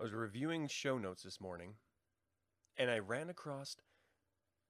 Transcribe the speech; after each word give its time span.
I 0.00 0.02
was 0.02 0.12
reviewing 0.14 0.66
show 0.66 0.96
notes 0.96 1.24
this 1.24 1.42
morning 1.42 1.74
and 2.78 2.90
I 2.90 3.00
ran 3.00 3.28
across 3.28 3.76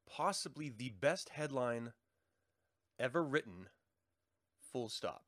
possibly 0.08 0.70
the 0.70 0.88
best 0.88 1.28
headline 1.28 1.92
ever 2.98 3.22
written, 3.22 3.68
full 4.72 4.88
stop. 4.88 5.26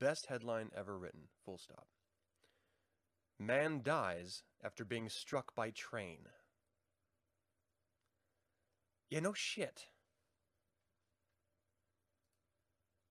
Best 0.00 0.26
headline 0.26 0.70
ever 0.74 0.96
written, 0.96 1.24
full 1.44 1.58
stop. 1.58 1.88
Man 3.38 3.82
dies 3.82 4.42
after 4.64 4.86
being 4.86 5.10
struck 5.10 5.54
by 5.54 5.68
train. 5.68 6.20
Yeah, 9.10 9.20
no 9.20 9.34
shit. 9.34 9.88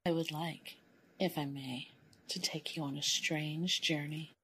I 0.07 0.12
would 0.12 0.32
like, 0.32 0.77
if 1.20 1.38
I 1.38 1.46
may, 1.46 1.90
to 2.30 2.40
take 2.40 2.76
you 2.76 2.82
on 2.82 2.98
a 2.98 3.04
strange 3.04 3.82
journey. 3.82 4.34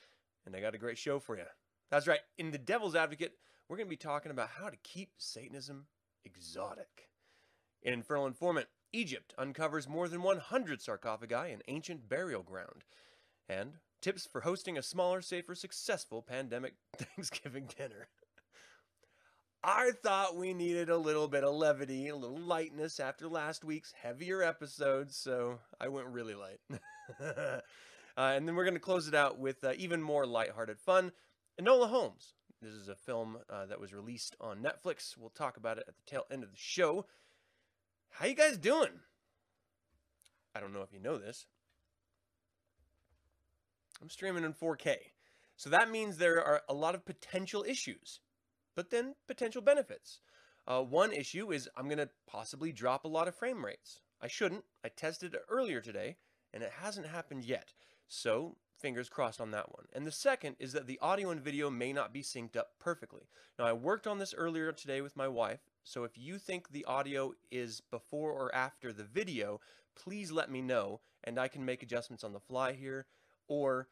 And 0.45 0.53
I 0.53 0.59
got 0.59 0.75
a 0.75 0.77
great 0.77 0.97
show 0.97 1.17
for 1.17 1.37
you. 1.37 1.45
That's 1.89 2.07
right, 2.07 2.19
in 2.37 2.51
The 2.51 2.57
Devil's 2.57 2.97
Advocate, 2.97 3.37
we're 3.69 3.77
going 3.77 3.87
to 3.87 3.89
be 3.89 3.95
talking 3.95 4.33
about 4.33 4.49
how 4.59 4.67
to 4.67 4.75
keep 4.83 5.11
Satanism 5.17 5.85
exotic. 6.25 7.07
In 7.83 7.93
Infernal 7.93 8.27
Informant, 8.27 8.67
Egypt 8.93 9.33
uncovers 9.37 9.87
more 9.87 10.07
than 10.07 10.23
100 10.23 10.81
sarcophagi 10.81 11.51
in 11.51 11.61
ancient 11.67 12.09
burial 12.09 12.43
ground. 12.43 12.83
And 13.47 13.73
tips 14.01 14.25
for 14.25 14.41
hosting 14.41 14.77
a 14.77 14.83
smaller, 14.83 15.21
safer, 15.21 15.55
successful 15.55 16.21
pandemic 16.21 16.75
Thanksgiving 16.97 17.69
dinner. 17.77 18.07
I 19.63 19.91
thought 20.01 20.35
we 20.35 20.55
needed 20.55 20.89
a 20.89 20.97
little 20.97 21.27
bit 21.27 21.43
of 21.43 21.53
levity, 21.53 22.07
a 22.07 22.15
little 22.15 22.39
lightness 22.39 22.99
after 22.99 23.27
last 23.27 23.63
week's 23.63 23.91
heavier 23.91 24.41
episodes, 24.41 25.15
so 25.15 25.59
I 25.79 25.87
went 25.87 26.07
really 26.07 26.33
light. 26.33 26.59
uh, 27.21 27.59
and 28.17 28.47
then 28.47 28.55
we're 28.55 28.63
going 28.63 28.73
to 28.73 28.79
close 28.79 29.07
it 29.07 29.13
out 29.13 29.37
with 29.37 29.63
uh, 29.63 29.73
even 29.77 30.01
more 30.01 30.25
lighthearted 30.25 30.79
fun. 30.79 31.11
Enola 31.61 31.89
Holmes. 31.89 32.33
This 32.59 32.73
is 32.73 32.89
a 32.89 32.95
film 32.95 33.37
uh, 33.49 33.67
that 33.67 33.79
was 33.79 33.93
released 33.93 34.35
on 34.41 34.63
Netflix. 34.63 35.15
We'll 35.15 35.29
talk 35.29 35.57
about 35.57 35.77
it 35.77 35.85
at 35.87 35.95
the 35.95 36.03
tail 36.05 36.25
end 36.31 36.43
of 36.43 36.51
the 36.51 36.57
show. 36.57 37.05
How 38.11 38.27
you 38.27 38.35
guys 38.35 38.57
doing? 38.57 38.91
I 40.53 40.59
don't 40.59 40.73
know 40.73 40.81
if 40.81 40.93
you 40.93 40.99
know 40.99 41.17
this. 41.17 41.45
I'm 44.01 44.09
streaming 44.09 44.43
in 44.43 44.53
4K. 44.53 44.95
So 45.55 45.69
that 45.69 45.91
means 45.91 46.17
there 46.17 46.43
are 46.43 46.61
a 46.67 46.73
lot 46.73 46.95
of 46.95 47.05
potential 47.05 47.63
issues, 47.67 48.19
but 48.75 48.89
then 48.89 49.15
potential 49.27 49.61
benefits. 49.61 50.19
Uh, 50.67 50.81
one 50.81 51.13
issue 51.13 51.51
is 51.51 51.69
I'm 51.75 51.85
going 51.85 51.97
to 51.97 52.09
possibly 52.27 52.71
drop 52.71 53.05
a 53.05 53.09
lot 53.09 53.27
of 53.27 53.35
frame 53.35 53.63
rates. 53.63 54.01
I 54.21 54.27
shouldn't. 54.27 54.65
I 54.83 54.89
tested 54.89 55.33
it 55.33 55.41
earlier 55.49 55.81
today, 55.81 56.17
and 56.53 56.63
it 56.63 56.71
hasn't 56.81 57.07
happened 57.07 57.43
yet. 57.43 57.73
So 58.07 58.57
fingers 58.77 59.09
crossed 59.09 59.39
on 59.39 59.51
that 59.51 59.71
one. 59.71 59.85
And 59.93 60.05
the 60.05 60.11
second 60.11 60.55
is 60.59 60.73
that 60.73 60.87
the 60.87 60.99
audio 61.01 61.29
and 61.29 61.41
video 61.41 61.69
may 61.69 61.93
not 61.93 62.13
be 62.13 62.23
synced 62.23 62.57
up 62.57 62.71
perfectly. 62.79 63.27
Now, 63.57 63.65
I 63.65 63.73
worked 63.73 64.07
on 64.07 64.19
this 64.19 64.33
earlier 64.33 64.71
today 64.71 65.01
with 65.01 65.15
my 65.15 65.27
wife, 65.27 65.59
so 65.83 66.03
if 66.03 66.17
you 66.17 66.37
think 66.37 66.69
the 66.69 66.85
audio 66.85 67.33
is 67.51 67.81
before 67.91 68.31
or 68.31 68.53
after 68.53 68.93
the 68.93 69.03
video, 69.03 69.59
please 69.95 70.31
let 70.31 70.51
me 70.51 70.61
know 70.61 71.01
and 71.23 71.39
I 71.39 71.47
can 71.47 71.65
make 71.65 71.83
adjustments 71.83 72.23
on 72.23 72.33
the 72.33 72.39
fly 72.39 72.73
here 72.73 73.05
or 73.47 73.87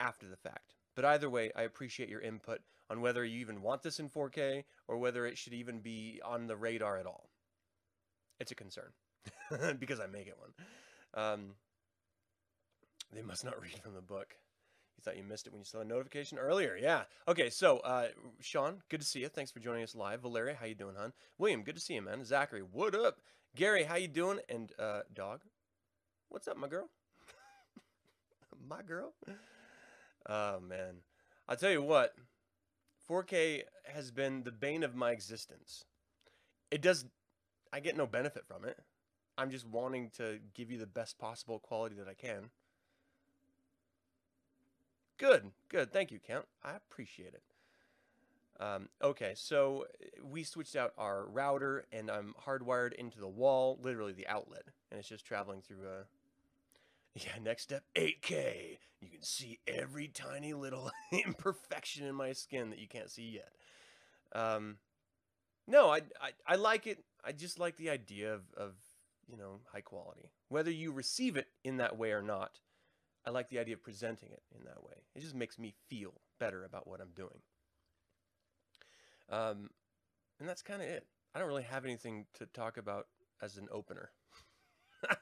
after 0.00 0.26
the 0.26 0.36
fact. 0.36 0.74
But 0.94 1.04
either 1.04 1.28
way, 1.28 1.50
I 1.56 1.62
appreciate 1.62 2.08
your 2.08 2.20
input 2.20 2.60
on 2.90 3.00
whether 3.00 3.24
you 3.24 3.40
even 3.40 3.62
want 3.62 3.82
this 3.82 3.98
in 3.98 4.08
4K 4.08 4.64
or 4.88 4.98
whether 4.98 5.26
it 5.26 5.38
should 5.38 5.54
even 5.54 5.80
be 5.80 6.20
on 6.24 6.46
the 6.46 6.56
radar 6.56 6.98
at 6.98 7.06
all. 7.06 7.30
It's 8.38 8.52
a 8.52 8.54
concern 8.54 8.92
because 9.78 10.00
I 10.00 10.06
make 10.06 10.26
it 10.26 10.38
one. 10.38 10.52
Um, 11.14 11.54
they 13.12 13.22
must 13.22 13.44
not 13.44 13.60
read 13.60 13.78
from 13.82 13.94
the 13.94 14.02
book. 14.02 14.36
You 14.96 15.02
thought 15.02 15.16
you 15.16 15.24
missed 15.24 15.46
it 15.46 15.52
when 15.52 15.60
you 15.60 15.64
saw 15.64 15.78
the 15.78 15.84
notification 15.84 16.38
earlier. 16.38 16.78
Yeah. 16.80 17.02
Okay, 17.26 17.50
so 17.50 17.78
uh, 17.78 18.08
Sean, 18.40 18.82
good 18.88 19.00
to 19.00 19.06
see 19.06 19.20
you. 19.20 19.28
Thanks 19.28 19.50
for 19.50 19.60
joining 19.60 19.82
us 19.82 19.94
live. 19.94 20.20
Valeria, 20.20 20.56
how 20.58 20.66
you 20.66 20.74
doing, 20.74 20.94
hon? 20.96 21.12
William, 21.38 21.62
good 21.62 21.74
to 21.74 21.80
see 21.80 21.94
you, 21.94 22.02
man. 22.02 22.24
Zachary, 22.24 22.62
what 22.62 22.94
up? 22.94 23.18
Gary, 23.56 23.84
how 23.84 23.96
you 23.96 24.08
doing? 24.08 24.38
And 24.48 24.72
uh, 24.78 25.00
dog, 25.12 25.40
what's 26.28 26.48
up, 26.48 26.56
my 26.56 26.68
girl? 26.68 26.88
my 28.68 28.82
girl? 28.82 29.14
Oh 30.28 30.60
man, 30.60 30.96
I'll 31.48 31.56
tell 31.56 31.70
you 31.70 31.82
what. 31.82 32.14
4K 33.08 33.62
has 33.92 34.10
been 34.10 34.44
the 34.44 34.50
bane 34.50 34.82
of 34.82 34.94
my 34.94 35.10
existence. 35.10 35.84
It 36.70 36.80
does. 36.80 37.04
I 37.72 37.80
get 37.80 37.96
no 37.96 38.06
benefit 38.06 38.44
from 38.46 38.64
it. 38.64 38.78
I'm 39.36 39.50
just 39.50 39.66
wanting 39.66 40.10
to 40.16 40.38
give 40.54 40.70
you 40.70 40.78
the 40.78 40.86
best 40.86 41.18
possible 41.18 41.58
quality 41.58 41.96
that 41.96 42.08
I 42.08 42.14
can. 42.14 42.50
Good, 45.24 45.52
good. 45.70 45.90
Thank 45.90 46.10
you, 46.12 46.18
Count. 46.18 46.44
I 46.62 46.72
appreciate 46.76 47.32
it. 47.32 47.42
Um, 48.60 48.90
okay, 49.02 49.32
so 49.34 49.86
we 50.22 50.44
switched 50.44 50.76
out 50.76 50.92
our 50.98 51.24
router 51.24 51.86
and 51.92 52.10
I'm 52.10 52.34
hardwired 52.46 52.92
into 52.92 53.20
the 53.20 53.28
wall, 53.28 53.78
literally 53.82 54.12
the 54.12 54.26
outlet, 54.26 54.64
and 54.90 55.00
it's 55.00 55.08
just 55.08 55.24
traveling 55.24 55.62
through 55.62 55.86
a. 55.86 56.04
Yeah, 57.16 57.30
next 57.40 57.62
step 57.62 57.84
8K. 57.94 58.76
You 59.00 59.08
can 59.08 59.22
see 59.22 59.60
every 59.68 60.08
tiny 60.08 60.52
little 60.52 60.90
imperfection 61.12 62.04
in 62.04 62.14
my 62.16 62.32
skin 62.32 62.70
that 62.70 62.80
you 62.80 62.88
can't 62.88 63.08
see 63.08 63.38
yet. 63.38 63.52
Um, 64.34 64.78
no, 65.68 65.90
I, 65.90 65.98
I, 66.20 66.30
I 66.44 66.56
like 66.56 66.88
it. 66.88 67.04
I 67.24 67.30
just 67.30 67.60
like 67.60 67.76
the 67.76 67.88
idea 67.90 68.34
of, 68.34 68.42
of, 68.56 68.72
you 69.30 69.36
know, 69.36 69.60
high 69.72 69.80
quality. 69.80 70.32
Whether 70.48 70.72
you 70.72 70.90
receive 70.90 71.36
it 71.36 71.46
in 71.62 71.76
that 71.76 71.96
way 71.96 72.10
or 72.10 72.20
not, 72.20 72.58
I 73.26 73.30
like 73.30 73.48
the 73.48 73.58
idea 73.58 73.74
of 73.74 73.82
presenting 73.82 74.30
it 74.30 74.42
in 74.54 74.64
that 74.64 74.82
way. 74.82 74.94
It 75.14 75.20
just 75.20 75.34
makes 75.34 75.58
me 75.58 75.74
feel 75.88 76.12
better 76.38 76.64
about 76.64 76.86
what 76.86 77.00
I'm 77.00 77.12
doing. 77.14 77.40
Um, 79.30 79.70
and 80.38 80.48
that's 80.48 80.62
kind 80.62 80.82
of 80.82 80.88
it. 80.88 81.06
I 81.34 81.38
don't 81.38 81.48
really 81.48 81.62
have 81.62 81.84
anything 81.84 82.26
to 82.34 82.46
talk 82.46 82.76
about 82.76 83.06
as 83.42 83.56
an 83.56 83.68
opener. 83.72 84.10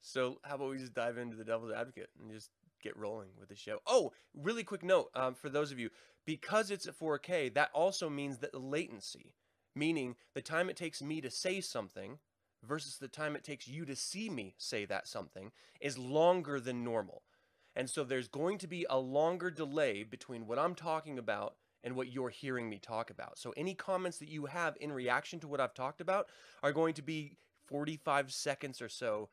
so 0.00 0.38
how 0.44 0.54
about 0.54 0.70
we 0.70 0.78
just 0.78 0.94
dive 0.94 1.18
into 1.18 1.36
the 1.36 1.44
devil's 1.44 1.72
advocate 1.72 2.10
and 2.20 2.30
just 2.30 2.50
get 2.82 2.96
rolling 2.96 3.30
with 3.38 3.48
the 3.48 3.56
show. 3.56 3.80
Oh, 3.86 4.12
really 4.34 4.62
quick 4.62 4.84
note 4.84 5.10
um, 5.14 5.34
for 5.34 5.48
those 5.48 5.72
of 5.72 5.78
you, 5.78 5.90
because 6.24 6.70
it's 6.70 6.86
at 6.86 6.98
4K, 6.98 7.54
that 7.54 7.70
also 7.74 8.08
means 8.08 8.38
that 8.38 8.52
the 8.52 8.58
latency, 8.58 9.34
meaning 9.74 10.16
the 10.34 10.42
time 10.42 10.70
it 10.70 10.76
takes 10.76 11.02
me 11.02 11.20
to 11.20 11.30
say 11.30 11.60
something 11.60 12.18
versus 12.66 12.98
the 12.98 13.08
time 13.08 13.36
it 13.36 13.44
takes 13.44 13.68
you 13.68 13.84
to 13.84 13.96
see 13.96 14.28
me 14.28 14.54
say 14.58 14.84
that 14.84 15.06
something, 15.06 15.52
is 15.80 15.98
longer 15.98 16.60
than 16.60 16.84
normal. 16.84 17.22
And 17.74 17.90
so 17.90 18.04
there's 18.04 18.28
going 18.28 18.58
to 18.58 18.66
be 18.66 18.86
a 18.88 18.98
longer 18.98 19.50
delay 19.50 20.02
between 20.02 20.46
what 20.46 20.58
I'm 20.58 20.74
talking 20.74 21.18
about 21.18 21.56
and 21.84 21.94
what 21.94 22.10
you're 22.10 22.30
hearing 22.30 22.68
me 22.68 22.78
talk 22.78 23.10
about. 23.10 23.38
So 23.38 23.52
any 23.56 23.74
comments 23.74 24.18
that 24.18 24.30
you 24.30 24.46
have 24.46 24.76
in 24.80 24.92
reaction 24.92 25.38
to 25.40 25.48
what 25.48 25.60
I've 25.60 25.74
talked 25.74 26.00
about 26.00 26.26
are 26.62 26.72
going 26.72 26.94
to 26.94 27.02
be 27.02 27.36
45 27.66 28.32
seconds 28.32 28.80
or 28.80 28.88
so 28.88 29.28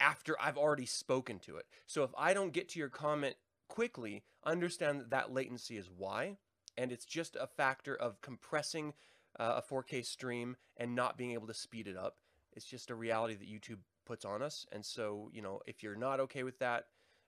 after 0.00 0.36
I've 0.40 0.58
already 0.58 0.86
spoken 0.86 1.38
to 1.40 1.56
it. 1.56 1.66
So 1.86 2.02
if 2.02 2.10
I 2.18 2.34
don't 2.34 2.52
get 2.52 2.68
to 2.70 2.78
your 2.78 2.88
comment 2.88 3.36
quickly, 3.68 4.24
understand 4.44 5.00
that 5.00 5.10
that 5.10 5.32
latency 5.32 5.76
is 5.76 5.88
why. 5.96 6.36
And 6.76 6.90
it's 6.90 7.04
just 7.04 7.36
a 7.36 7.46
factor 7.46 7.94
of 7.94 8.20
compressing 8.20 8.94
uh, 9.38 9.60
a 9.64 9.72
4K 9.72 10.04
stream 10.04 10.56
and 10.76 10.94
not 10.94 11.16
being 11.16 11.32
able 11.32 11.46
to 11.46 11.54
speed 11.54 11.86
it 11.86 11.96
up. 11.96 12.16
It's 12.54 12.64
just 12.64 12.90
a 12.90 12.94
reality 12.94 13.34
that 13.34 13.48
YouTube 13.48 13.80
puts 14.06 14.24
on 14.24 14.42
us. 14.42 14.66
And 14.72 14.84
so, 14.84 15.30
you 15.32 15.42
know, 15.42 15.60
if 15.66 15.82
you're 15.82 15.96
not 15.96 16.20
okay 16.20 16.42
with 16.42 16.58
that, 16.60 16.86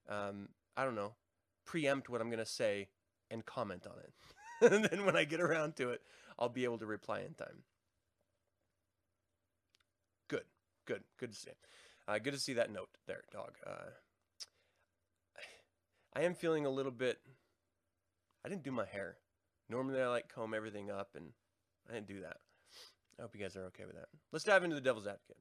um, 0.09 0.49
I 0.77 0.85
don't 0.85 0.95
know, 0.95 1.15
preempt 1.65 2.09
what 2.09 2.21
I'm 2.21 2.29
going 2.29 2.39
to 2.39 2.47
say 2.47 2.89
and 3.31 3.45
comment 3.45 3.87
on 3.87 3.99
it. 3.99 4.13
and 4.73 4.85
then 4.85 5.05
when 5.05 5.17
I 5.17 5.25
get 5.25 5.41
around 5.41 5.77
to 5.77 5.91
it, 5.91 6.01
I'll 6.39 6.49
be 6.49 6.65
able 6.65 6.79
to 6.79 6.87
reply 6.87 7.21
in 7.21 7.35
time. 7.35 7.65
Good, 10.29 10.45
good, 10.87 11.03
good 11.19 11.33
to 11.33 11.39
see. 11.39 11.51
Uh, 12.09 12.19
good 12.19 12.35
to 12.35 12.41
see 12.41 12.53
that 12.55 12.73
note 12.73 12.89
there, 13.07 13.25
dog. 13.33 13.53
Uh, 13.67 13.91
I 16.15 16.23
am 16.23 16.35
feeling 16.35 16.65
a 16.65 16.71
little 16.71 16.93
bit. 16.93 17.19
I 18.45 18.49
didn't 18.49 18.63
do 18.63 18.71
my 18.71 18.87
hair. 18.87 19.17
Normally, 19.69 20.01
I 20.01 20.09
like 20.09 20.33
comb 20.33 20.55
everything 20.55 20.91
up, 20.91 21.11
and 21.17 21.33
I 21.91 21.95
didn't 21.95 22.07
do 22.07 22.21
that. 22.21 22.37
I 23.19 23.23
hope 23.23 23.35
you 23.35 23.41
guys 23.41 23.57
are 23.57 23.65
okay 23.67 23.85
with 23.87 23.97
that. 23.97 24.09
Let's 24.33 24.45
dive 24.45 24.63
into 24.65 24.77
the 24.77 24.83
devil's 24.83 25.07
advocate. 25.07 25.37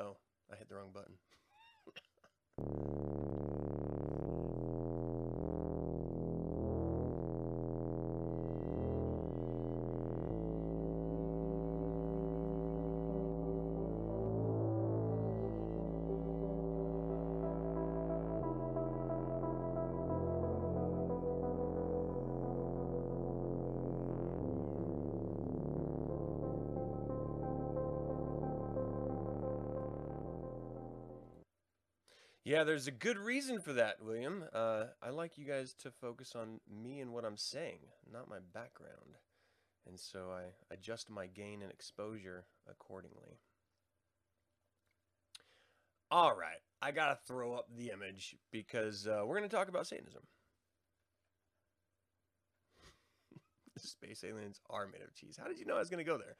Oh, 0.00 0.16
I 0.52 0.56
hit 0.56 0.68
the 0.68 0.74
wrong 0.74 0.90
button. 0.92 1.14
Yeah, 32.58 32.64
there's 32.64 32.88
a 32.88 32.90
good 32.90 33.18
reason 33.18 33.60
for 33.60 33.72
that, 33.74 34.02
William. 34.02 34.42
Uh, 34.52 34.86
I 35.00 35.10
like 35.10 35.38
you 35.38 35.44
guys 35.44 35.74
to 35.74 35.92
focus 35.92 36.34
on 36.34 36.58
me 36.68 36.98
and 36.98 37.12
what 37.12 37.24
I'm 37.24 37.36
saying, 37.36 37.78
not 38.12 38.28
my 38.28 38.38
background. 38.52 39.14
And 39.86 39.96
so 39.96 40.32
I 40.32 40.74
adjust 40.74 41.08
my 41.08 41.28
gain 41.28 41.62
and 41.62 41.70
exposure 41.70 42.46
accordingly. 42.68 43.38
All 46.10 46.36
right, 46.36 46.58
I 46.82 46.90
gotta 46.90 47.16
throw 47.28 47.54
up 47.54 47.68
the 47.76 47.92
image 47.92 48.34
because 48.50 49.06
uh, 49.06 49.22
we're 49.24 49.36
gonna 49.36 49.48
talk 49.48 49.68
about 49.68 49.86
Satanism. 49.86 50.22
Space 53.78 54.24
aliens 54.28 54.60
are 54.68 54.88
made 54.88 55.02
of 55.02 55.14
cheese. 55.14 55.38
How 55.40 55.46
did 55.46 55.60
you 55.60 55.64
know 55.64 55.76
I 55.76 55.78
was 55.78 55.90
gonna 55.90 56.02
go 56.02 56.18
there? 56.18 56.34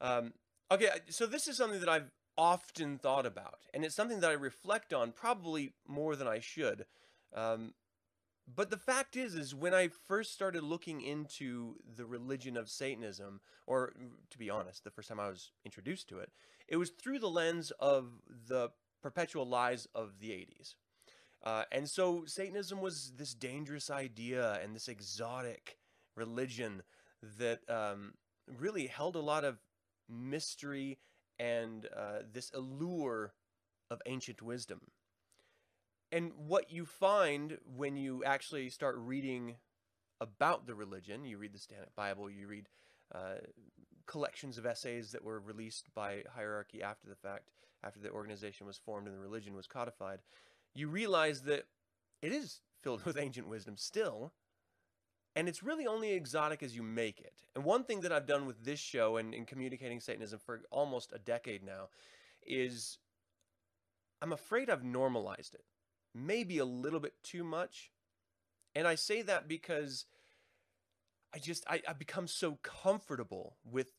Um, 0.00 0.34
okay, 0.70 0.90
so 1.08 1.26
this 1.26 1.48
is 1.48 1.56
something 1.56 1.80
that 1.80 1.88
I've 1.88 2.12
often 2.36 2.98
thought 2.98 3.26
about, 3.26 3.60
and 3.72 3.84
it's 3.84 3.94
something 3.94 4.20
that 4.20 4.30
I 4.30 4.34
reflect 4.34 4.92
on 4.92 5.12
probably 5.12 5.72
more 5.86 6.16
than 6.16 6.26
I 6.28 6.40
should. 6.40 6.86
Um, 7.34 7.74
but 8.54 8.70
the 8.70 8.76
fact 8.76 9.16
is, 9.16 9.34
is 9.34 9.54
when 9.54 9.72
I 9.72 9.88
first 9.88 10.32
started 10.32 10.62
looking 10.62 11.00
into 11.00 11.76
the 11.96 12.04
religion 12.04 12.56
of 12.56 12.68
Satanism, 12.68 13.40
or 13.66 13.92
to 14.30 14.38
be 14.38 14.50
honest, 14.50 14.84
the 14.84 14.90
first 14.90 15.08
time 15.08 15.20
I 15.20 15.28
was 15.28 15.52
introduced 15.64 16.08
to 16.08 16.18
it, 16.18 16.30
it 16.68 16.76
was 16.76 16.90
through 16.90 17.20
the 17.20 17.30
lens 17.30 17.70
of 17.78 18.08
the 18.48 18.70
perpetual 19.02 19.46
lies 19.46 19.86
of 19.94 20.18
the 20.20 20.30
80s. 20.30 20.74
Uh, 21.42 21.64
and 21.72 21.88
so 21.88 22.24
Satanism 22.26 22.80
was 22.80 23.12
this 23.16 23.34
dangerous 23.34 23.90
idea 23.90 24.60
and 24.62 24.74
this 24.74 24.88
exotic 24.88 25.78
religion 26.16 26.82
that 27.38 27.60
um, 27.68 28.14
really 28.46 28.86
held 28.86 29.16
a 29.16 29.20
lot 29.20 29.44
of 29.44 29.58
mystery 30.08 30.98
and 31.42 31.88
uh, 31.96 32.20
this 32.32 32.52
allure 32.54 33.32
of 33.90 34.00
ancient 34.06 34.40
wisdom. 34.40 34.80
And 36.12 36.32
what 36.36 36.70
you 36.70 36.86
find 36.86 37.58
when 37.64 37.96
you 37.96 38.22
actually 38.24 38.68
start 38.70 38.94
reading 38.96 39.56
about 40.20 40.66
the 40.66 40.74
religion, 40.74 41.24
you 41.24 41.38
read 41.38 41.52
the 41.52 41.58
Satanic 41.58 41.96
Bible, 41.96 42.30
you 42.30 42.46
read 42.46 42.68
uh, 43.12 43.38
collections 44.06 44.56
of 44.56 44.66
essays 44.66 45.10
that 45.12 45.24
were 45.24 45.40
released 45.40 45.92
by 45.94 46.22
hierarchy 46.32 46.82
after 46.82 47.08
the 47.08 47.16
fact, 47.16 47.50
after 47.82 47.98
the 47.98 48.10
organization 48.10 48.66
was 48.66 48.78
formed 48.78 49.08
and 49.08 49.16
the 49.16 49.20
religion 49.20 49.54
was 49.54 49.66
codified, 49.66 50.20
you 50.74 50.88
realize 50.88 51.42
that 51.42 51.64
it 52.20 52.30
is 52.30 52.60
filled 52.82 53.02
with 53.04 53.18
ancient 53.18 53.48
wisdom 53.48 53.76
still, 53.76 54.32
and 55.34 55.48
it's 55.48 55.62
really 55.62 55.86
only 55.86 56.12
exotic 56.12 56.62
as 56.62 56.76
you 56.76 56.82
make 56.82 57.20
it. 57.20 57.42
And 57.54 57.64
one 57.64 57.84
thing 57.84 58.00
that 58.00 58.12
I've 58.12 58.26
done 58.26 58.46
with 58.46 58.64
this 58.64 58.78
show 58.78 59.16
and 59.16 59.34
in 59.34 59.46
communicating 59.46 60.00
Satanism 60.00 60.40
for 60.44 60.62
almost 60.70 61.12
a 61.12 61.18
decade 61.18 61.64
now 61.64 61.88
is 62.46 62.98
I'm 64.20 64.32
afraid 64.32 64.68
I've 64.68 64.84
normalized 64.84 65.54
it. 65.54 65.64
Maybe 66.14 66.58
a 66.58 66.64
little 66.64 67.00
bit 67.00 67.14
too 67.22 67.44
much. 67.44 67.90
And 68.74 68.86
I 68.86 68.94
say 68.94 69.22
that 69.22 69.48
because 69.48 70.06
I 71.34 71.38
just 71.38 71.64
I, 71.68 71.80
I 71.88 71.94
become 71.94 72.26
so 72.26 72.58
comfortable 72.62 73.56
with 73.64 73.92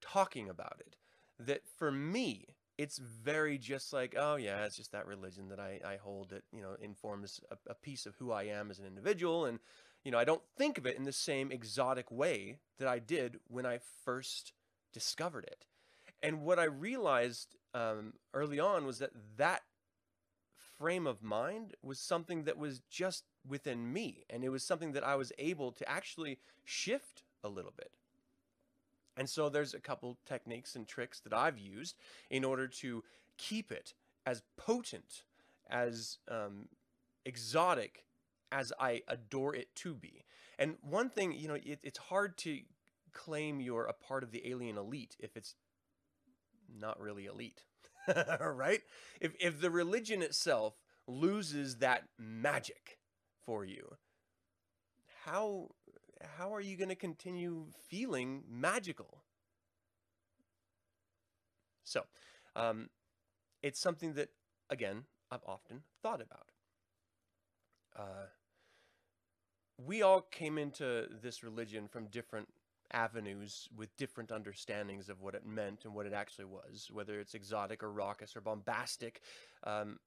talking 0.00 0.48
about 0.48 0.76
it 0.80 0.96
that 1.38 1.62
for 1.78 1.92
me 1.92 2.56
it's 2.78 2.98
very 2.98 3.58
just 3.58 3.92
like 3.92 4.14
oh 4.18 4.36
yeah 4.36 4.64
it's 4.64 4.76
just 4.76 4.92
that 4.92 5.06
religion 5.06 5.48
that 5.48 5.60
i, 5.60 5.78
I 5.84 5.96
hold 5.96 6.30
that 6.30 6.42
you 6.52 6.62
know 6.62 6.76
informs 6.80 7.40
a, 7.50 7.56
a 7.70 7.74
piece 7.74 8.06
of 8.06 8.14
who 8.16 8.32
i 8.32 8.44
am 8.44 8.70
as 8.70 8.78
an 8.78 8.86
individual 8.86 9.44
and 9.44 9.58
you 10.04 10.10
know, 10.10 10.18
I 10.18 10.24
don't 10.24 10.42
think 10.56 10.78
of 10.78 10.86
it 10.86 10.96
in 10.96 11.04
the 11.04 11.12
same 11.12 11.52
exotic 11.52 12.10
way 12.10 12.58
that 12.78 12.88
I 12.88 12.98
did 12.98 13.38
when 13.48 13.66
I 13.66 13.80
first 14.04 14.52
discovered 14.92 15.44
it. 15.44 15.66
And 16.22 16.42
what 16.42 16.58
I 16.58 16.64
realized 16.64 17.56
um, 17.74 18.14
early 18.34 18.60
on 18.60 18.86
was 18.86 18.98
that 18.98 19.12
that 19.36 19.62
frame 20.78 21.06
of 21.06 21.22
mind 21.22 21.74
was 21.82 21.98
something 21.98 22.44
that 22.44 22.56
was 22.56 22.80
just 22.90 23.24
within 23.46 23.92
me. 23.92 24.24
And 24.30 24.42
it 24.44 24.48
was 24.48 24.62
something 24.62 24.92
that 24.92 25.06
I 25.06 25.14
was 25.14 25.32
able 25.38 25.72
to 25.72 25.88
actually 25.88 26.38
shift 26.64 27.22
a 27.44 27.48
little 27.48 27.72
bit. 27.76 27.92
And 29.16 29.28
so 29.28 29.48
there's 29.48 29.74
a 29.74 29.80
couple 29.80 30.16
techniques 30.24 30.76
and 30.76 30.86
tricks 30.86 31.20
that 31.20 31.34
I've 31.34 31.58
used 31.58 31.96
in 32.30 32.44
order 32.44 32.66
to 32.66 33.04
keep 33.36 33.70
it 33.70 33.92
as 34.24 34.42
potent, 34.56 35.24
as 35.68 36.18
um, 36.28 36.68
exotic 37.26 38.04
as 38.52 38.72
I 38.78 39.02
adore 39.08 39.54
it 39.54 39.74
to 39.76 39.94
be. 39.94 40.24
And 40.58 40.76
one 40.82 41.08
thing, 41.08 41.32
you 41.32 41.48
know, 41.48 41.54
it, 41.54 41.80
it's 41.82 41.98
hard 41.98 42.36
to 42.38 42.60
claim 43.12 43.60
you're 43.60 43.86
a 43.86 43.92
part 43.92 44.22
of 44.22 44.30
the 44.30 44.48
alien 44.48 44.76
elite 44.76 45.16
if 45.18 45.36
it's 45.36 45.54
not 46.78 47.00
really 47.00 47.26
elite, 47.26 47.62
right? 48.40 48.80
If, 49.20 49.32
if 49.40 49.60
the 49.60 49.70
religion 49.70 50.22
itself 50.22 50.74
loses 51.06 51.76
that 51.76 52.04
magic 52.18 52.98
for 53.44 53.64
you, 53.64 53.96
how 55.24 55.70
how 56.36 56.54
are 56.54 56.60
you 56.60 56.76
going 56.76 56.90
to 56.90 56.94
continue 56.94 57.66
feeling 57.88 58.44
magical? 58.48 59.22
So, 61.84 62.04
um, 62.54 62.90
it's 63.62 63.80
something 63.80 64.14
that, 64.14 64.28
again, 64.68 65.04
I've 65.30 65.44
often 65.46 65.82
thought 66.02 66.20
about. 66.20 66.50
Uh, 67.96 68.26
we 69.86 70.02
all 70.02 70.22
came 70.22 70.58
into 70.58 71.06
this 71.22 71.42
religion 71.42 71.88
from 71.88 72.06
different 72.06 72.48
avenues 72.92 73.68
with 73.76 73.96
different 73.96 74.32
understandings 74.32 75.08
of 75.08 75.20
what 75.20 75.34
it 75.34 75.46
meant 75.46 75.84
and 75.84 75.94
what 75.94 76.06
it 76.06 76.12
actually 76.12 76.44
was, 76.44 76.88
whether 76.92 77.20
it's 77.20 77.34
exotic 77.34 77.82
or 77.82 77.90
raucous 77.90 78.36
or 78.36 78.40
bombastic. 78.40 79.20
Um, 79.64 79.98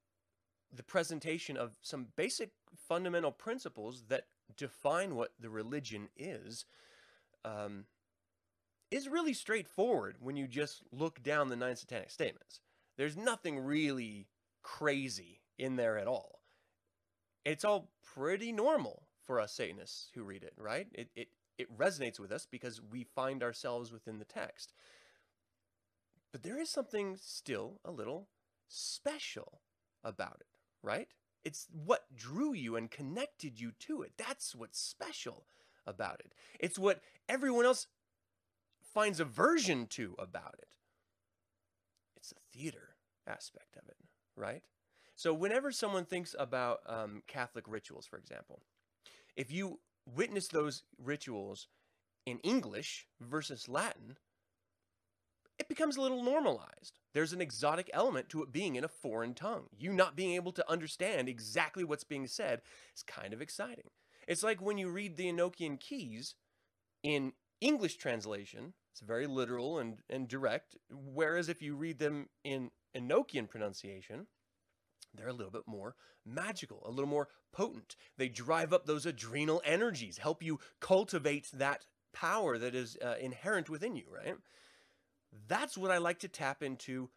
the 0.72 0.82
presentation 0.82 1.56
of 1.56 1.72
some 1.82 2.08
basic 2.16 2.50
fundamental 2.88 3.32
principles 3.32 4.04
that 4.08 4.24
define 4.56 5.14
what 5.14 5.32
the 5.40 5.50
religion 5.50 6.08
is 6.16 6.66
um, 7.44 7.84
is 8.90 9.08
really 9.08 9.32
straightforward 9.32 10.16
when 10.20 10.36
you 10.36 10.46
just 10.46 10.82
look 10.92 11.22
down 11.22 11.48
the 11.48 11.56
nine 11.56 11.76
satanic 11.76 12.10
statements. 12.10 12.60
There's 12.96 13.16
nothing 13.16 13.58
really 13.58 14.28
crazy 14.62 15.40
in 15.58 15.76
there 15.76 15.96
at 15.98 16.06
all. 16.06 16.40
It's 17.44 17.64
all 17.64 17.90
pretty 18.14 18.52
normal 18.52 19.03
for 19.26 19.40
us 19.40 19.52
Satanists 19.52 20.10
who 20.14 20.22
read 20.22 20.42
it, 20.42 20.54
right? 20.58 20.86
It, 20.92 21.08
it, 21.14 21.28
it 21.58 21.76
resonates 21.76 22.18
with 22.18 22.32
us 22.32 22.46
because 22.50 22.80
we 22.82 23.04
find 23.04 23.42
ourselves 23.42 23.92
within 23.92 24.18
the 24.18 24.24
text. 24.24 24.72
But 26.32 26.42
there 26.42 26.58
is 26.58 26.70
something 26.70 27.16
still 27.20 27.80
a 27.84 27.90
little 27.90 28.28
special 28.68 29.60
about 30.02 30.38
it, 30.40 30.58
right? 30.82 31.08
It's 31.44 31.68
what 31.72 32.06
drew 32.16 32.52
you 32.52 32.76
and 32.76 32.90
connected 32.90 33.60
you 33.60 33.72
to 33.80 34.02
it. 34.02 34.12
That's 34.16 34.54
what's 34.54 34.80
special 34.80 35.46
about 35.86 36.20
it. 36.20 36.32
It's 36.58 36.78
what 36.78 37.00
everyone 37.28 37.66
else 37.66 37.86
finds 38.94 39.20
aversion 39.20 39.86
to 39.88 40.14
about 40.18 40.56
it. 40.58 40.68
It's 42.16 42.30
the 42.30 42.58
theater 42.58 42.96
aspect 43.26 43.76
of 43.76 43.88
it, 43.88 43.96
right? 44.36 44.62
So, 45.16 45.32
whenever 45.32 45.70
someone 45.70 46.04
thinks 46.04 46.34
about 46.38 46.80
um, 46.86 47.22
Catholic 47.26 47.64
rituals, 47.68 48.06
for 48.06 48.18
example, 48.18 48.62
if 49.36 49.50
you 49.50 49.80
witness 50.06 50.48
those 50.48 50.82
rituals 50.98 51.68
in 52.26 52.38
English 52.40 53.06
versus 53.20 53.68
Latin, 53.68 54.16
it 55.58 55.68
becomes 55.68 55.96
a 55.96 56.00
little 56.00 56.22
normalized. 56.22 56.98
There's 57.12 57.32
an 57.32 57.40
exotic 57.40 57.88
element 57.92 58.28
to 58.30 58.42
it 58.42 58.52
being 58.52 58.76
in 58.76 58.84
a 58.84 58.88
foreign 58.88 59.34
tongue. 59.34 59.66
You 59.76 59.92
not 59.92 60.16
being 60.16 60.34
able 60.34 60.52
to 60.52 60.70
understand 60.70 61.28
exactly 61.28 61.84
what's 61.84 62.04
being 62.04 62.26
said 62.26 62.62
is 62.94 63.02
kind 63.02 63.32
of 63.32 63.40
exciting. 63.40 63.90
It's 64.26 64.42
like 64.42 64.60
when 64.60 64.78
you 64.78 64.90
read 64.90 65.16
the 65.16 65.30
Enochian 65.30 65.78
Keys 65.78 66.34
in 67.02 67.32
English 67.60 67.96
translation, 67.96 68.74
it's 68.92 69.00
very 69.00 69.26
literal 69.26 69.78
and, 69.78 69.98
and 70.08 70.26
direct. 70.26 70.76
Whereas 70.90 71.48
if 71.48 71.62
you 71.62 71.76
read 71.76 71.98
them 71.98 72.28
in 72.42 72.70
Enochian 72.96 73.48
pronunciation, 73.48 74.26
they're 75.14 75.28
a 75.28 75.32
little 75.32 75.52
bit 75.52 75.66
more 75.66 75.94
magical, 76.24 76.82
a 76.84 76.90
little 76.90 77.08
more 77.08 77.28
potent. 77.52 77.96
They 78.16 78.28
drive 78.28 78.72
up 78.72 78.86
those 78.86 79.06
adrenal 79.06 79.62
energies, 79.64 80.18
help 80.18 80.42
you 80.42 80.58
cultivate 80.80 81.50
that 81.52 81.86
power 82.12 82.58
that 82.58 82.74
is 82.74 82.96
uh, 83.04 83.14
inherent 83.20 83.68
within 83.68 83.96
you, 83.96 84.04
right? 84.10 84.36
That's 85.48 85.76
what 85.76 85.90
I 85.90 85.98
like 85.98 86.20
to 86.20 86.28
tap 86.28 86.62
into 86.62 87.10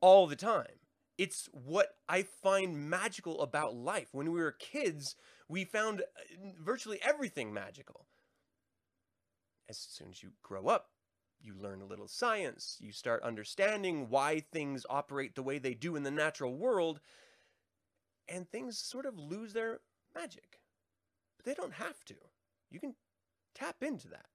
all 0.00 0.26
the 0.26 0.36
time. 0.36 0.80
It's 1.16 1.48
what 1.52 1.96
I 2.08 2.22
find 2.22 2.90
magical 2.90 3.40
about 3.40 3.74
life. 3.74 4.08
When 4.12 4.32
we 4.32 4.40
were 4.40 4.52
kids, 4.52 5.14
we 5.48 5.64
found 5.64 6.00
uh, 6.00 6.04
virtually 6.60 6.98
everything 7.02 7.52
magical. 7.52 8.06
As 9.68 9.78
soon 9.78 10.08
as 10.10 10.22
you 10.22 10.32
grow 10.42 10.66
up, 10.66 10.90
you 11.40 11.54
learn 11.54 11.82
a 11.82 11.86
little 11.86 12.08
science, 12.08 12.78
you 12.80 12.90
start 12.92 13.22
understanding 13.22 14.08
why 14.08 14.40
things 14.40 14.86
operate 14.88 15.34
the 15.34 15.42
way 15.42 15.58
they 15.58 15.74
do 15.74 15.94
in 15.94 16.02
the 16.02 16.10
natural 16.10 16.54
world, 16.54 17.00
and 18.28 18.48
things 18.48 18.78
sort 18.78 19.06
of 19.06 19.18
lose 19.18 19.52
their 19.52 19.80
magic. 20.14 20.60
But 21.36 21.46
they 21.46 21.54
don't 21.54 21.74
have 21.74 22.04
to. 22.06 22.14
You 22.70 22.80
can 22.80 22.94
tap 23.54 23.82
into 23.82 24.08
that. 24.08 24.26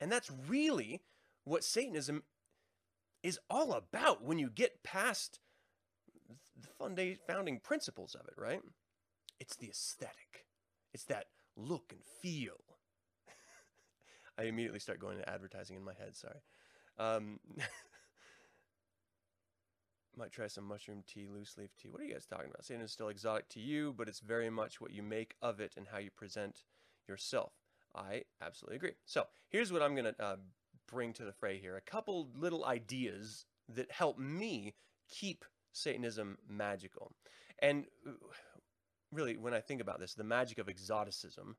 And 0.00 0.10
that's 0.10 0.30
really 0.48 1.02
what 1.44 1.64
Satanism 1.64 2.22
is 3.22 3.38
all 3.50 3.72
about 3.72 4.22
when 4.24 4.38
you 4.38 4.48
get 4.48 4.82
past 4.82 5.40
the 6.94 7.16
founding 7.26 7.60
principles 7.60 8.14
of 8.14 8.26
it, 8.26 8.34
right? 8.38 8.60
It's 9.38 9.56
the 9.56 9.68
aesthetic. 9.68 10.46
It's 10.92 11.04
that 11.04 11.26
look 11.56 11.92
and 11.92 12.00
feel. 12.22 12.60
I 14.38 14.44
immediately 14.44 14.80
start 14.80 15.00
going 15.00 15.18
to 15.18 15.28
advertising 15.28 15.76
in 15.76 15.84
my 15.84 15.94
head, 15.94 16.16
sorry. 16.16 16.40
Um, 16.98 17.40
might 20.20 20.32
try 20.32 20.46
some 20.46 20.64
mushroom 20.64 21.02
tea, 21.06 21.26
loose 21.26 21.56
leaf 21.56 21.70
tea. 21.80 21.88
What 21.88 22.00
are 22.00 22.04
you 22.04 22.12
guys 22.12 22.26
talking 22.26 22.50
about? 22.50 22.64
Satan 22.64 22.82
is 22.82 22.92
still 22.92 23.08
exotic 23.08 23.48
to 23.50 23.60
you, 23.60 23.94
but 23.96 24.06
it's 24.06 24.20
very 24.20 24.50
much 24.50 24.80
what 24.80 24.92
you 24.92 25.02
make 25.02 25.34
of 25.40 25.60
it 25.60 25.72
and 25.76 25.86
how 25.90 25.98
you 25.98 26.10
present 26.10 26.64
yourself. 27.08 27.52
I 27.94 28.22
absolutely 28.42 28.76
agree. 28.76 28.92
So 29.06 29.24
here's 29.48 29.72
what 29.72 29.82
I'm 29.82 29.94
going 29.94 30.12
to 30.12 30.22
uh, 30.22 30.36
bring 30.86 31.14
to 31.14 31.24
the 31.24 31.32
fray 31.32 31.58
here 31.58 31.76
a 31.76 31.80
couple 31.80 32.28
little 32.36 32.66
ideas 32.66 33.46
that 33.68 33.90
help 33.90 34.18
me 34.18 34.74
keep 35.08 35.44
Satanism 35.72 36.36
magical. 36.48 37.12
And 37.60 37.86
uh, 38.06 38.12
really, 39.10 39.38
when 39.38 39.54
I 39.54 39.60
think 39.60 39.80
about 39.80 40.00
this, 40.00 40.14
the 40.14 40.22
magic 40.22 40.58
of 40.58 40.68
exoticism 40.68 41.56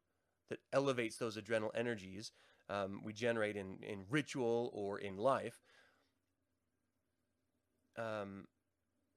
that 0.49 0.59
elevates 0.71 1.17
those 1.17 1.35
adrenal 1.35 1.71
energies 1.75 2.31
um, 2.69 3.01
we 3.03 3.11
generate 3.11 3.57
in, 3.57 3.77
in 3.81 4.05
ritual 4.09 4.71
or 4.73 4.97
in 4.99 5.17
life, 5.17 5.59
um, 7.97 8.45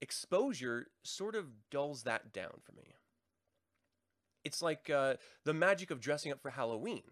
exposure 0.01 0.89
sort 1.03 1.35
of 1.35 1.47
dulls 1.71 2.03
that 2.05 2.33
down 2.33 2.61
for 2.63 2.73
me. 2.73 2.97
It's 4.45 4.61
like 4.61 4.91
uh, 4.91 5.15
the 5.45 5.55
magic 5.55 5.91
of 5.91 6.01
dressing 6.01 6.31
up 6.31 6.41
for 6.43 6.51
Halloween. 6.51 7.03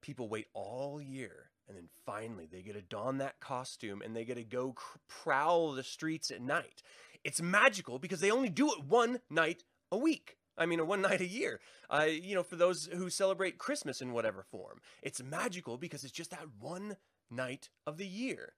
People 0.00 0.28
wait 0.28 0.46
all 0.54 1.00
year 1.00 1.50
and 1.68 1.76
then 1.76 1.88
finally 2.04 2.46
they 2.50 2.62
get 2.62 2.74
to 2.74 2.82
don 2.82 3.18
that 3.18 3.40
costume 3.40 4.02
and 4.02 4.14
they 4.14 4.24
get 4.24 4.36
to 4.36 4.44
go 4.44 4.72
cr- 4.72 4.98
prowl 5.08 5.72
the 5.72 5.82
streets 5.82 6.30
at 6.30 6.42
night. 6.42 6.82
It's 7.24 7.40
magical 7.40 7.98
because 7.98 8.20
they 8.20 8.30
only 8.30 8.48
do 8.48 8.70
it 8.72 8.84
one 8.84 9.20
night 9.30 9.64
a 9.90 9.96
week. 9.96 10.36
I 10.56 10.66
mean, 10.66 10.86
one 10.86 11.02
night 11.02 11.20
a 11.20 11.26
year. 11.26 11.60
Uh, 11.90 12.06
you 12.08 12.34
know, 12.34 12.42
for 12.42 12.56
those 12.56 12.88
who 12.92 13.10
celebrate 13.10 13.58
Christmas 13.58 14.00
in 14.00 14.12
whatever 14.12 14.42
form, 14.42 14.80
it's 15.02 15.22
magical 15.22 15.76
because 15.76 16.04
it's 16.04 16.12
just 16.12 16.30
that 16.30 16.46
one 16.58 16.96
night 17.30 17.68
of 17.86 17.96
the 17.96 18.06
year. 18.06 18.54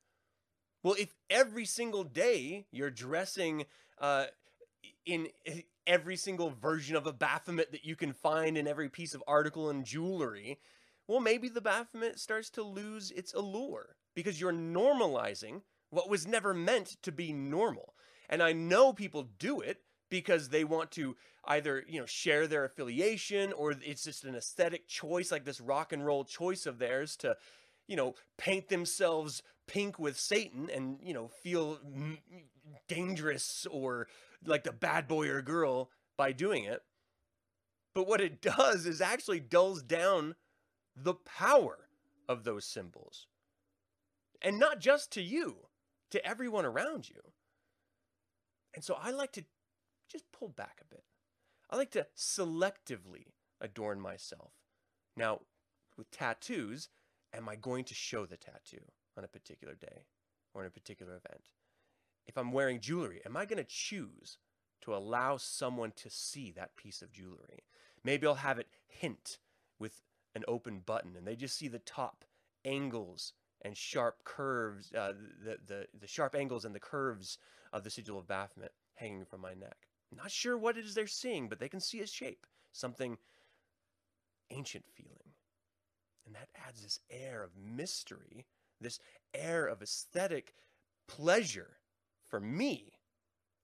Well, 0.85 0.95
if 0.99 1.15
every 1.31 1.65
single 1.65 2.05
day 2.05 2.67
you're 2.71 2.91
dressing 2.91 3.65
uh, 3.99 4.27
in 5.07 5.29
every 5.87 6.17
single 6.17 6.51
version 6.51 6.95
of 6.95 7.07
a 7.07 7.13
Baphomet 7.13 7.73
that 7.73 7.87
you 7.87 7.97
can 7.97 8.13
find 8.13 8.59
in 8.59 8.69
every 8.69 8.91
piece 8.91 9.15
of 9.15 9.25
article 9.27 9.71
and 9.71 9.87
jewelry, 9.87 10.59
well, 11.09 11.21
maybe 11.21 11.49
the 11.49 11.63
Baphomet 11.63 12.21
starts 12.21 12.51
to 12.51 12.63
lose 12.63 13.11
its 13.13 13.33
allure 13.33 13.97
because 14.15 14.39
you're 14.39 14.53
normalizing 14.53 15.63
what 15.89 16.11
was 16.11 16.27
never 16.27 16.53
meant 16.53 16.99
to 17.03 17.11
be 17.11 17.33
normal. 17.33 17.95
And 18.29 18.43
I 18.43 18.53
know 18.53 18.93
people 18.93 19.27
do 19.39 19.61
it 19.61 19.79
because 20.11 20.51
they 20.51 20.65
want 20.65 20.91
to 20.93 21.17
either, 21.47 21.83
you 21.89 21.99
know, 21.99 22.07
share 22.07 22.47
their 22.47 22.65
affiliation 22.67 23.55
or 23.55 23.75
it's 23.83 24.05
just 24.05 24.25
an 24.25 24.35
aesthetic 24.35 24.87
choice 24.87 25.33
like 25.33 25.47
this 25.47 25.63
rock 25.63 25.95
and 25.95 26.05
roll 26.05 26.25
choice 26.25 26.67
of 26.67 26.79
theirs 26.79 27.17
to, 27.17 27.37
you 27.87 27.97
know, 27.97 28.15
paint 28.39 28.69
themselves 28.69 29.43
pink 29.67 29.99
with 29.99 30.19
Satan 30.19 30.69
and, 30.71 30.99
you 31.03 31.15
know, 31.15 31.29
feel 31.29 31.79
dangerous 32.89 33.67
or 33.71 34.09
like 34.45 34.65
the 34.65 34.73
bad 34.73 35.09
boy 35.09 35.29
or 35.29 35.43
girl 35.43 35.91
by 36.17 36.33
doing 36.33 36.65
it. 36.65 36.83
But 37.95 38.07
what 38.07 38.21
it 38.21 38.41
does 38.57 38.87
is 38.87 39.01
actually 39.01 39.41
dulls 39.41 39.83
down 39.83 40.35
the 40.97 41.15
power 41.15 41.89
of 42.29 42.45
those 42.45 42.65
symbols. 42.65 43.27
And 44.43 44.59
not 44.59 44.81
just 44.81 45.11
to 45.13 45.23
you, 45.23 45.57
to 46.11 46.25
everyone 46.27 46.65
around 46.65 47.09
you. 47.09 47.21
And 48.75 48.85
so 48.85 48.97
I 49.01 49.11
like 49.11 49.33
to 49.33 49.45
just 50.11 50.31
pull 50.33 50.49
back 50.49 50.81
a 50.81 50.95
bit. 50.95 51.05
I 51.71 51.77
like 51.77 51.91
to 51.93 52.07
selectively 52.17 53.33
adorn 53.61 54.01
myself. 54.01 54.53
Now, 55.17 55.41
with 55.97 56.11
tattoos, 56.11 56.89
am 57.37 57.49
I 57.49 57.57
going 57.57 57.85
to 57.85 57.95
show 57.95 58.27
the 58.27 58.37
tattoo 58.37 58.85
on 59.17 59.25
a 59.25 59.29
particular 59.29 59.75
day 59.75 60.07
or 60.53 60.63
in 60.63 60.69
a 60.69 60.71
particular 60.71 61.13
event? 61.13 61.43
If 62.27 62.39
I'm 62.39 62.53
wearing 62.53 62.81
jewelry, 62.81 63.21
am 63.27 63.37
I 63.37 63.45
going 63.45 63.59
to 63.59 63.69
choose 63.69 64.39
to 64.83 64.95
allow 64.95 65.37
someone 65.37 65.93
to 65.97 66.11
see 66.11 66.53
that 66.53 66.77
piece 66.77 67.03
of 67.03 67.13
jewelry? 67.13 67.65
Maybe 68.03 68.27
I'll 68.27 68.35
have 68.35 68.59
it 68.59 68.69
hint 68.87 69.39
with 69.79 70.03
an 70.35 70.45
open 70.49 70.81
button 70.85 71.17
and 71.17 71.27
they 71.27 71.37
just 71.37 71.57
see 71.57 71.69
the 71.69 71.79
top 71.79 72.25
angles 72.65 73.33
and 73.63 73.77
sharp 73.77 74.25
curves, 74.25 74.93
uh, 74.93 75.13
the, 75.43 75.59
the, 75.67 75.87
the 75.99 76.07
sharp 76.07 76.35
angles 76.35 76.65
and 76.65 76.75
the 76.75 76.81
curves 76.81 77.39
of 77.73 77.83
the 77.85 77.91
sigil 77.91 78.19
of 78.19 78.27
Baphomet 78.27 78.73
hanging 78.95 79.25
from 79.25 79.41
my 79.41 79.55
neck. 79.55 79.89
Not 80.15 80.31
sure 80.31 80.57
what 80.57 80.77
it 80.77 80.85
is 80.85 80.95
they're 80.95 81.07
seeing, 81.07 81.49
but 81.49 81.59
they 81.59 81.69
can 81.69 81.81
see 81.81 82.01
a 82.01 82.07
shape, 82.07 82.47
something 82.73 83.17
ancient 84.51 84.85
feeling. 84.95 85.24
That 86.35 86.49
adds 86.69 86.83
this 86.83 87.01
air 87.11 87.43
of 87.43 87.57
mystery, 87.57 88.47
this 88.81 88.99
air 89.33 89.67
of 89.67 89.83
aesthetic 89.83 90.55
pleasure 91.07 91.79
for 92.29 92.41
me, 92.41 92.93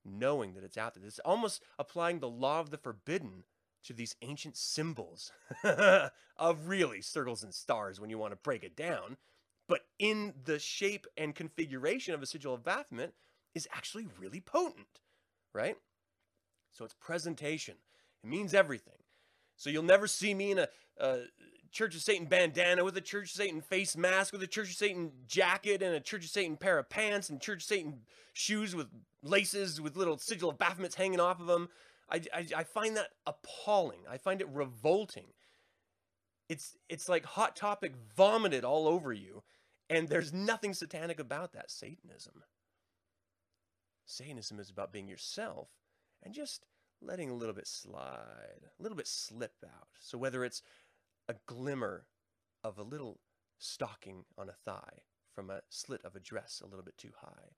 knowing 0.05 0.53
that 0.53 0.63
it's 0.63 0.77
out 0.77 0.93
there. 0.93 1.05
It's 1.05 1.19
almost 1.19 1.61
applying 1.77 2.19
the 2.19 2.29
law 2.29 2.59
of 2.59 2.69
the 2.69 2.77
forbidden 2.77 3.43
to 3.83 3.93
these 3.93 4.15
ancient 4.21 4.55
symbols 4.55 5.31
of 6.37 6.67
really 6.67 7.01
circles 7.01 7.43
and 7.43 7.53
stars 7.53 7.99
when 7.99 8.09
you 8.09 8.17
want 8.17 8.31
to 8.31 8.37
break 8.37 8.63
it 8.63 8.75
down. 8.75 9.17
But 9.67 9.81
in 9.99 10.33
the 10.43 10.59
shape 10.59 11.07
and 11.17 11.35
configuration 11.35 12.13
of 12.13 12.21
a 12.21 12.25
sigil 12.25 12.53
of 12.53 12.63
Baphomet 12.63 13.13
is 13.53 13.67
actually 13.73 14.07
really 14.19 14.39
potent, 14.39 15.01
right? 15.53 15.77
So 16.71 16.85
it's 16.85 16.93
presentation. 16.93 17.75
It 18.23 18.29
means 18.29 18.53
everything. 18.53 19.00
So 19.61 19.69
you'll 19.69 19.83
never 19.83 20.07
see 20.07 20.33
me 20.33 20.49
in 20.49 20.57
a, 20.57 20.67
a 20.97 21.19
Church 21.71 21.93
of 21.93 22.01
Satan 22.01 22.25
bandana 22.25 22.83
with 22.83 22.97
a 22.97 23.01
Church 23.01 23.25
of 23.25 23.29
Satan 23.29 23.61
face 23.61 23.95
mask 23.95 24.33
with 24.33 24.41
a 24.41 24.47
Church 24.47 24.71
of 24.71 24.75
Satan 24.75 25.11
jacket 25.27 25.83
and 25.83 25.93
a 25.93 25.99
Church 25.99 26.25
of 26.25 26.31
Satan 26.31 26.57
pair 26.57 26.79
of 26.79 26.89
pants 26.89 27.29
and 27.29 27.39
Church 27.39 27.59
of 27.59 27.67
Satan 27.67 27.99
shoes 28.33 28.75
with 28.75 28.87
laces 29.21 29.79
with 29.79 29.95
little 29.95 30.17
sigil 30.17 30.49
of 30.49 30.57
Baphomets 30.57 30.95
hanging 30.95 31.19
off 31.19 31.39
of 31.39 31.45
them. 31.45 31.69
I, 32.09 32.21
I, 32.33 32.45
I 32.57 32.63
find 32.63 32.97
that 32.97 33.09
appalling. 33.27 33.99
I 34.09 34.17
find 34.17 34.41
it 34.41 34.49
revolting. 34.49 35.27
It's 36.49 36.75
it's 36.89 37.07
like 37.07 37.23
hot 37.23 37.55
topic 37.55 37.93
vomited 38.17 38.65
all 38.65 38.87
over 38.87 39.13
you, 39.13 39.43
and 39.91 40.09
there's 40.09 40.33
nothing 40.33 40.73
satanic 40.73 41.19
about 41.19 41.53
that. 41.53 41.69
Satanism. 41.69 42.41
Satanism 44.07 44.59
is 44.59 44.71
about 44.71 44.91
being 44.91 45.07
yourself 45.07 45.69
and 46.23 46.33
just 46.33 46.65
letting 47.01 47.29
a 47.29 47.35
little 47.35 47.55
bit 47.55 47.67
slide, 47.67 48.69
a 48.79 48.83
little 48.83 48.97
bit 48.97 49.07
slip 49.07 49.55
out. 49.65 49.87
So 49.99 50.17
whether 50.17 50.43
it's 50.45 50.61
a 51.27 51.35
glimmer 51.45 52.05
of 52.63 52.77
a 52.77 52.83
little 52.83 53.19
stocking 53.57 54.25
on 54.37 54.49
a 54.49 54.53
thigh 54.53 55.03
from 55.33 55.49
a 55.49 55.61
slit 55.69 56.01
of 56.03 56.15
a 56.15 56.19
dress 56.19 56.61
a 56.63 56.67
little 56.67 56.83
bit 56.83 56.97
too 56.97 57.11
high, 57.21 57.55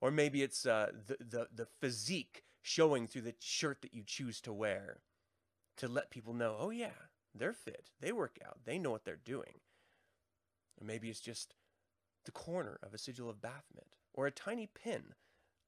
or 0.00 0.10
maybe 0.10 0.42
it's 0.42 0.66
uh, 0.66 0.90
the, 1.06 1.16
the 1.24 1.48
the 1.54 1.66
physique 1.80 2.42
showing 2.62 3.06
through 3.06 3.22
the 3.22 3.34
shirt 3.40 3.82
that 3.82 3.94
you 3.94 4.02
choose 4.04 4.40
to 4.40 4.52
wear 4.52 5.00
to 5.76 5.88
let 5.88 6.10
people 6.10 6.34
know, 6.34 6.56
oh 6.58 6.70
yeah, 6.70 7.08
they're 7.34 7.52
fit, 7.52 7.90
they 8.00 8.12
work 8.12 8.38
out, 8.46 8.60
they 8.64 8.78
know 8.78 8.90
what 8.90 9.04
they're 9.04 9.16
doing. 9.16 9.60
Or 10.80 10.86
maybe 10.86 11.08
it's 11.08 11.20
just 11.20 11.54
the 12.24 12.32
corner 12.32 12.78
of 12.82 12.94
a 12.94 12.98
sigil 12.98 13.28
of 13.28 13.40
Baphomet 13.40 13.96
or 14.12 14.26
a 14.26 14.30
tiny 14.30 14.66
pin 14.66 15.14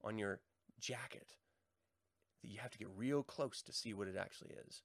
on 0.03 0.17
your 0.17 0.39
jacket 0.79 1.35
that 2.45 2.53
you 2.53 2.59
have 2.59 2.71
to 2.71 2.77
get 2.77 2.87
real 2.95 3.23
close 3.23 3.61
to 3.63 3.73
see 3.73 3.93
what 3.93 4.07
it 4.07 4.15
actually 4.15 4.51
is. 4.67 4.83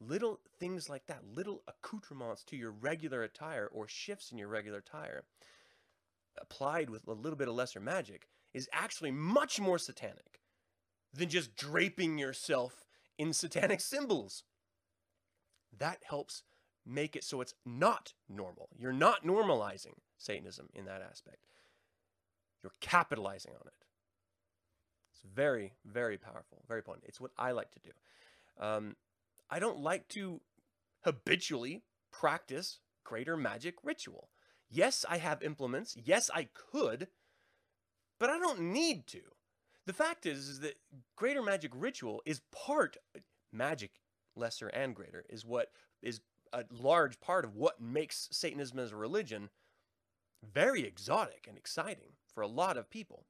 Little 0.00 0.40
things 0.58 0.90
like 0.90 1.06
that, 1.06 1.22
little 1.34 1.62
accoutrements 1.66 2.44
to 2.44 2.56
your 2.56 2.70
regular 2.70 3.22
attire 3.22 3.68
or 3.72 3.88
shifts 3.88 4.30
in 4.32 4.38
your 4.38 4.48
regular 4.48 4.78
attire, 4.78 5.22
applied 6.40 6.90
with 6.90 7.06
a 7.06 7.12
little 7.12 7.38
bit 7.38 7.48
of 7.48 7.54
lesser 7.54 7.80
magic, 7.80 8.28
is 8.52 8.68
actually 8.72 9.10
much 9.10 9.60
more 9.60 9.78
satanic 9.78 10.40
than 11.14 11.28
just 11.28 11.56
draping 11.56 12.18
yourself 12.18 12.84
in 13.16 13.32
satanic 13.32 13.80
symbols. 13.80 14.42
That 15.78 16.02
helps 16.08 16.42
make 16.84 17.16
it 17.16 17.24
so 17.24 17.40
it's 17.40 17.54
not 17.64 18.12
normal. 18.28 18.68
You're 18.76 18.92
not 18.92 19.24
normalizing 19.24 19.94
Satanism 20.18 20.68
in 20.74 20.84
that 20.84 21.02
aspect. 21.02 21.46
You're 22.62 22.72
capitalizing 22.80 23.52
on 23.54 23.66
it. 23.66 23.81
It's 25.22 25.34
very, 25.34 25.74
very 25.84 26.18
powerful, 26.18 26.62
very 26.68 26.82
potent. 26.82 27.04
It's 27.06 27.20
what 27.20 27.32
I 27.38 27.52
like 27.52 27.70
to 27.72 27.80
do. 27.80 27.90
Um, 28.58 28.96
I 29.50 29.58
don't 29.58 29.80
like 29.80 30.08
to 30.08 30.40
habitually 31.04 31.82
practice 32.10 32.78
greater 33.04 33.36
magic 33.36 33.76
ritual. 33.82 34.30
Yes, 34.70 35.04
I 35.08 35.18
have 35.18 35.42
implements. 35.42 35.96
Yes, 36.02 36.30
I 36.34 36.48
could, 36.54 37.08
but 38.18 38.30
I 38.30 38.38
don't 38.38 38.60
need 38.60 39.06
to. 39.08 39.20
The 39.84 39.92
fact 39.92 40.26
is, 40.26 40.48
is 40.48 40.60
that 40.60 40.78
greater 41.16 41.42
magic 41.42 41.72
ritual 41.74 42.22
is 42.24 42.40
part 42.52 42.96
magic 43.52 43.90
lesser 44.36 44.68
and 44.68 44.94
greater 44.94 45.24
is 45.28 45.44
what 45.44 45.72
is 46.00 46.20
a 46.52 46.64
large 46.70 47.20
part 47.20 47.44
of 47.44 47.56
what 47.56 47.80
makes 47.80 48.28
Satanism 48.30 48.78
as 48.78 48.92
a 48.92 48.96
religion 48.96 49.50
very 50.42 50.84
exotic 50.84 51.46
and 51.48 51.56
exciting 51.56 52.12
for 52.32 52.42
a 52.42 52.48
lot 52.48 52.76
of 52.76 52.90
people. 52.90 53.24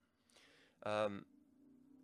Um, 0.85 1.25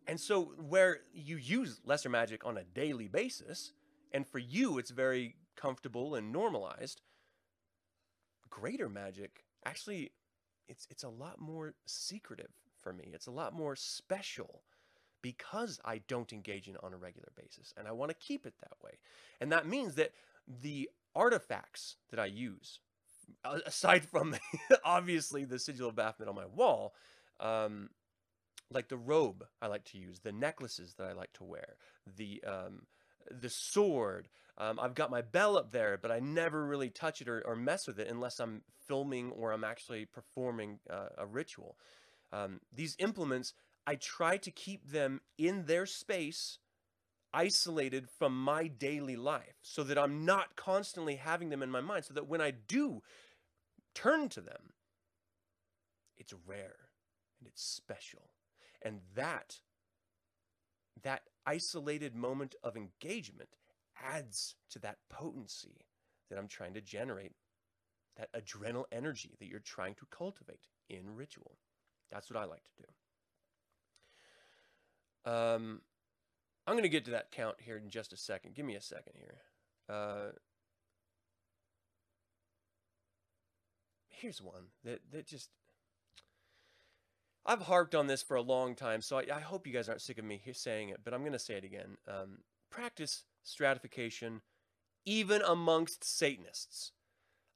and 0.09 0.19
so, 0.19 0.53
where 0.69 1.01
you 1.13 1.37
use 1.37 1.81
lesser 1.85 2.09
magic 2.09 2.45
on 2.45 2.57
a 2.57 2.65
daily 2.65 3.09
basis, 3.09 3.73
and 4.13 4.27
for 4.27 4.39
you 4.39 4.79
it's 4.79 4.91
very 4.91 5.37
comfortable 5.57 6.15
and 6.15 6.33
normalized, 6.33 7.03
greater 8.51 8.89
magic 8.89 9.45
actually 9.67 10.13
it's 10.69 10.87
it's 10.91 11.03
a 11.03 11.09
lot 11.09 11.41
more 11.41 11.75
secretive 11.87 12.51
for 12.81 12.93
me. 12.93 13.11
It's 13.13 13.27
a 13.27 13.33
lot 13.33 13.55
more 13.55 13.75
special 13.77 14.63
because 15.21 15.81
I 15.85 15.99
don't 16.07 16.33
engage 16.33 16.69
in 16.69 16.75
it 16.75 16.81
on 16.83 16.93
a 16.93 16.97
regular 16.97 17.29
basis 17.37 17.75
and 17.77 17.89
I 17.89 17.93
want 17.93 18.11
to 18.11 18.17
keep 18.17 18.47
it 18.47 18.55
that 18.61 18.73
way. 18.83 18.99
And 19.41 19.51
that 19.51 19.67
means 19.67 19.95
that 19.97 20.13
the 20.47 20.89
artifacts 21.15 21.97
that 22.11 22.21
I 22.21 22.27
use 22.27 22.81
aside 23.45 24.05
from 24.05 24.37
obviously 24.85 25.45
the 25.45 25.59
sigil 25.59 25.89
of 25.89 25.97
Baphomet 25.97 26.29
on 26.29 26.35
my 26.35 26.47
wall, 26.47 26.95
um, 27.41 27.91
like 28.71 28.89
the 28.89 28.97
robe 28.97 29.45
I 29.63 29.67
like 29.67 29.85
to 29.87 29.99
use, 29.99 30.21
the 30.21 30.33
necklaces 30.33 30.95
that 30.95 31.07
I 31.07 31.13
like 31.13 31.33
to 31.35 31.45
wear, 31.45 31.77
the 32.17 32.43
um, 32.47 32.83
the 33.31 33.51
sword. 33.51 34.29
Um, 34.57 34.81
I've 34.81 34.95
got 34.95 35.11
my 35.11 35.23
bell 35.23 35.57
up 35.57 35.71
there, 35.71 35.99
but 36.01 36.11
I 36.11 36.19
never 36.19 36.67
really 36.67 36.91
touch 36.91 37.21
it 37.21 37.29
or, 37.29 37.43
or 37.47 37.55
mess 37.55 37.87
with 37.87 38.01
it 38.01 38.09
unless 38.09 38.41
I'm 38.41 38.63
filming 38.87 39.31
or 39.31 39.53
I'm 39.53 39.65
actually 39.65 40.05
performing 40.05 40.81
uh, 40.91 41.11
a 41.17 41.27
ritual. 41.27 41.77
Um, 42.33 42.61
these 42.75 42.97
implements, 42.99 43.55
I 43.87 43.95
try 43.95 44.37
to 44.39 44.51
keep 44.51 44.91
them 44.91 45.21
in 45.39 45.67
their 45.67 45.87
space, 45.87 46.59
isolated 47.33 48.09
from 48.19 48.43
my 48.43 48.67
daily 48.67 49.17
life, 49.17 49.55
so 49.63 49.85
that 49.85 49.99
I'm 49.99 50.25
not 50.25 50.57
constantly 50.57 51.17
having 51.17 51.51
them 51.51 51.63
in 51.63 51.71
my 51.71 51.81
mind, 51.81 52.07
so 52.07 52.15
that 52.15 52.27
when 52.27 52.41
I 52.41 52.51
do 52.51 53.03
turn 53.95 54.29
to 54.31 54.41
them, 54.41 54.73
it's 56.17 56.35
rare 56.47 56.89
and 57.39 57.49
it's 57.49 57.63
special. 57.63 58.31
And 58.83 59.01
that 59.15 59.61
that 61.03 61.23
isolated 61.47 62.15
moment 62.15 62.55
of 62.63 62.77
engagement 62.77 63.51
adds 64.03 64.57
to 64.71 64.79
that 64.81 64.99
potency 65.09 65.87
that 66.29 66.39
I'm 66.39 66.49
trying 66.49 66.75
to 66.75 66.81
generate, 66.81 67.33
that 68.17 68.29
adrenal 68.35 68.87
energy 68.93 69.37
that 69.39 69.47
you're 69.47 69.61
trying 69.61 69.95
to 69.95 70.07
cultivate 70.11 70.67
in 70.89 71.15
ritual. 71.15 71.57
That's 72.11 72.31
what 72.31 72.41
I 72.41 72.45
like 72.45 72.65
to 72.65 72.83
do. 75.25 75.31
Um, 75.31 75.83
I'm 76.67 76.75
going 76.75 76.83
to 76.83 76.89
get 76.89 77.05
to 77.07 77.11
that 77.13 77.31
count 77.31 77.57
here 77.61 77.77
in 77.77 77.89
just 77.89 78.13
a 78.13 78.17
second. 78.17 78.55
Give 78.55 78.67
me 78.67 78.75
a 78.75 78.81
second 78.81 79.15
here. 79.15 79.39
Uh, 79.89 80.33
here's 84.09 84.43
one 84.43 84.65
that, 84.85 85.01
that 85.13 85.27
just 85.27 85.51
I've 87.49 87.63
harped 87.63 87.95
on 87.95 88.09
this 88.09 88.23
for 88.23 88.37
a 88.37 88.43
long 88.43 88.75
time, 88.75 89.01
so 89.01 89.17
I, 89.17 89.25
I 89.37 89.41
hope 89.41 89.67
you 89.67 89.73
guys 89.73 89.89
aren't 89.89 90.03
sick 90.03 90.19
of 90.19 90.25
me 90.25 90.43
saying 90.53 90.91
it, 90.91 91.01
but 91.03 91.15
I'm 91.15 91.23
going 91.23 91.33
to 91.33 91.39
say 91.39 91.55
it 91.55 91.65
again. 91.65 91.97
Um, 92.07 92.41
practice 92.71 93.25
stratification 93.43 94.43
even 95.07 95.41
amongst 95.41 96.05
Satanists. 96.05 96.93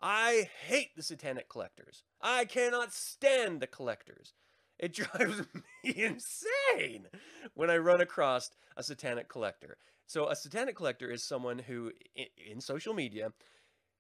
I 0.01 0.49
hate 0.67 0.97
the 0.97 1.03
satanic 1.03 1.51
collectors. 1.51 2.05
I 2.23 2.47
cannot 2.47 2.95
stand 2.95 3.61
the 3.61 3.67
collectors. 3.67 4.33
It 4.79 4.95
drives 4.95 5.43
me 5.85 5.95
insane 5.95 7.09
when 7.53 7.69
I 7.69 7.77
run 7.77 8.01
across 8.01 8.51
a 8.75 8.83
satanic 8.83 9.29
collector. 9.29 9.77
So, 10.07 10.29
a 10.29 10.35
satanic 10.35 10.75
collector 10.75 11.11
is 11.11 11.23
someone 11.23 11.59
who, 11.59 11.93
in, 12.17 12.27
in 12.51 12.61
social 12.63 12.95
media, 12.95 13.33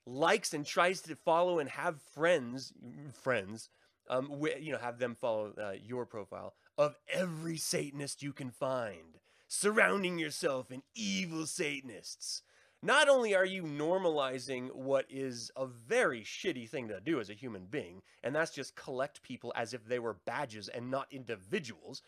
likes 0.06 0.54
and 0.54 0.64
tries 0.64 1.02
to 1.02 1.14
follow 1.14 1.58
and 1.58 1.68
have 1.68 2.00
friends, 2.00 2.72
friends 3.12 3.68
um, 4.08 4.42
you 4.60 4.72
know, 4.72 4.78
have 4.78 4.98
them 4.98 5.14
follow 5.14 5.52
uh, 5.60 5.72
your 5.82 6.06
profile 6.06 6.54
of 6.78 6.96
every 7.12 7.56
Satanist 7.56 8.22
you 8.22 8.32
can 8.32 8.50
find, 8.50 9.18
surrounding 9.48 10.18
yourself 10.18 10.70
in 10.70 10.82
evil 10.94 11.46
Satanists. 11.46 12.42
Not 12.82 13.08
only 13.08 13.34
are 13.34 13.44
you 13.44 13.62
normalizing 13.62 14.74
what 14.74 15.06
is 15.08 15.52
a 15.56 15.66
very 15.66 16.22
shitty 16.22 16.68
thing 16.68 16.88
to 16.88 17.00
do 17.00 17.20
as 17.20 17.30
a 17.30 17.34
human 17.34 17.66
being, 17.66 18.02
and 18.24 18.34
that's 18.34 18.52
just 18.52 18.74
collect 18.74 19.22
people 19.22 19.52
as 19.54 19.72
if 19.72 19.84
they 19.84 20.00
were 20.00 20.16
badges 20.26 20.68
and 20.68 20.90
not 20.90 21.06
individuals, 21.12 22.02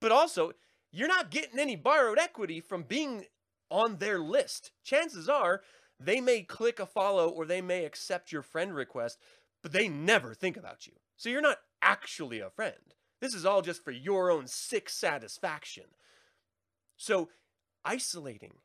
but 0.00 0.12
also 0.12 0.52
you're 0.92 1.08
not 1.08 1.30
getting 1.30 1.58
any 1.58 1.76
borrowed 1.76 2.18
equity 2.18 2.60
from 2.60 2.84
being 2.84 3.26
on 3.70 3.98
their 3.98 4.18
list. 4.18 4.72
Chances 4.82 5.28
are 5.28 5.60
they 5.98 6.20
may 6.20 6.42
click 6.42 6.78
a 6.78 6.86
follow 6.86 7.28
or 7.28 7.44
they 7.44 7.60
may 7.60 7.84
accept 7.84 8.32
your 8.32 8.42
friend 8.42 8.74
request, 8.74 9.18
but 9.66 9.72
they 9.72 9.88
never 9.88 10.32
think 10.32 10.56
about 10.56 10.86
you. 10.86 10.92
So 11.16 11.28
you're 11.28 11.40
not 11.40 11.58
actually 11.82 12.38
a 12.38 12.50
friend. 12.50 12.94
This 13.20 13.34
is 13.34 13.44
all 13.44 13.62
just 13.62 13.82
for 13.82 13.90
your 13.90 14.30
own 14.30 14.46
sick 14.46 14.88
satisfaction. 14.88 15.86
So 16.96 17.30
isolating 17.84 18.58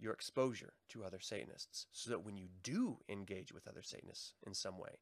your 0.00 0.14
exposure 0.14 0.72
to 0.88 1.04
other 1.04 1.20
Satanists 1.20 1.84
so 1.92 2.08
that 2.08 2.24
when 2.24 2.38
you 2.38 2.46
do 2.62 2.96
engage 3.10 3.52
with 3.52 3.68
other 3.68 3.82
Satanists 3.82 4.32
in 4.46 4.54
some 4.54 4.78
way, 4.78 5.00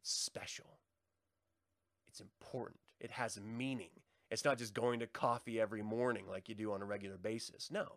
it's 0.00 0.10
special. 0.10 0.80
It's 2.08 2.18
important. 2.18 2.80
It 2.98 3.12
has 3.12 3.38
meaning. 3.40 3.90
It's 4.28 4.44
not 4.44 4.58
just 4.58 4.74
going 4.74 4.98
to 4.98 5.06
coffee 5.06 5.60
every 5.60 5.82
morning 5.82 6.24
like 6.28 6.48
you 6.48 6.56
do 6.56 6.72
on 6.72 6.82
a 6.82 6.84
regular 6.84 7.16
basis. 7.16 7.70
No. 7.70 7.92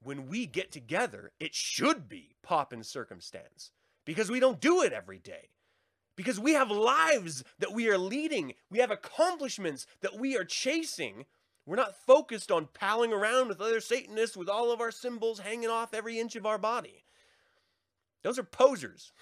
When 0.00 0.28
we 0.28 0.46
get 0.46 0.70
together, 0.70 1.32
it 1.40 1.52
should 1.52 2.08
be 2.08 2.36
pop 2.44 2.72
and 2.72 2.86
circumstance 2.86 3.72
because 4.04 4.30
we 4.30 4.38
don't 4.38 4.60
do 4.60 4.82
it 4.82 4.92
every 4.92 5.18
day 5.18 5.48
because 6.16 6.38
we 6.40 6.52
have 6.52 6.70
lives 6.70 7.44
that 7.58 7.72
we 7.72 7.88
are 7.88 7.98
leading, 7.98 8.54
we 8.70 8.78
have 8.78 8.90
accomplishments 8.90 9.86
that 10.02 10.18
we 10.18 10.36
are 10.36 10.44
chasing. 10.44 11.24
We're 11.66 11.76
not 11.76 11.96
focused 11.96 12.50
on 12.50 12.68
palling 12.74 13.12
around 13.12 13.48
with 13.48 13.60
other 13.60 13.80
Satanists 13.80 14.36
with 14.36 14.48
all 14.48 14.72
of 14.72 14.80
our 14.80 14.90
symbols 14.90 15.40
hanging 15.40 15.68
off 15.68 15.94
every 15.94 16.18
inch 16.18 16.36
of 16.36 16.46
our 16.46 16.58
body. 16.58 17.04
Those 18.22 18.38
are 18.38 18.44
posers. 18.44 19.12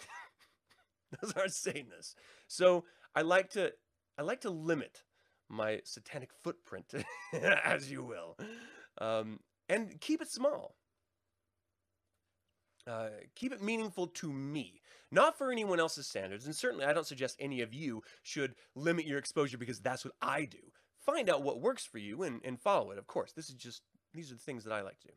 Those 1.22 1.33
are 1.35 1.48
Satanists. 1.48 2.14
So 2.46 2.85
I 3.14 3.22
like 3.22 3.51
to 3.51 3.72
I 4.18 4.22
like 4.22 4.40
to 4.42 4.51
limit 4.51 5.05
my 5.48 5.81
satanic 5.85 6.31
footprint, 6.42 6.92
as 7.33 7.90
you 7.90 8.03
will, 8.03 8.37
um, 9.01 9.40
and 9.68 10.01
keep 10.01 10.20
it 10.20 10.29
small. 10.29 10.74
Uh, 12.87 13.09
keep 13.35 13.53
it 13.53 13.62
meaningful 13.62 14.07
to 14.07 14.33
me, 14.33 14.77
not 15.11 15.38
for 15.38 15.51
anyone 15.51 15.81
else's 15.81 16.07
standards. 16.07 16.47
And 16.47 16.55
certainly, 16.55 16.85
I 16.85 16.92
don't 16.92 17.07
suggest 17.07 17.37
any 17.38 17.61
of 17.61 17.75
you 17.75 18.03
should 18.23 18.55
limit 18.75 19.07
your 19.07 19.18
exposure 19.18 19.59
because 19.59 19.81
that's 19.81 20.05
what 20.05 20.14
I 20.21 20.44
do. 20.44 20.59
Find 21.01 21.31
out 21.31 21.42
what 21.42 21.61
works 21.61 21.87
for 21.87 21.99
you 21.99 22.23
and, 22.23 22.40
and 22.44 22.61
follow 22.61 22.90
it, 22.90 22.99
of 22.99 23.07
course. 23.07 23.33
This 23.33 23.49
is 23.49 23.55
just, 23.55 23.83
these 24.12 24.31
are 24.31 24.35
the 24.35 24.40
things 24.40 24.64
that 24.64 24.73
I 24.73 24.83
like 24.83 25.01
to 25.01 25.09
do 25.09 25.14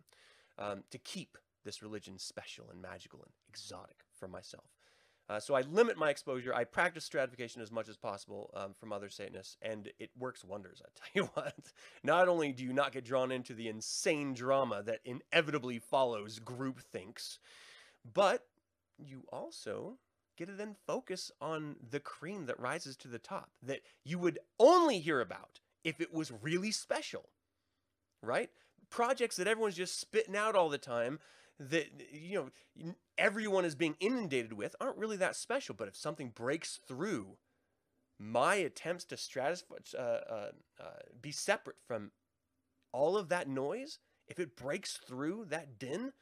um, 0.64 0.84
to 0.92 0.98
keep 0.98 1.38
this 1.66 1.82
religion 1.82 2.18
special 2.18 2.70
and 2.72 2.82
magical 2.82 3.20
and 3.20 3.32
exotic 3.50 3.98
for 4.18 4.28
myself. 4.28 4.66
Uh, 5.30 5.40
so 5.40 5.54
I 5.54 5.62
limit 5.62 5.98
my 5.98 6.10
exposure. 6.10 6.54
I 6.54 6.66
practice 6.66 7.06
stratification 7.06 7.62
as 7.62 7.72
much 7.72 7.88
as 7.88 7.96
possible 7.96 8.50
um, 8.54 8.74
from 8.78 8.92
other 8.92 9.10
Satanists, 9.10 9.56
and 9.62 9.90
it 9.98 10.10
works 10.18 10.44
wonders. 10.44 10.82
I 10.84 10.90
tell 10.96 11.24
you 11.24 11.30
what. 11.34 11.72
Not 12.04 12.28
only 12.28 12.52
do 12.52 12.64
you 12.64 12.74
not 12.74 12.92
get 12.92 13.06
drawn 13.06 13.32
into 13.32 13.54
the 13.54 13.70
insane 13.70 14.34
drama 14.34 14.84
that 14.84 15.00
inevitably 15.06 15.80
follows 15.80 16.40
groupthinks, 16.40 17.40
but 18.14 18.46
you 19.06 19.24
also 19.32 19.98
get 20.38 20.48
to 20.48 20.54
then 20.54 20.76
focus 20.88 21.32
on 21.42 21.76
the 21.90 22.00
cream 22.00 22.46
that 22.46 22.60
rises 22.60 22.96
to 22.98 23.08
the 23.08 23.20
top 23.20 23.52
that 23.62 23.82
you 24.04 24.18
would 24.18 24.40
only 24.60 25.00
hear 25.00 25.22
about 25.22 25.60
if 25.84 26.00
it 26.00 26.14
was 26.14 26.32
really 26.42 26.72
special, 26.72 27.30
right? 28.22 28.50
Projects 28.90 29.36
that 29.36 29.48
everyone's 29.48 29.76
just 29.76 30.00
spitting 30.00 30.36
out 30.36 30.56
all 30.56 30.70
the 30.70 30.78
time 30.78 31.20
that 31.60 31.88
you 32.12 32.52
know 32.76 32.92
everyone 33.18 33.66
is 33.66 33.76
being 33.76 33.96
inundated 34.00 34.54
with 34.54 34.76
aren't 34.82 34.98
really 34.98 35.18
that 35.18 35.36
special. 35.36 35.76
But 35.76 35.88
if 35.88 35.96
something 35.96 36.30
breaks 36.30 36.80
through 36.88 37.38
my 38.20 38.56
attempts 38.56 39.06
to 39.06 39.16
stratify, 39.16 39.96
uh, 39.96 40.02
uh, 40.02 40.52
uh, 40.80 40.84
be 41.22 41.32
separate 41.32 41.78
from 41.86 42.12
all 42.92 43.18
of 43.18 43.30
that 43.30 43.48
noise, 43.48 44.00
if 44.28 44.40
it 44.40 44.56
breaks 44.56 44.98
through 44.98 45.46
that 45.50 45.80
din, 45.80 46.14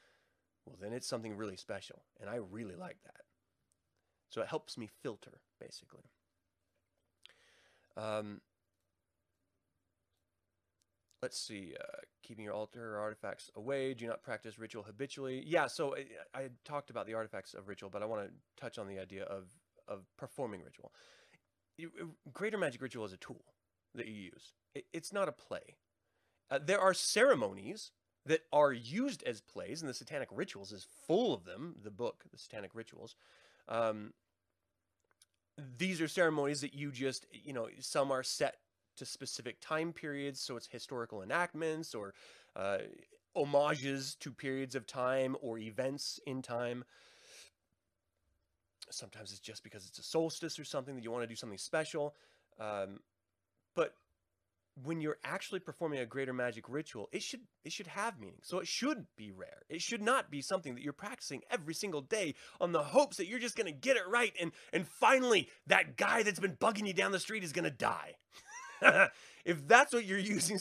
well, 0.69 0.77
then 0.79 0.93
it's 0.93 1.07
something 1.07 1.35
really 1.35 1.57
special. 1.57 2.03
And 2.21 2.29
I 2.29 2.35
really 2.35 2.75
like 2.75 2.97
that. 3.03 3.21
So 4.29 4.41
it 4.41 4.47
helps 4.47 4.77
me 4.77 4.87
filter, 5.01 5.41
basically. 5.59 6.03
Um, 7.97 8.41
let's 11.23 11.39
see. 11.39 11.73
Uh, 11.79 11.97
keeping 12.23 12.45
your 12.45 12.53
altar 12.53 12.95
or 12.95 12.99
artifacts 12.99 13.49
away. 13.55 13.95
Do 13.95 14.07
not 14.07 14.21
practice 14.21 14.59
ritual 14.59 14.83
habitually. 14.83 15.43
Yeah, 15.45 15.65
so 15.65 15.95
I, 15.95 16.39
I 16.39 16.49
talked 16.63 16.91
about 16.91 17.07
the 17.07 17.15
artifacts 17.15 17.55
of 17.55 17.67
ritual, 17.67 17.89
but 17.89 18.03
I 18.03 18.05
want 18.05 18.27
to 18.27 18.31
touch 18.61 18.77
on 18.77 18.87
the 18.87 18.99
idea 18.99 19.23
of, 19.23 19.45
of 19.87 20.03
performing 20.15 20.61
ritual. 20.63 20.93
Greater 22.31 22.57
magic 22.57 22.81
ritual 22.81 23.05
is 23.05 23.13
a 23.13 23.17
tool 23.17 23.43
that 23.95 24.07
you 24.07 24.13
use, 24.13 24.53
it, 24.75 24.85
it's 24.93 25.11
not 25.11 25.27
a 25.27 25.31
play. 25.31 25.77
Uh, 26.51 26.59
there 26.63 26.79
are 26.79 26.93
ceremonies 26.93 27.91
that 28.29 28.41
are 28.53 28.71
used 28.71 29.23
as 29.23 29.41
plays, 29.41 29.81
and 29.81 29.89
the 29.89 29.93
Satanic 29.93 30.29
Rituals 30.31 30.71
is 30.71 30.85
full 31.07 31.33
of 31.33 31.45
them. 31.45 31.73
The 31.83 31.89
book, 31.89 32.23
the 32.31 32.37
Satanic 32.37 32.75
Rituals. 32.75 33.15
Um, 33.67 34.13
these 35.79 35.99
are 35.99 36.07
ceremonies 36.07 36.61
that 36.61 36.75
you 36.75 36.91
just, 36.91 37.25
you 37.31 37.53
know, 37.53 37.69
some 37.79 38.11
are 38.11 38.21
set 38.21 38.57
to 38.97 39.05
specific 39.05 39.59
time 39.61 39.91
periods, 39.93 40.39
so 40.39 40.57
it's 40.57 40.67
historical 40.67 41.23
enactments 41.23 41.95
or 41.95 42.13
uh, 42.55 42.77
homages 43.35 44.13
to 44.19 44.31
periods 44.31 44.75
of 44.75 44.85
time 44.85 45.35
or 45.41 45.57
events 45.57 46.19
in 46.27 46.43
time. 46.43 46.83
Sometimes 48.91 49.31
it's 49.31 49.39
just 49.39 49.63
because 49.63 49.87
it's 49.87 49.97
a 49.97 50.03
solstice 50.03 50.59
or 50.59 50.65
something 50.65 50.93
that 50.95 51.03
you 51.03 51.09
want 51.09 51.23
to 51.23 51.27
do 51.27 51.35
something 51.35 51.57
special. 51.57 52.13
Um, 52.59 52.99
but 53.75 53.95
when 54.81 55.01
you're 55.01 55.17
actually 55.23 55.59
performing 55.59 55.99
a 55.99 56.05
greater 56.05 56.33
magic 56.33 56.69
ritual, 56.69 57.09
it 57.11 57.21
should 57.21 57.41
it 57.63 57.71
should 57.71 57.87
have 57.87 58.19
meaning. 58.19 58.39
So 58.43 58.59
it 58.59 58.67
should 58.67 59.05
be 59.17 59.31
rare. 59.31 59.63
It 59.69 59.81
should 59.81 60.01
not 60.01 60.31
be 60.31 60.41
something 60.41 60.75
that 60.75 60.83
you're 60.83 60.93
practicing 60.93 61.41
every 61.51 61.73
single 61.73 62.01
day 62.01 62.35
on 62.61 62.71
the 62.71 62.83
hopes 62.83 63.17
that 63.17 63.27
you're 63.27 63.39
just 63.39 63.55
going 63.55 63.67
to 63.67 63.71
get 63.71 63.97
it 63.97 64.07
right 64.07 64.33
and 64.39 64.51
and 64.71 64.87
finally 64.87 65.49
that 65.67 65.97
guy 65.97 66.23
that's 66.23 66.39
been 66.39 66.55
bugging 66.55 66.87
you 66.87 66.93
down 66.93 67.11
the 67.11 67.19
street 67.19 67.43
is 67.43 67.53
going 67.53 67.65
to 67.65 67.71
die. 67.71 68.15
if 69.45 69.67
that's 69.67 69.93
what 69.93 70.05
you're 70.05 70.19
using, 70.37 70.59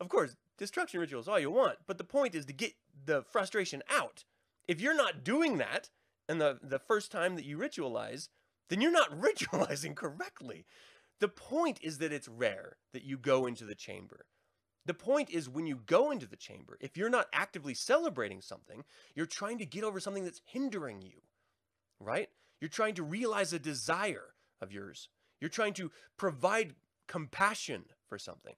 of 0.00 0.08
course, 0.08 0.36
destruction 0.58 1.00
rituals 1.00 1.28
all 1.28 1.38
you 1.38 1.50
want, 1.50 1.78
but 1.86 1.98
the 1.98 2.04
point 2.04 2.34
is 2.34 2.46
to 2.46 2.52
get 2.52 2.72
the 3.04 3.22
frustration 3.22 3.82
out. 3.90 4.24
If 4.68 4.80
you're 4.80 4.96
not 4.96 5.24
doing 5.24 5.58
that 5.58 5.90
and 6.28 6.40
the 6.40 6.58
the 6.62 6.78
first 6.78 7.12
time 7.12 7.36
that 7.36 7.44
you 7.44 7.56
ritualize, 7.56 8.28
then 8.68 8.80
you're 8.80 8.90
not 8.90 9.10
ritualizing 9.20 9.94
correctly. 9.94 10.66
The 11.20 11.28
point 11.28 11.78
is 11.82 11.98
that 11.98 12.12
it's 12.12 12.28
rare 12.28 12.76
that 12.92 13.04
you 13.04 13.16
go 13.16 13.46
into 13.46 13.64
the 13.64 13.74
chamber. 13.74 14.26
The 14.84 14.94
point 14.94 15.30
is 15.30 15.48
when 15.48 15.66
you 15.66 15.80
go 15.84 16.10
into 16.10 16.26
the 16.26 16.36
chamber, 16.36 16.78
if 16.80 16.96
you're 16.96 17.10
not 17.10 17.26
actively 17.32 17.74
celebrating 17.74 18.40
something, 18.40 18.84
you're 19.14 19.26
trying 19.26 19.58
to 19.58 19.66
get 19.66 19.82
over 19.82 19.98
something 19.98 20.24
that's 20.24 20.42
hindering 20.44 21.02
you, 21.02 21.22
right? 21.98 22.28
You're 22.60 22.68
trying 22.68 22.94
to 22.94 23.02
realize 23.02 23.52
a 23.52 23.58
desire 23.58 24.34
of 24.60 24.72
yours. 24.72 25.08
You're 25.40 25.50
trying 25.50 25.74
to 25.74 25.90
provide 26.16 26.74
compassion 27.08 27.86
for 28.08 28.18
something. 28.18 28.54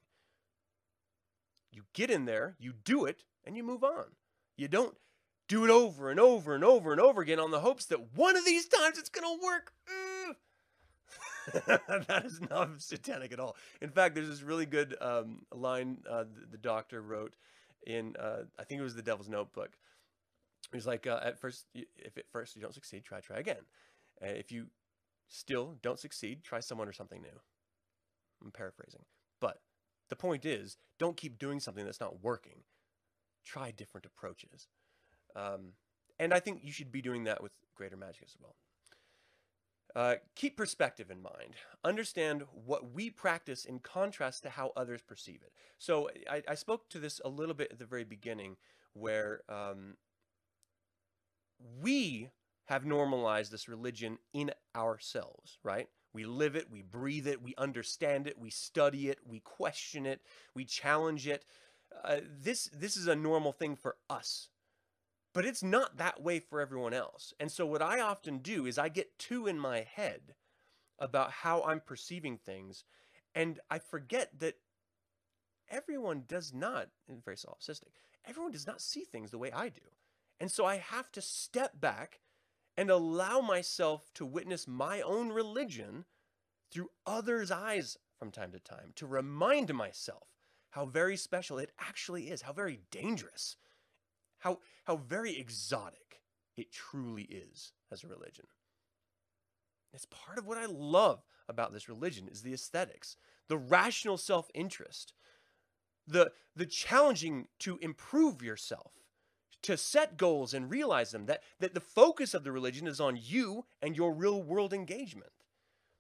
You 1.73 1.83
get 1.95 2.11
in 2.11 2.25
there, 2.25 2.57
you 2.59 2.73
do 2.85 3.05
it, 3.05 3.25
and 3.45 3.57
you 3.57 3.63
move 3.63 3.85
on. 3.85 4.05
You 4.57 4.69
don't 4.69 4.97
do 5.49 5.65
it 5.65 5.71
over 5.71 6.11
and 6.11 6.21
over 6.21 6.55
and 6.55 6.63
over 6.63 6.93
and 6.93 7.01
over 7.01 7.23
again 7.23 7.41
on 7.41 7.51
the 7.51 7.61
hopes 7.61 7.87
that 7.87 8.15
one 8.15 8.37
of 8.37 8.45
these 8.45 8.67
times 8.69 8.99
it's 8.99 9.09
going 9.09 9.39
to 9.39 9.45
work. 9.45 9.73
Mm. 9.89 10.18
that 12.09 12.23
is 12.25 12.41
not 12.51 12.81
satanic 12.81 13.33
at 13.33 13.41
all. 13.41 13.57
In 13.81 13.91
fact, 13.91 14.15
there's 14.15 14.29
this 14.29 14.43
really 14.43 14.67
good 14.67 14.97
um, 15.01 15.43
line 15.55 15.99
uh, 16.09 16.25
the, 16.25 16.47
the, 16.53 16.59
doctor 16.59 17.03
wrote 17.03 17.35
in, 17.87 18.15
uh, 18.19 18.43
I 18.59 18.65
think 18.65 18.81
it 18.81 18.85
was 18.85 18.95
the 18.95 19.03
Devil's 19.03 19.29
Notebook. 19.29 19.71
He 20.71 20.77
was 20.77 20.87
like, 20.87 21.07
uh, 21.07 21.21
at 21.23 21.39
first, 21.39 21.67
if 21.75 22.19
at 22.19 22.29
first 22.31 22.57
you 22.57 22.63
don't 22.63 22.75
succeed, 22.75 23.05
try, 23.05 23.21
try 23.21 23.39
again. 23.39 23.65
If 24.21 24.51
you 24.53 24.67
still 25.29 25.77
don't 25.83 25.99
succeed, 25.99 26.43
try 26.43 26.61
someone 26.61 26.89
or 26.89 26.93
something 26.93 27.23
new. 27.23 27.41
I'm 28.43 28.51
paraphrasing. 28.51 29.05
But 29.41 29.61
the 30.09 30.17
point 30.17 30.45
is, 30.45 30.77
don't 30.99 31.17
keep 31.17 31.39
doing 31.39 31.61
something 31.61 31.85
that's 31.85 32.01
not 32.01 32.23
working. 32.23 32.65
Try 33.45 33.71
different 33.71 34.07
approaches. 34.07 34.69
Um, 35.37 35.73
and 36.19 36.35
I 36.35 36.41
think 36.41 36.61
you 36.63 36.73
should 36.73 36.91
be 36.91 37.03
doing 37.03 37.25
that 37.25 37.43
with 37.43 37.53
greater 37.75 37.97
magic 37.97 38.25
as 38.25 38.37
well. 38.41 38.57
Uh, 39.97 40.17
keep 40.35 40.57
perspective 40.57 41.11
in 41.11 41.23
mind. 41.23 41.55
Understand 41.83 42.43
what 42.53 42.93
we 42.93 43.11
practice 43.11 43.65
in 43.65 43.79
contrast 43.79 44.43
to 44.43 44.51
how 44.51 44.73
others 44.77 45.01
perceive 45.01 45.41
it. 45.43 45.53
So 45.79 46.11
I, 46.31 46.43
I 46.47 46.55
spoke 46.55 46.89
to 46.91 46.99
this 46.99 47.21
a 47.25 47.29
little 47.29 47.55
bit 47.55 47.73
at 47.73 47.79
the 47.79 47.87
very 47.87 48.05
beginning, 48.05 48.57
where 48.93 49.41
um, 49.49 49.97
we 51.81 52.31
have 52.67 52.85
normalized 52.85 53.51
this 53.51 53.67
religion 53.67 54.19
in 54.35 54.53
ourselves, 54.77 55.59
right? 55.63 55.89
We 56.13 56.27
live 56.27 56.55
it, 56.55 56.71
we 56.71 56.83
breathe 56.83 57.27
it, 57.27 57.43
we 57.43 57.55
understand 57.57 58.27
it, 58.27 58.39
we 58.39 58.51
study 58.51 59.09
it, 59.09 59.21
we 59.27 59.41
question 59.41 60.05
it, 60.05 60.21
we 60.55 60.65
challenge 60.65 61.27
it. 61.27 61.45
Uh, 62.05 62.19
this 62.43 62.69
this 62.75 62.97
is 62.97 63.07
a 63.07 63.17
normal 63.17 63.53
thing 63.53 63.75
for 63.75 63.97
us 64.11 64.49
but 65.33 65.45
it's 65.45 65.63
not 65.63 65.97
that 65.99 66.23
way 66.23 66.41
for 66.41 66.61
everyone 66.61 66.95
else. 66.95 67.33
And 67.39 67.51
so 67.51 67.67
what 67.67 67.83
I 67.83 68.01
often 68.01 68.39
do 68.39 68.67
is 68.67 68.79
I 68.79 68.89
get 68.89 69.19
two 69.19 69.47
in 69.47 69.59
my 69.59 69.81
head 69.81 70.35
about 70.99 71.31
how 71.31 71.63
I'm 71.63 71.81
perceiving 71.81 72.39
things. 72.39 72.85
And 73.35 73.61
I 73.71 73.79
forget 73.79 74.41
that 74.41 74.55
everyone 75.71 76.25
does 76.27 76.53
not, 76.53 76.89
very 77.25 77.37
solipsistic, 77.37 77.93
everyone 78.27 78.53
does 78.53 78.67
not 78.67 78.81
see 78.81 79.05
things 79.05 79.31
the 79.31 79.39
way 79.39 79.53
I 79.53 79.69
do. 79.69 79.83
And 80.41 80.51
so 80.51 80.65
I 80.65 80.77
have 80.77 81.11
to 81.13 81.21
step 81.21 81.81
back 81.81 82.21
and 82.77 82.91
allow 82.91 83.41
myself 83.41 84.11
to 84.15 84.25
witness 84.25 84.69
my 84.69 85.01
own 85.01 85.31
religion 85.31 86.05
through 86.71 86.91
others' 87.07 87.51
eyes 87.51 87.97
from 88.19 88.31
time 88.31 88.53
to 88.53 88.61
time, 88.61 88.93
to 88.97 89.07
remind 89.07 89.73
myself 89.75 90.29
how 90.71 90.85
very 90.85 91.17
special 91.17 91.59
it 91.59 91.73
actually 91.79 92.31
is, 92.31 92.43
how 92.43 92.53
very 92.53 92.81
dangerous 92.91 93.57
how, 94.39 94.59
how 94.85 94.97
very 94.97 95.39
exotic 95.39 96.23
it 96.57 96.73
truly 96.73 97.23
is 97.23 97.73
as 97.91 98.03
a 98.03 98.09
religion. 98.09 98.47
It's 99.93 100.07
part 100.07 100.39
of 100.39 100.47
what 100.47 100.59
I 100.59 100.67
love 100.67 101.23
about 101.49 101.73
this 101.73 101.89
religion 101.89 102.29
is 102.29 102.43
the 102.43 102.53
aesthetics, 102.53 103.17
the 103.49 103.57
rational 103.57 104.19
self-interest, 104.19 105.15
the, 106.07 106.33
the 106.55 106.67
challenging 106.67 107.49
to 107.61 107.79
improve 107.79 108.43
yourself, 108.43 108.93
to 109.63 109.77
set 109.77 110.17
goals 110.17 110.55
and 110.55 110.71
realize 110.71 111.11
them, 111.11 111.27
that, 111.27 111.43
that 111.59 111.75
the 111.75 111.81
focus 111.81 112.35
of 112.35 112.45
the 112.45 112.53
religion 112.53 112.87
is 112.87 113.01
on 113.01 113.19
you 113.21 113.65
and 113.83 113.97
your 113.97 114.13
real 114.13 114.43
world 114.43 114.73
engagement. 114.73 115.33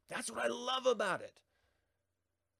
That's 0.08 0.30
what 0.30 0.44
I 0.44 0.48
love 0.48 0.86
about 0.86 1.20
it. 1.22 1.40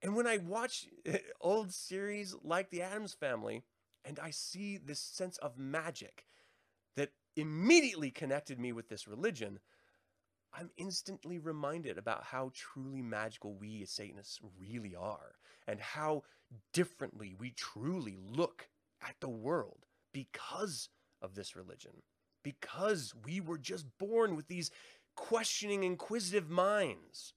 And 0.02 0.14
when 0.14 0.26
I 0.26 0.38
watch 0.38 0.86
old 1.40 1.72
series 1.72 2.34
like 2.42 2.70
The 2.70 2.82
Addams 2.82 3.14
Family, 3.14 3.64
and 4.08 4.18
I 4.18 4.30
see 4.30 4.78
this 4.78 4.98
sense 5.00 5.36
of 5.36 5.58
magic 5.58 6.24
that 6.96 7.10
immediately 7.36 8.10
connected 8.10 8.58
me 8.58 8.72
with 8.72 8.88
this 8.88 9.06
religion. 9.06 9.60
I'm 10.54 10.70
instantly 10.78 11.38
reminded 11.38 11.98
about 11.98 12.24
how 12.24 12.50
truly 12.54 13.02
magical 13.02 13.54
we 13.54 13.82
as 13.82 13.90
Satanists 13.90 14.40
really 14.58 14.94
are 14.96 15.34
and 15.66 15.78
how 15.78 16.22
differently 16.72 17.34
we 17.38 17.50
truly 17.50 18.16
look 18.18 18.70
at 19.06 19.16
the 19.20 19.28
world 19.28 19.84
because 20.14 20.88
of 21.20 21.34
this 21.34 21.54
religion. 21.54 22.02
Because 22.42 23.12
we 23.26 23.42
were 23.42 23.58
just 23.58 23.84
born 23.98 24.36
with 24.36 24.48
these 24.48 24.70
questioning, 25.16 25.84
inquisitive 25.84 26.48
minds, 26.48 27.34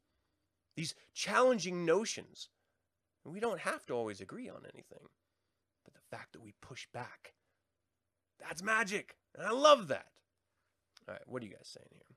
these 0.77 0.95
challenging 1.13 1.85
notions. 1.85 2.47
We 3.25 3.41
don't 3.41 3.59
have 3.59 3.85
to 3.87 3.93
always 3.93 4.21
agree 4.21 4.47
on 4.47 4.61
anything 4.73 5.09
fact 6.11 6.33
that 6.33 6.41
we 6.41 6.53
push 6.61 6.87
back. 6.93 7.33
That's 8.39 8.61
magic. 8.61 9.15
And 9.37 9.47
I 9.47 9.51
love 9.51 9.87
that. 9.87 10.07
All 11.07 11.13
right, 11.13 11.21
what 11.25 11.41
are 11.41 11.45
you 11.45 11.53
guys 11.53 11.67
saying 11.67 11.87
here? 11.91 12.15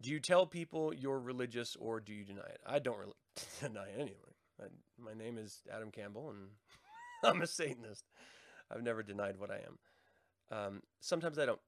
Do 0.00 0.10
you 0.10 0.20
tell 0.20 0.46
people 0.46 0.94
you're 0.94 1.18
religious 1.18 1.76
or 1.76 1.98
do 1.98 2.12
you 2.12 2.24
deny 2.24 2.42
it? 2.42 2.60
I 2.64 2.78
don't 2.78 2.98
really 2.98 3.14
deny 3.60 3.88
anyway. 3.94 4.34
I, 4.60 4.66
my 4.98 5.14
name 5.14 5.38
is 5.38 5.62
Adam 5.74 5.90
Campbell 5.90 6.30
and 6.30 6.50
I'm 7.24 7.42
a 7.42 7.46
Satanist. 7.46 8.04
I've 8.70 8.82
never 8.82 9.02
denied 9.02 9.38
what 9.38 9.50
I 9.50 9.56
am. 9.56 9.78
Um, 10.50 10.82
sometimes 11.00 11.38
I 11.38 11.46
don't 11.46 11.60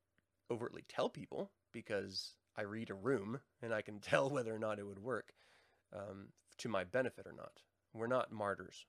overtly 0.50 0.84
tell 0.88 1.08
people 1.08 1.50
because 1.72 2.34
I 2.56 2.62
read 2.62 2.90
a 2.90 2.94
room 2.94 3.40
and 3.62 3.72
I 3.74 3.82
can 3.82 3.98
tell 4.00 4.30
whether 4.30 4.54
or 4.54 4.58
not 4.58 4.78
it 4.78 4.86
would 4.86 5.02
work 5.02 5.32
um, 5.94 6.28
to 6.58 6.68
my 6.68 6.84
benefit 6.84 7.26
or 7.26 7.32
not. 7.32 7.52
We're 7.94 8.06
not 8.06 8.30
martyrs. 8.30 8.86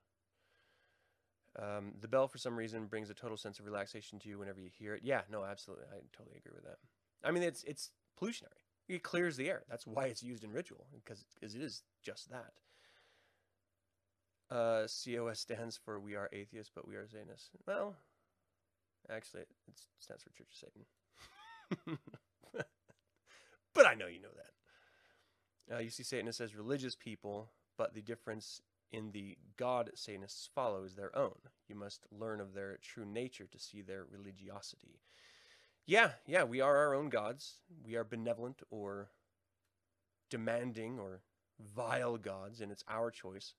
Um, 1.59 1.93
the 1.99 2.07
bell, 2.07 2.27
for 2.27 2.37
some 2.37 2.55
reason, 2.55 2.85
brings 2.85 3.09
a 3.09 3.13
total 3.13 3.37
sense 3.37 3.59
of 3.59 3.65
relaxation 3.65 4.19
to 4.19 4.29
you 4.29 4.39
whenever 4.39 4.59
you 4.59 4.69
hear 4.69 4.95
it. 4.95 5.01
Yeah, 5.03 5.21
no, 5.29 5.43
absolutely. 5.43 5.85
I 5.91 5.99
totally 6.15 6.37
agree 6.37 6.53
with 6.55 6.63
that. 6.63 6.77
I 7.23 7.31
mean, 7.31 7.43
it's 7.43 7.63
it's 7.63 7.91
pollutionary. 8.17 8.63
It 8.87 9.03
clears 9.03 9.37
the 9.37 9.49
air. 9.49 9.63
That's 9.69 9.85
why 9.87 10.05
it's 10.05 10.23
used 10.23 10.43
in 10.43 10.51
ritual, 10.51 10.87
because, 10.93 11.23
it 11.41 11.55
is 11.55 11.83
just 12.03 12.29
that. 12.29 12.53
Uh, 14.49 14.85
COS 14.87 15.39
stands 15.39 15.77
for 15.77 15.99
We 15.99 16.15
Are 16.15 16.29
Atheists, 16.33 16.71
but 16.73 16.85
We 16.87 16.95
Are 16.95 17.07
Satanists. 17.07 17.51
Well, 17.65 17.95
actually, 19.09 19.41
it 19.43 19.47
stands 19.99 20.23
for 20.23 20.31
Church 20.31 20.49
of 20.51 20.57
Satan. 20.57 21.97
but 23.73 23.85
I 23.85 23.93
know 23.93 24.07
you 24.07 24.21
know 24.21 24.27
that. 24.35 25.75
Uh, 25.75 25.79
you 25.79 25.89
see 25.89 26.03
Satanists 26.03 26.41
as 26.41 26.53
religious 26.55 26.95
people, 26.95 27.49
but 27.77 27.93
the 27.93 28.01
difference 28.01 28.61
in 28.91 29.11
the 29.11 29.37
God 29.57 29.91
Satanists 29.95 30.49
follow 30.53 30.83
is 30.83 30.95
their 30.95 31.15
own. 31.17 31.35
You 31.67 31.75
must 31.75 32.05
learn 32.11 32.41
of 32.41 32.53
their 32.53 32.77
true 32.81 33.05
nature 33.05 33.47
to 33.47 33.59
see 33.59 33.81
their 33.81 34.05
religiosity. 34.09 34.99
Yeah, 35.85 36.11
yeah, 36.25 36.43
we 36.43 36.61
are 36.61 36.77
our 36.77 36.93
own 36.93 37.09
gods. 37.09 37.55
We 37.83 37.95
are 37.95 38.03
benevolent 38.03 38.61
or 38.69 39.09
demanding 40.29 40.99
or 40.99 41.21
vile 41.59 42.17
gods, 42.17 42.61
and 42.61 42.71
it's 42.71 42.83
our 42.87 43.11
choice 43.11 43.53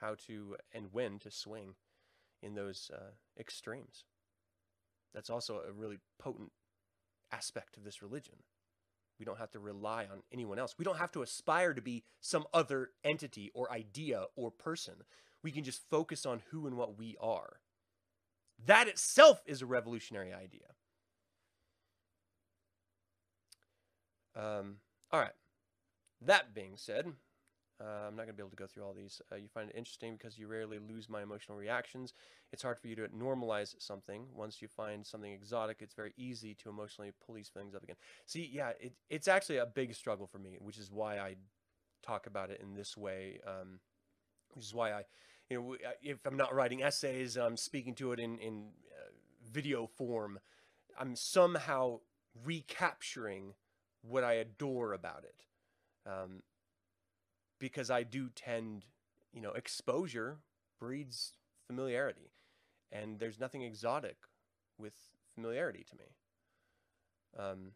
how 0.00 0.14
to 0.26 0.56
and 0.72 0.92
when 0.92 1.18
to 1.20 1.30
swing 1.30 1.74
in 2.42 2.54
those 2.54 2.90
uh, 2.94 3.12
extremes. 3.38 4.04
That's 5.14 5.30
also 5.30 5.62
a 5.66 5.72
really 5.72 5.98
potent 6.18 6.52
aspect 7.32 7.76
of 7.76 7.84
this 7.84 8.02
religion. 8.02 8.36
We 9.18 9.24
don't 9.24 9.38
have 9.38 9.52
to 9.52 9.58
rely 9.58 10.04
on 10.04 10.22
anyone 10.32 10.58
else. 10.58 10.74
We 10.78 10.84
don't 10.84 10.98
have 10.98 11.12
to 11.12 11.22
aspire 11.22 11.74
to 11.74 11.80
be 11.80 12.04
some 12.20 12.44
other 12.52 12.90
entity 13.04 13.50
or 13.54 13.72
idea 13.72 14.24
or 14.36 14.50
person. 14.50 14.94
We 15.42 15.50
can 15.52 15.64
just 15.64 15.88
focus 15.90 16.26
on 16.26 16.42
who 16.50 16.66
and 16.66 16.76
what 16.76 16.98
we 16.98 17.16
are. 17.20 17.60
That 18.64 18.88
itself 18.88 19.42
is 19.46 19.62
a 19.62 19.66
revolutionary 19.66 20.32
idea. 20.32 20.74
Um, 24.34 24.76
all 25.10 25.20
right. 25.20 25.32
That 26.20 26.54
being 26.54 26.76
said, 26.76 27.12
uh, 27.80 28.08
I'm 28.08 28.16
not 28.16 28.22
going 28.22 28.28
to 28.28 28.34
be 28.34 28.42
able 28.42 28.50
to 28.50 28.56
go 28.56 28.66
through 28.66 28.84
all 28.84 28.94
these. 28.94 29.20
Uh, 29.30 29.36
you 29.36 29.48
find 29.48 29.68
it 29.68 29.76
interesting 29.76 30.16
because 30.16 30.38
you 30.38 30.46
rarely 30.46 30.78
lose 30.78 31.08
my 31.08 31.22
emotional 31.22 31.58
reactions. 31.58 32.14
It's 32.52 32.62
hard 32.62 32.78
for 32.78 32.88
you 32.88 32.96
to 32.96 33.08
normalize 33.08 33.74
something. 33.78 34.26
Once 34.34 34.62
you 34.62 34.68
find 34.68 35.06
something 35.06 35.32
exotic, 35.32 35.78
it's 35.80 35.94
very 35.94 36.14
easy 36.16 36.54
to 36.54 36.70
emotionally 36.70 37.12
pull 37.24 37.34
these 37.34 37.48
feelings 37.48 37.74
up 37.74 37.82
again. 37.82 37.96
See, 38.24 38.48
yeah, 38.50 38.70
it, 38.80 38.94
it's 39.10 39.28
actually 39.28 39.58
a 39.58 39.66
big 39.66 39.94
struggle 39.94 40.26
for 40.26 40.38
me, 40.38 40.56
which 40.60 40.78
is 40.78 40.90
why 40.90 41.18
I 41.18 41.36
talk 42.02 42.26
about 42.26 42.50
it 42.50 42.60
in 42.62 42.74
this 42.74 42.96
way. 42.96 43.40
Um, 43.46 43.80
which 44.54 44.64
is 44.64 44.74
why 44.74 44.92
I, 44.92 45.02
you 45.50 45.60
know, 45.60 45.76
if 46.00 46.18
I'm 46.24 46.36
not 46.36 46.54
writing 46.54 46.82
essays, 46.82 47.36
I'm 47.36 47.58
speaking 47.58 47.94
to 47.96 48.12
it 48.12 48.20
in 48.20 48.38
in 48.38 48.68
uh, 48.90 49.10
video 49.52 49.86
form. 49.86 50.38
I'm 50.98 51.14
somehow 51.14 52.00
recapturing 52.44 53.52
what 54.02 54.24
I 54.24 54.34
adore 54.34 54.94
about 54.94 55.24
it. 55.24 55.42
Um, 56.08 56.42
because 57.58 57.90
I 57.90 58.02
do 58.02 58.28
tend, 58.34 58.84
you 59.32 59.40
know, 59.40 59.52
exposure 59.52 60.38
breeds 60.78 61.32
familiarity. 61.66 62.30
And 62.92 63.18
there's 63.18 63.40
nothing 63.40 63.62
exotic 63.62 64.16
with 64.78 64.94
familiarity 65.34 65.84
to 65.90 65.96
me. 65.96 66.04
Um, 67.38 67.72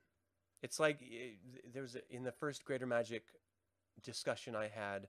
it's 0.63 0.79
like 0.79 1.01
eh, 1.03 1.35
there 1.73 1.83
was 1.83 1.97
a, 1.97 2.01
in 2.15 2.23
the 2.23 2.33
first 2.33 2.65
Greater 2.65 2.87
Magic 2.87 3.25
discussion 4.03 4.55
I 4.55 4.69
had, 4.69 5.09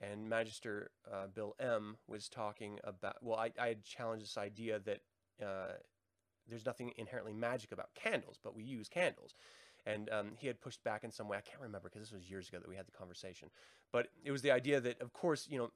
and 0.00 0.28
Magister 0.28 0.90
uh, 1.10 1.26
Bill 1.34 1.54
M 1.58 1.96
was 2.06 2.28
talking 2.28 2.78
about. 2.84 3.16
Well, 3.22 3.38
I, 3.38 3.50
I 3.60 3.68
had 3.68 3.84
challenged 3.84 4.24
this 4.24 4.38
idea 4.38 4.78
that 4.80 5.00
uh, 5.44 5.72
there's 6.48 6.66
nothing 6.66 6.92
inherently 6.96 7.32
magic 7.32 7.72
about 7.72 7.94
candles, 7.94 8.38
but 8.42 8.54
we 8.54 8.62
use 8.64 8.88
candles. 8.88 9.34
And 9.86 10.10
um, 10.10 10.32
he 10.36 10.46
had 10.46 10.60
pushed 10.60 10.82
back 10.84 11.04
in 11.04 11.10
some 11.10 11.28
way. 11.28 11.38
I 11.38 11.40
can't 11.40 11.60
remember 11.60 11.88
because 11.88 12.02
this 12.02 12.12
was 12.12 12.30
years 12.30 12.48
ago 12.48 12.58
that 12.58 12.68
we 12.68 12.76
had 12.76 12.86
the 12.86 12.92
conversation. 12.92 13.50
But 13.92 14.08
it 14.24 14.30
was 14.30 14.42
the 14.42 14.50
idea 14.50 14.80
that, 14.80 15.00
of 15.00 15.12
course, 15.12 15.46
you 15.48 15.58
know, 15.58 15.70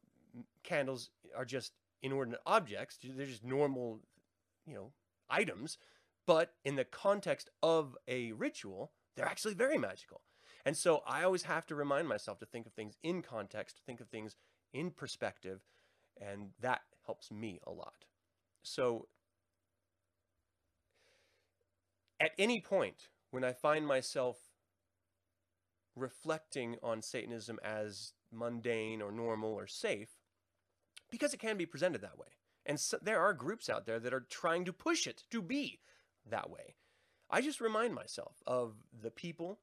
candles 0.62 1.10
are 1.36 1.44
just 1.44 1.72
inordinate 2.02 2.40
objects. 2.46 2.98
They're 3.02 3.26
just 3.26 3.44
normal, 3.44 4.00
you 4.66 4.74
know, 4.74 4.92
items. 5.30 5.78
But 6.26 6.52
in 6.64 6.76
the 6.76 6.84
context 6.84 7.50
of 7.62 7.96
a 8.08 8.32
ritual, 8.32 8.92
they're 9.16 9.26
actually 9.26 9.54
very 9.54 9.78
magical. 9.78 10.22
And 10.64 10.76
so 10.76 11.02
I 11.06 11.22
always 11.22 11.42
have 11.42 11.66
to 11.66 11.74
remind 11.74 12.08
myself 12.08 12.38
to 12.38 12.46
think 12.46 12.66
of 12.66 12.72
things 12.72 12.96
in 13.02 13.22
context, 13.22 13.80
think 13.84 14.00
of 14.00 14.08
things 14.08 14.36
in 14.72 14.90
perspective, 14.90 15.60
and 16.20 16.50
that 16.60 16.80
helps 17.04 17.30
me 17.30 17.60
a 17.66 17.70
lot. 17.70 18.06
So 18.62 19.08
at 22.18 22.30
any 22.38 22.60
point 22.60 23.08
when 23.34 23.42
I 23.42 23.52
find 23.52 23.84
myself 23.84 24.36
reflecting 25.96 26.76
on 26.84 27.02
Satanism 27.02 27.58
as 27.64 28.12
mundane 28.30 29.02
or 29.02 29.10
normal 29.10 29.52
or 29.52 29.66
safe, 29.66 30.10
because 31.10 31.34
it 31.34 31.40
can 31.40 31.56
be 31.56 31.66
presented 31.66 32.00
that 32.02 32.16
way. 32.16 32.28
And 32.64 32.78
so, 32.78 32.96
there 33.02 33.20
are 33.20 33.34
groups 33.34 33.68
out 33.68 33.86
there 33.86 33.98
that 33.98 34.14
are 34.14 34.24
trying 34.30 34.64
to 34.66 34.72
push 34.72 35.08
it 35.08 35.24
to 35.32 35.42
be 35.42 35.80
that 36.30 36.48
way. 36.48 36.76
I 37.28 37.40
just 37.40 37.60
remind 37.60 37.92
myself 37.92 38.40
of 38.46 38.76
the 39.02 39.10
people, 39.10 39.58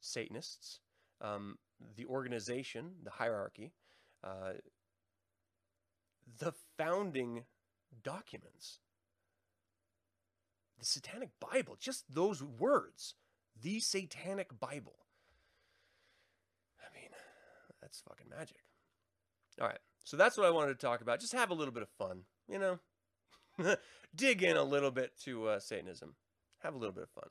Satanists, 0.00 0.80
um, 1.20 1.58
the 1.94 2.06
organization, 2.06 2.92
the 3.04 3.10
hierarchy, 3.10 3.74
uh, 4.24 4.52
the 6.38 6.54
founding 6.78 7.44
documents 8.02 8.78
the 10.80 10.86
Satanic 10.86 11.30
Bible, 11.40 11.76
just 11.78 12.04
those 12.12 12.42
words, 12.42 13.14
the 13.60 13.80
Satanic 13.80 14.58
Bible. 14.58 14.96
I 16.80 16.94
mean, 16.98 17.10
that's 17.80 18.00
fucking 18.00 18.28
magic. 18.28 18.64
All 19.60 19.68
right, 19.68 19.78
so 20.04 20.16
that's 20.16 20.36
what 20.36 20.46
I 20.46 20.50
wanted 20.50 20.78
to 20.78 20.86
talk 20.86 21.02
about. 21.02 21.20
Just 21.20 21.34
have 21.34 21.50
a 21.50 21.54
little 21.54 21.74
bit 21.74 21.82
of 21.82 21.88
fun, 21.90 22.22
you 22.48 22.58
know? 22.58 22.78
Dig 24.14 24.42
in 24.42 24.56
a 24.56 24.64
little 24.64 24.90
bit 24.90 25.12
to 25.24 25.48
uh, 25.48 25.60
Satanism. 25.60 26.14
Have 26.60 26.74
a 26.74 26.78
little 26.78 26.94
bit 26.94 27.04
of 27.04 27.10
fun. 27.10 27.30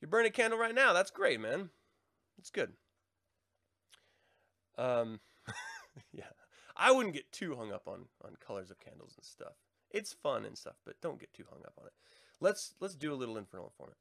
You're 0.00 0.10
burning 0.10 0.28
a 0.28 0.32
candle 0.32 0.58
right 0.58 0.74
now. 0.74 0.92
That's 0.92 1.10
great, 1.10 1.40
man. 1.40 1.70
It's 2.38 2.50
good. 2.50 2.72
Um, 4.76 5.20
yeah. 6.12 6.24
I 6.76 6.92
wouldn't 6.92 7.14
get 7.14 7.32
too 7.32 7.56
hung 7.56 7.72
up 7.72 7.84
on, 7.86 8.06
on 8.24 8.36
colors 8.44 8.70
of 8.70 8.78
candles 8.78 9.14
and 9.16 9.24
stuff. 9.24 9.54
It's 9.90 10.12
fun 10.12 10.44
and 10.44 10.58
stuff, 10.58 10.76
but 10.84 11.00
don't 11.00 11.18
get 11.18 11.32
too 11.32 11.44
hung 11.50 11.62
up 11.64 11.72
on 11.80 11.86
it. 11.86 11.92
Let's 12.40 12.74
let's 12.80 12.94
do 12.94 13.12
a 13.12 13.16
little 13.16 13.36
infernal 13.36 13.72
informant. 13.74 13.98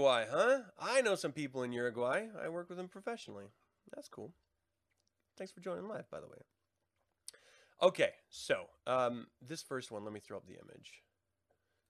Uruguay, 0.00 0.24
huh? 0.30 0.58
I 0.78 1.02
know 1.02 1.14
some 1.14 1.32
people 1.32 1.62
in 1.62 1.72
Uruguay. 1.72 2.26
I 2.42 2.48
work 2.48 2.70
with 2.70 2.78
them 2.78 2.88
professionally. 2.88 3.46
That's 3.94 4.08
cool. 4.08 4.32
Thanks 5.36 5.52
for 5.52 5.60
joining 5.60 5.88
live, 5.88 6.10
by 6.10 6.20
the 6.20 6.26
way. 6.26 6.38
Okay, 7.82 8.10
so 8.30 8.64
um, 8.86 9.26
this 9.46 9.62
first 9.62 9.90
one, 9.90 10.04
let 10.04 10.14
me 10.14 10.20
throw 10.20 10.38
up 10.38 10.46
the 10.46 10.54
image. 10.54 11.02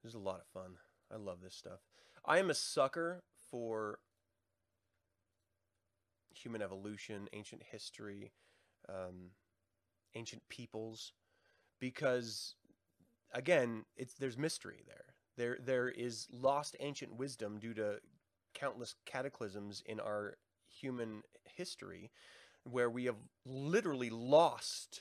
This 0.02 0.10
is 0.10 0.16
a 0.16 0.18
lot 0.18 0.40
of 0.40 0.46
fun. 0.52 0.72
I 1.12 1.18
love 1.18 1.38
this 1.40 1.54
stuff. 1.54 1.80
I 2.24 2.38
am 2.38 2.50
a 2.50 2.54
sucker 2.54 3.22
for 3.48 3.98
human 6.34 6.62
evolution, 6.62 7.28
ancient 7.32 7.62
history, 7.70 8.32
um, 8.88 9.30
ancient 10.16 10.42
peoples, 10.48 11.12
because 11.78 12.56
again, 13.32 13.84
it's 13.96 14.14
there's 14.14 14.38
mystery 14.38 14.82
there. 14.86 15.14
There, 15.40 15.56
there 15.58 15.88
is 15.88 16.28
lost 16.30 16.76
ancient 16.80 17.14
wisdom 17.14 17.58
due 17.58 17.72
to 17.72 18.00
countless 18.52 18.94
cataclysms 19.06 19.82
in 19.86 19.98
our 19.98 20.36
human 20.68 21.22
history 21.56 22.10
where 22.64 22.90
we 22.90 23.06
have 23.06 23.16
literally 23.46 24.10
lost 24.10 25.00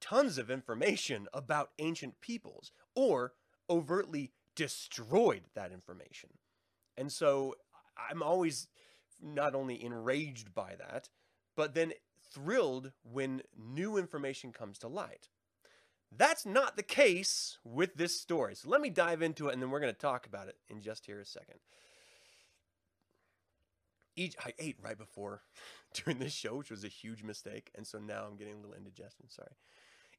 tons 0.00 0.38
of 0.38 0.50
information 0.50 1.28
about 1.32 1.70
ancient 1.78 2.20
peoples 2.20 2.72
or 2.96 3.34
overtly 3.70 4.32
destroyed 4.56 5.42
that 5.54 5.70
information. 5.70 6.30
And 6.96 7.12
so 7.12 7.54
I'm 8.10 8.24
always 8.24 8.66
not 9.22 9.54
only 9.54 9.84
enraged 9.84 10.52
by 10.52 10.74
that, 10.80 11.10
but 11.54 11.74
then 11.74 11.92
thrilled 12.32 12.90
when 13.04 13.42
new 13.56 13.96
information 13.96 14.50
comes 14.50 14.78
to 14.78 14.88
light. 14.88 15.28
That's 16.14 16.46
not 16.46 16.76
the 16.76 16.82
case 16.82 17.58
with 17.64 17.96
this 17.96 18.20
story. 18.20 18.54
So 18.54 18.68
let 18.68 18.80
me 18.80 18.90
dive 18.90 19.22
into 19.22 19.48
it 19.48 19.52
and 19.52 19.62
then 19.62 19.70
we're 19.70 19.80
going 19.80 19.92
to 19.92 19.98
talk 19.98 20.26
about 20.26 20.48
it 20.48 20.56
in 20.68 20.80
just 20.80 21.06
here 21.06 21.20
a 21.20 21.26
second. 21.26 21.58
Each 24.14 24.34
I 24.44 24.52
ate 24.58 24.76
right 24.82 24.96
before 24.96 25.42
during 25.94 26.18
this 26.18 26.32
show, 26.32 26.56
which 26.56 26.70
was 26.70 26.84
a 26.84 26.88
huge 26.88 27.22
mistake, 27.22 27.70
and 27.74 27.86
so 27.86 27.98
now 27.98 28.24
I'm 28.26 28.36
getting 28.36 28.54
a 28.54 28.56
little 28.56 28.74
indigestion. 28.74 29.28
Sorry. 29.28 29.52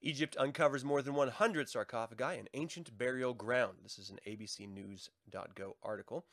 Egypt 0.01 0.37
uncovers 0.39 0.85
more 0.85 1.01
than 1.01 1.15
100 1.15 1.67
sarcophagi 1.67 2.37
in 2.37 2.47
ancient 2.53 2.95
burial 2.97 3.33
ground. 3.33 3.79
This 3.81 3.97
is 3.97 4.11
an 4.11 4.19
abcnews.go 4.27 5.75
article. 5.81 6.25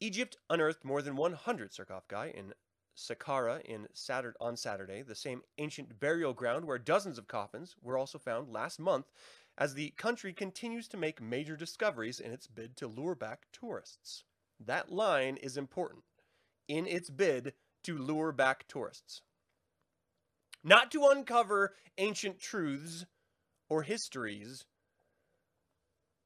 Egypt 0.00 0.38
unearthed 0.48 0.84
more 0.84 1.02
than 1.02 1.16
100 1.16 1.74
sarcophagi 1.74 2.36
in 2.36 2.54
Saqqara 3.00 3.62
in 3.62 3.88
Saturday, 3.94 4.36
on 4.40 4.56
Saturday, 4.56 5.02
the 5.02 5.14
same 5.14 5.42
ancient 5.58 5.98
burial 5.98 6.34
ground 6.34 6.66
where 6.66 6.78
dozens 6.78 7.16
of 7.18 7.26
coffins 7.26 7.74
were 7.82 7.96
also 7.96 8.18
found 8.18 8.52
last 8.52 8.78
month, 8.78 9.06
as 9.56 9.74
the 9.74 9.90
country 9.96 10.32
continues 10.32 10.86
to 10.88 10.96
make 10.96 11.20
major 11.20 11.56
discoveries 11.56 12.20
in 12.20 12.30
its 12.30 12.46
bid 12.46 12.76
to 12.76 12.86
lure 12.86 13.14
back 13.14 13.46
tourists. 13.52 14.24
That 14.64 14.92
line 14.92 15.38
is 15.38 15.56
important. 15.56 16.04
In 16.68 16.86
its 16.86 17.08
bid 17.08 17.54
to 17.84 17.96
lure 17.96 18.32
back 18.32 18.68
tourists. 18.68 19.22
Not 20.62 20.90
to 20.92 21.06
uncover 21.06 21.74
ancient 21.96 22.38
truths 22.38 23.06
or 23.70 23.82
histories, 23.82 24.66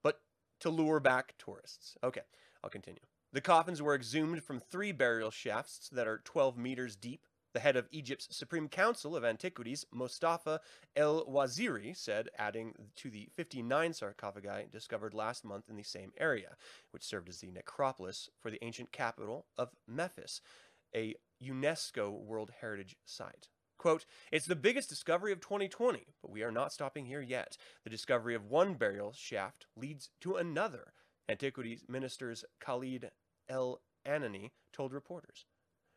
but 0.03 0.21
to 0.61 0.71
lure 0.71 0.99
back 0.99 1.35
tourists. 1.39 1.97
Okay, 2.03 2.23
I'll 2.63 2.71
continue. 2.71 3.01
The 3.35 3.41
coffins 3.41 3.83
were 3.83 3.97
exhumed 3.97 4.45
from 4.45 4.61
three 4.61 4.93
burial 4.93 5.33
shafts 5.33 5.89
that 5.91 6.07
are 6.07 6.23
12 6.23 6.57
meters 6.57 6.95
deep. 6.95 7.27
The 7.53 7.59
head 7.59 7.75
of 7.75 7.89
Egypt's 7.91 8.29
Supreme 8.31 8.69
Council 8.69 9.17
of 9.17 9.25
Antiquities, 9.25 9.85
Mostafa 9.93 10.61
El 10.95 11.25
Waziri, 11.25 11.97
said, 11.97 12.29
adding 12.39 12.75
to 12.95 13.11
the 13.11 13.29
59 13.35 13.93
sarcophagi 13.93 14.69
discovered 14.71 15.15
last 15.15 15.45
month 15.45 15.69
in 15.69 15.75
the 15.75 15.83
same 15.83 16.13
area, 16.17 16.51
which 16.93 17.03
served 17.03 17.29
as 17.29 17.41
the 17.41 17.51
necropolis 17.51 18.31
for 18.41 18.53
the 18.53 18.65
ancient 18.65 18.93
capital 18.93 19.47
of 19.59 19.71
Memphis, 19.89 20.41
a 20.95 21.17
UNESCO 21.43 22.13
World 22.13 22.53
Heritage 22.61 22.95
Site. 23.05 23.49
Quote, 23.79 24.07
it's 24.31 24.47
the 24.47 24.55
biggest 24.55 24.89
discovery 24.89 25.33
of 25.33 25.41
2020, 25.41 26.07
but 26.23 26.31
we 26.31 26.45
are 26.45 26.53
not 26.53 26.73
stopping 26.73 27.07
here 27.07 27.21
yet. 27.21 27.57
The 27.83 27.91
discovery 27.91 28.37
of 28.37 28.45
one 28.45 28.75
burial 28.75 29.13
shaft 29.13 29.67
leads 29.77 30.11
to 30.21 30.37
another, 30.37 30.93
Antiquities 31.29 31.85
Ministers 31.89 32.45
Khalid 32.61 33.11
El 33.49 33.81
Anani 34.07 34.51
told 34.73 34.93
reporters. 34.93 35.47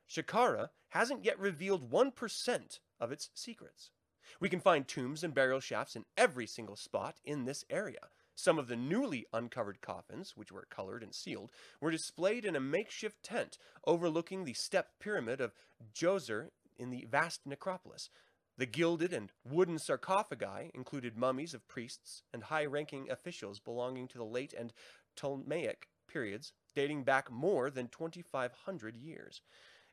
Saqqara 0.10 0.70
hasn't 0.90 1.26
yet 1.26 1.40
revealed 1.40 1.92
1% 1.92 2.80
of 3.00 3.12
its 3.12 3.30
secrets. 3.34 3.92
We 4.40 4.50
can 4.50 4.60
find 4.60 4.88
tombs 4.88 5.24
and 5.24 5.34
burial 5.34 5.60
shafts 5.60 5.96
in 5.96 6.06
every 6.18 6.48
single 6.48 6.76
spot 6.76 7.20
in 7.24 7.46
this 7.46 7.64
area. 7.70 8.10
Some 8.36 8.60
of 8.60 8.68
the 8.68 8.76
newly 8.76 9.26
uncovered 9.34 9.82
coffins, 9.82 10.36
which 10.36 10.52
were 10.52 10.68
colored 10.70 11.02
and 11.02 11.14
sealed, 11.14 11.52
were 11.82 11.92
displayed 11.92 12.46
in 12.46 12.56
a 12.56 12.60
makeshift 12.60 13.24
tent 13.24 13.58
overlooking 13.86 14.44
the 14.44 14.54
step 14.54 15.00
pyramid 15.00 15.42
of 15.42 15.54
Djoser 15.94 16.50
in 16.78 16.92
the 16.92 17.06
vast 17.10 17.46
necropolis. 17.46 18.10
The 18.58 18.66
gilded 18.66 19.14
and 19.14 19.32
wooden 19.44 19.80
sarcophagi 19.80 20.72
included 20.74 21.18
mummies 21.18 21.54
of 21.54 21.68
priests 21.68 22.24
and 22.34 22.44
high 22.44 22.66
ranking 22.66 23.10
officials 23.10 23.60
belonging 23.60 24.08
to 24.10 24.18
the 24.18 24.26
late 24.26 24.54
and 24.54 24.74
Ptolemaic 25.16 25.90
periods, 26.08 26.54
dating 26.76 27.04
back 27.04 27.32
more 27.32 27.70
than 27.70 27.88
2,500 27.88 28.96
years. 28.96 29.42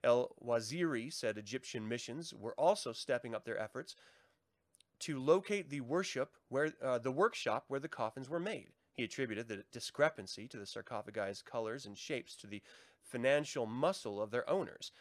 El 0.02 0.34
Waziri 0.44 1.12
said 1.12 1.38
Egyptian 1.38 1.88
missions 1.88 2.34
were 2.34 2.54
also 2.54 2.92
stepping 2.92 3.34
up 3.34 3.44
their 3.44 3.58
efforts 3.58 3.96
to 5.00 5.18
locate 5.18 5.70
the 5.70 5.80
worship 5.80 6.32
where 6.48 6.72
uh, 6.82 6.98
the 6.98 7.10
workshop 7.10 7.64
where 7.68 7.80
the 7.80 7.88
coffins 7.88 8.28
were 8.28 8.40
made. 8.40 8.68
He 8.94 9.02
attributed 9.02 9.48
the 9.48 9.64
discrepancy 9.72 10.46
to 10.48 10.56
the 10.56 10.66
sarcophagi's 10.66 11.42
colors 11.42 11.84
and 11.84 11.98
shapes 11.98 12.36
to 12.36 12.46
the 12.46 12.62
financial 13.02 13.66
muscle 13.66 14.22
of 14.22 14.30
their 14.30 14.48
owners, 14.48 14.92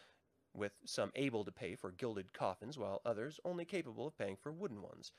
with 0.54 0.73
some 0.86 1.12
able 1.15 1.43
to 1.45 1.52
pay 1.52 1.76
for 1.76 1.91
gilded 1.91 2.34
coffins 2.34 2.78
while 2.78 3.02
others 3.06 3.39
only 3.45 3.65
capable 3.65 4.08
of 4.08 4.17
paying 4.17 4.36
for 4.36 4.52
wooden 4.52 4.82
ones. 4.82 5.12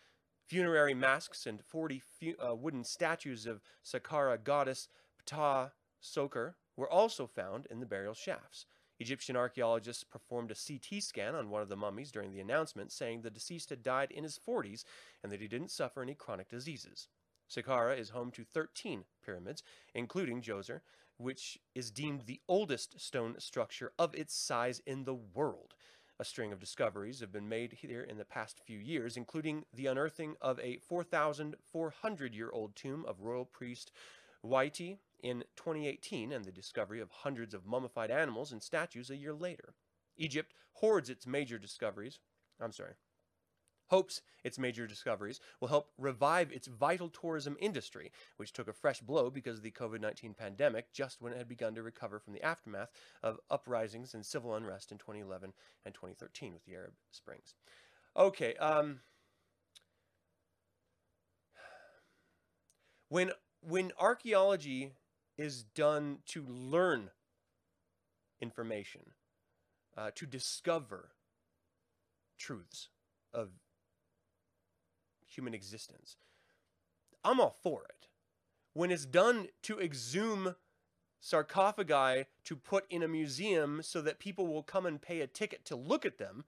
Funerary 0.46 0.94
masks 0.94 1.46
and 1.46 1.64
40 1.64 2.02
uh, 2.46 2.54
wooden 2.54 2.84
statues 2.84 3.46
of 3.46 3.62
Saqqara 3.84 4.42
goddess 4.42 4.88
Ptah 5.24 5.70
Sokar 6.04 6.54
were 6.76 6.90
also 6.90 7.26
found 7.26 7.66
in 7.70 7.80
the 7.80 7.86
burial 7.86 8.14
shafts. 8.14 8.66
Egyptian 9.00 9.36
archaeologists 9.36 10.04
performed 10.04 10.50
a 10.50 10.54
CT 10.54 11.02
scan 11.02 11.34
on 11.34 11.50
one 11.50 11.62
of 11.62 11.68
the 11.68 11.76
mummies 11.76 12.12
during 12.12 12.32
the 12.32 12.40
announcement, 12.40 12.92
saying 12.92 13.22
the 13.22 13.30
deceased 13.30 13.70
had 13.70 13.82
died 13.82 14.12
in 14.12 14.22
his 14.22 14.38
40s 14.38 14.84
and 15.22 15.32
that 15.32 15.40
he 15.40 15.48
didn't 15.48 15.70
suffer 15.70 16.02
any 16.02 16.14
chronic 16.14 16.48
diseases. 16.48 17.08
Saqqara 17.50 17.98
is 17.98 18.10
home 18.10 18.30
to 18.32 18.44
13 18.44 19.04
pyramids, 19.24 19.62
including 19.94 20.42
Djoser, 20.42 20.80
which 21.16 21.58
is 21.74 21.90
deemed 21.90 22.22
the 22.22 22.40
oldest 22.48 23.00
stone 23.00 23.36
structure 23.38 23.92
of 23.98 24.14
its 24.14 24.34
size 24.34 24.80
in 24.86 25.04
the 25.04 25.14
world. 25.14 25.74
A 26.20 26.24
string 26.24 26.52
of 26.52 26.60
discoveries 26.60 27.20
have 27.20 27.32
been 27.32 27.48
made 27.48 27.72
here 27.72 28.02
in 28.02 28.18
the 28.18 28.24
past 28.24 28.60
few 28.64 28.78
years, 28.78 29.16
including 29.16 29.64
the 29.72 29.86
unearthing 29.86 30.36
of 30.40 30.60
a 30.60 30.78
4,400 30.78 32.34
year 32.34 32.50
old 32.52 32.76
tomb 32.76 33.04
of 33.06 33.20
royal 33.20 33.44
priest 33.44 33.90
Wahtye 34.44 34.98
in 35.24 35.42
2018 35.56 36.30
and 36.32 36.44
the 36.44 36.52
discovery 36.52 37.00
of 37.00 37.10
hundreds 37.10 37.54
of 37.54 37.64
mummified 37.64 38.10
animals 38.10 38.52
and 38.52 38.62
statues 38.62 39.08
a 39.08 39.16
year 39.16 39.32
later. 39.32 39.74
Egypt 40.18 40.52
hoards 40.74 41.08
its 41.08 41.26
major 41.26 41.58
discoveries. 41.58 42.20
I'm 42.60 42.72
sorry. 42.72 42.92
Hopes 43.88 44.20
its 44.44 44.58
major 44.58 44.86
discoveries 44.86 45.40
will 45.60 45.68
help 45.68 45.90
revive 45.96 46.52
its 46.52 46.66
vital 46.66 47.08
tourism 47.08 47.56
industry, 47.58 48.12
which 48.36 48.52
took 48.52 48.68
a 48.68 48.72
fresh 48.72 49.00
blow 49.00 49.30
because 49.30 49.56
of 49.56 49.62
the 49.62 49.70
COVID 49.70 50.00
19 50.00 50.34
pandemic 50.34 50.92
just 50.92 51.22
when 51.22 51.32
it 51.32 51.38
had 51.38 51.48
begun 51.48 51.74
to 51.74 51.82
recover 51.82 52.18
from 52.18 52.34
the 52.34 52.42
aftermath 52.42 52.90
of 53.22 53.40
uprisings 53.50 54.12
and 54.12 54.26
civil 54.26 54.54
unrest 54.54 54.92
in 54.92 54.98
2011 54.98 55.54
and 55.86 55.94
2013 55.94 56.52
with 56.52 56.66
the 56.66 56.74
Arab 56.74 56.92
Springs. 57.10 57.54
Okay, 58.14 58.54
um, 58.56 59.00
when 63.08 63.32
when 63.62 63.90
archaeology 63.98 64.92
is 65.36 65.62
done 65.62 66.18
to 66.26 66.44
learn 66.46 67.10
information, 68.40 69.02
uh, 69.96 70.10
to 70.14 70.26
discover 70.26 71.10
truths 72.38 72.88
of 73.32 73.50
human 75.26 75.54
existence. 75.54 76.16
I'm 77.24 77.40
all 77.40 77.56
for 77.62 77.84
it. 77.84 78.08
When 78.74 78.90
it's 78.90 79.06
done 79.06 79.48
to 79.62 79.80
exhume 79.80 80.56
sarcophagi 81.20 82.26
to 82.44 82.56
put 82.56 82.84
in 82.90 83.02
a 83.02 83.08
museum 83.08 83.80
so 83.82 84.02
that 84.02 84.18
people 84.18 84.46
will 84.46 84.62
come 84.62 84.84
and 84.84 85.00
pay 85.00 85.20
a 85.20 85.26
ticket 85.26 85.64
to 85.64 85.76
look 85.76 86.04
at 86.04 86.18
them, 86.18 86.44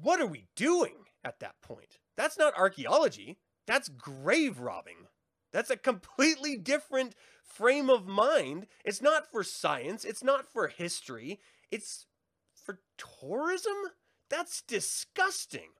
what 0.00 0.20
are 0.20 0.26
we 0.26 0.46
doing 0.56 0.94
at 1.24 1.40
that 1.40 1.60
point? 1.60 1.98
That's 2.16 2.38
not 2.38 2.56
archaeology. 2.56 3.38
That's 3.66 3.88
grave 3.88 4.60
robbing. 4.60 5.08
That's 5.52 5.70
a 5.70 5.76
completely 5.76 6.56
different 6.56 7.14
frame 7.42 7.88
of 7.90 8.06
mind. 8.06 8.66
It's 8.84 9.02
not 9.02 9.30
for 9.30 9.42
science, 9.42 10.04
it's 10.04 10.22
not 10.22 10.46
for 10.46 10.68
history, 10.68 11.40
it's 11.70 12.06
for 12.54 12.80
tourism? 12.98 13.76
That's 14.28 14.62
disgusting. 14.62 15.70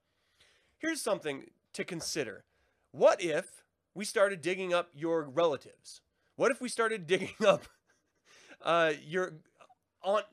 Here's 0.79 1.03
something 1.03 1.45
to 1.75 1.85
consider. 1.85 2.45
What 2.93 3.23
if 3.23 3.65
we 3.95 4.05
started 4.05 4.41
digging 4.41 4.73
up 4.73 4.89
your 4.95 5.29
relatives? 5.29 6.01
What 6.37 6.51
if 6.51 6.61
we 6.61 6.69
started 6.69 7.07
digging 7.07 7.45
up 7.47 7.65
uh, 8.63 8.93
your 9.05 9.35
aunt 10.03 10.25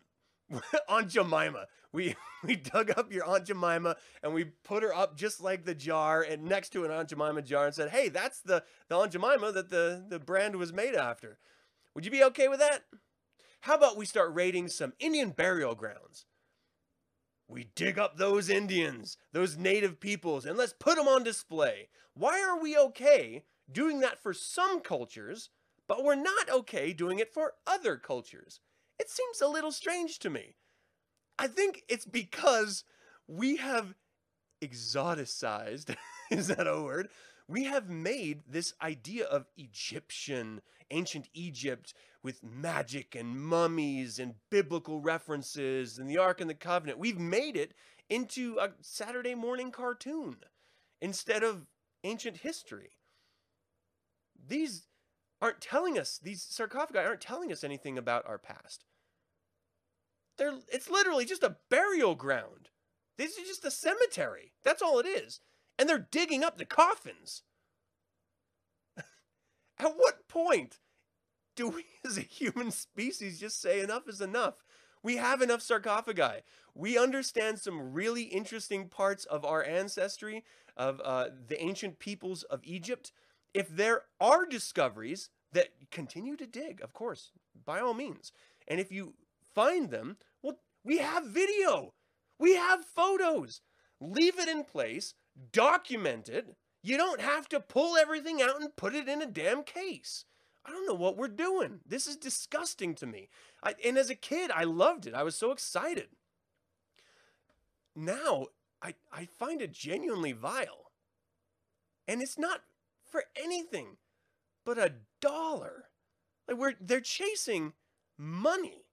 Aunt 0.90 1.10
Jemima. 1.10 1.66
We 1.92 2.16
we 2.44 2.56
dug 2.56 2.92
up 2.98 3.12
your 3.12 3.26
Aunt 3.26 3.46
Jemima 3.46 3.96
and 4.24 4.34
we 4.34 4.46
put 4.64 4.84
her 4.84 4.94
up 4.94 5.18
just 5.18 5.42
like 5.42 5.66
the 5.66 5.76
jar 5.76 6.22
and 6.22 6.44
next 6.44 6.70
to 6.70 6.86
an 6.86 6.92
Aunt 6.92 7.10
Jemima 7.10 7.42
jar 7.42 7.66
and 7.66 7.76
said, 7.76 7.90
"Hey, 7.90 8.10
that's 8.10 8.42
the 8.42 8.64
the 8.90 8.96
Aunt 8.96 9.12
Jemima 9.12 9.52
that 9.52 9.70
the 9.70 10.06
the 10.08 10.20
brand 10.20 10.56
was 10.56 10.74
made 10.74 10.96
after." 10.96 11.40
Would 11.94 12.06
you 12.06 12.12
be 12.12 12.24
okay 12.26 12.48
with 12.48 12.60
that? 12.60 12.84
How 13.62 13.76
about 13.76 13.98
we 13.98 14.06
start 14.06 14.34
raiding 14.34 14.68
some 14.68 14.94
Indian 15.00 15.32
burial 15.32 15.76
grounds? 15.76 16.26
We 17.48 17.70
dig 17.76 17.98
up 17.98 18.18
those 18.18 18.50
Indians, 18.50 19.18
those 19.32 19.58
native 19.58 20.00
peoples, 20.00 20.46
and 20.46 20.58
let's 20.58 20.74
put 20.74 20.98
them 20.98 21.08
on 21.08 21.24
display. 21.24 21.90
Why 22.14 22.42
are 22.42 22.60
we 22.60 22.78
okay 22.78 23.44
doing 23.72 24.00
that 24.02 24.22
for 24.22 24.34
some 24.34 24.82
cultures, 24.82 25.50
but 25.88 26.04
we're 26.04 26.16
not 26.16 26.50
okay 26.50 26.92
doing 26.92 27.20
it 27.20 27.34
for 27.34 27.54
other 27.66 27.98
cultures? 27.98 28.60
It 29.00 29.10
seems 29.10 29.42
a 29.42 29.48
little 29.48 29.72
strange 29.72 30.20
to 30.20 30.30
me. 30.30 30.56
I 31.38 31.48
think 31.48 31.84
it's 31.90 32.06
because 32.06 32.84
we 33.28 33.58
have 33.58 33.94
exoticized, 34.64 35.96
is 36.32 36.48
that 36.48 36.68
a 36.68 36.82
word? 36.82 37.10
We 37.48 37.66
have 37.66 37.90
made 37.90 38.44
this 38.48 38.74
idea 38.82 39.26
of 39.26 39.46
Egyptian, 39.58 40.62
ancient 40.90 41.30
Egypt 41.34 41.94
with 42.24 42.44
magic 42.44 43.14
and 43.14 43.40
mummies 43.40 44.18
and 44.18 44.36
biblical 44.50 45.00
references 45.00 46.00
and 46.00 46.10
the 46.10 46.18
Ark 46.18 46.42
and 46.42 46.50
the 46.50 46.56
Covenant. 46.56 46.98
We've 46.98 47.20
made 47.20 47.56
it 47.56 47.74
into 48.10 48.58
a 48.60 48.72
Saturday 48.82 49.36
morning 49.36 49.72
cartoon 49.72 50.38
instead 51.02 51.44
of 51.44 51.68
ancient 52.04 52.38
history. 52.38 52.92
These 54.48 54.88
aren't 55.42 55.62
telling 55.62 55.98
us, 55.98 56.20
these 56.22 56.42
sarcophagi 56.42 57.00
aren't 57.00 57.22
telling 57.22 57.52
us 57.52 57.64
anything 57.64 57.98
about 57.98 58.26
our 58.26 58.38
past. 58.38 58.86
They're 60.38 60.60
it's 60.72 60.90
literally 60.90 61.26
just 61.26 61.44
a 61.44 61.58
burial 61.70 62.16
ground. 62.16 62.70
This 63.18 63.38
is 63.38 63.48
just 63.48 63.66
a 63.66 63.72
cemetery. 63.72 64.52
That's 64.64 64.82
all 64.82 65.00
it 65.00 65.06
is. 65.06 65.40
And 65.80 65.88
they're 65.88 66.08
digging 66.12 66.44
up 66.44 66.58
the 66.58 66.66
coffins. 66.66 67.44
At 68.98 69.94
what 69.96 70.28
point 70.28 70.80
do 71.56 71.70
we 71.70 71.86
as 72.06 72.18
a 72.18 72.22
human 72.22 72.72
species 72.72 73.40
just 73.40 73.62
say 73.62 73.82
enough 73.82 74.08
is 74.08 74.22
enough? 74.22 74.56
We 75.04 75.18
have 75.18 75.42
enough 75.42 75.62
sarcophagi. 75.62 76.42
We 76.74 76.98
understand 76.98 77.60
some 77.60 77.94
really 77.94 78.24
interesting 78.24 78.90
parts 78.90 79.24
of 79.26 79.46
our 79.46 79.64
ancestry, 79.64 80.44
of 80.76 81.00
uh, 81.04 81.28
the 81.48 81.62
ancient 81.62 82.00
peoples 82.00 82.44
of 82.44 82.62
Egypt. 82.64 83.12
If 83.56 83.70
there 83.70 84.02
are 84.20 84.46
discoveries 84.46 85.30
that 85.54 85.70
continue 85.90 86.36
to 86.36 86.46
dig, 86.46 86.82
of 86.82 86.92
course, 86.92 87.32
by 87.66 87.80
all 87.80 87.94
means. 87.94 88.34
And 88.68 88.82
if 88.82 88.92
you 88.92 89.14
find 89.54 89.90
them, 89.90 90.18
well, 90.44 90.60
we 90.84 90.98
have 90.98 91.26
video, 91.26 91.94
we 92.38 92.56
have 92.56 92.84
photos. 92.84 93.62
Leave 94.02 94.38
it 94.38 94.50
in 94.50 94.66
place, 94.66 95.14
document 95.54 96.28
it. 96.28 96.54
You 96.84 96.98
don't 96.98 97.22
have 97.22 97.48
to 97.48 97.62
pull 97.62 97.96
everything 97.96 98.42
out 98.42 98.60
and 98.60 98.76
put 98.76 98.94
it 98.94 99.08
in 99.08 99.22
a 99.22 99.26
damn 99.26 99.64
case. 99.64 100.26
I 100.66 100.72
don't 100.72 100.86
know 100.86 100.94
what 100.94 101.16
we're 101.16 101.30
doing. 101.30 101.80
This 101.88 102.08
is 102.08 102.18
disgusting 102.18 102.94
to 102.96 103.06
me. 103.06 103.30
I, 103.64 103.76
and 103.86 103.98
as 103.98 104.10
a 104.10 104.16
kid, 104.16 104.52
I 104.54 104.66
loved 104.66 105.08
it. 105.08 105.14
I 105.14 105.24
was 105.24 105.36
so 105.36 105.52
excited. 105.52 106.10
Now, 107.96 108.48
I, 108.82 108.96
I 109.14 109.24
find 109.24 109.62
it 109.62 109.72
genuinely 109.72 110.34
vile. 110.34 110.92
And 112.06 112.22
it's 112.22 112.38
not 112.38 112.60
for 113.10 113.24
anything 113.36 113.98
but 114.66 114.78
a 114.78 114.94
dollar. 115.22 115.86
Like 116.48 116.58
we're 116.58 116.74
they're 116.80 117.00
chasing 117.00 117.74
money. 118.18 118.86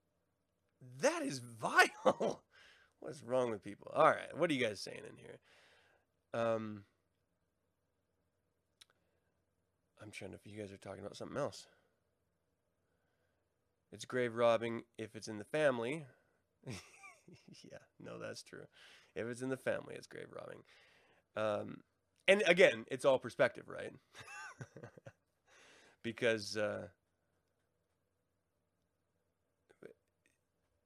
That 1.01 1.23
is 1.23 1.39
vile. 1.61 2.43
What's 3.01 3.23
wrong 3.23 3.51
with 3.51 3.65
people? 3.65 3.91
All 3.95 4.11
right, 4.11 4.37
what 4.37 4.51
are 4.51 4.55
you 4.55 4.65
guys 4.65 4.81
saying 4.81 5.03
in 5.09 5.17
here? 5.17 5.39
Um 6.35 6.85
I'm 10.03 10.11
trying 10.11 10.33
to 10.33 10.37
if 10.37 10.47
you 10.47 10.59
guys 10.59 10.73
are 10.73 10.77
talking 10.77 11.01
about 11.01 11.17
something 11.17 11.37
else. 11.37 11.67
It's 13.93 14.05
grave 14.05 14.35
robbing 14.35 14.83
if 14.99 15.15
it's 15.15 15.29
in 15.29 15.39
the 15.39 15.45
family. 15.45 16.07
yeah, 16.67 17.79
no, 18.01 18.19
that's 18.19 18.43
true. 18.43 18.65
If 19.15 19.27
it's 19.27 19.43
in 19.43 19.51
the 19.51 19.57
family, 19.57 19.95
it's 19.95 20.07
grave 20.07 20.29
robbing. 20.35 20.63
Um, 21.37 21.83
and 22.29 22.43
again, 22.47 22.85
it's 22.91 23.05
all 23.05 23.19
perspective, 23.19 23.65
right? 23.69 23.93
because 26.03 26.57
uh, 26.57 26.87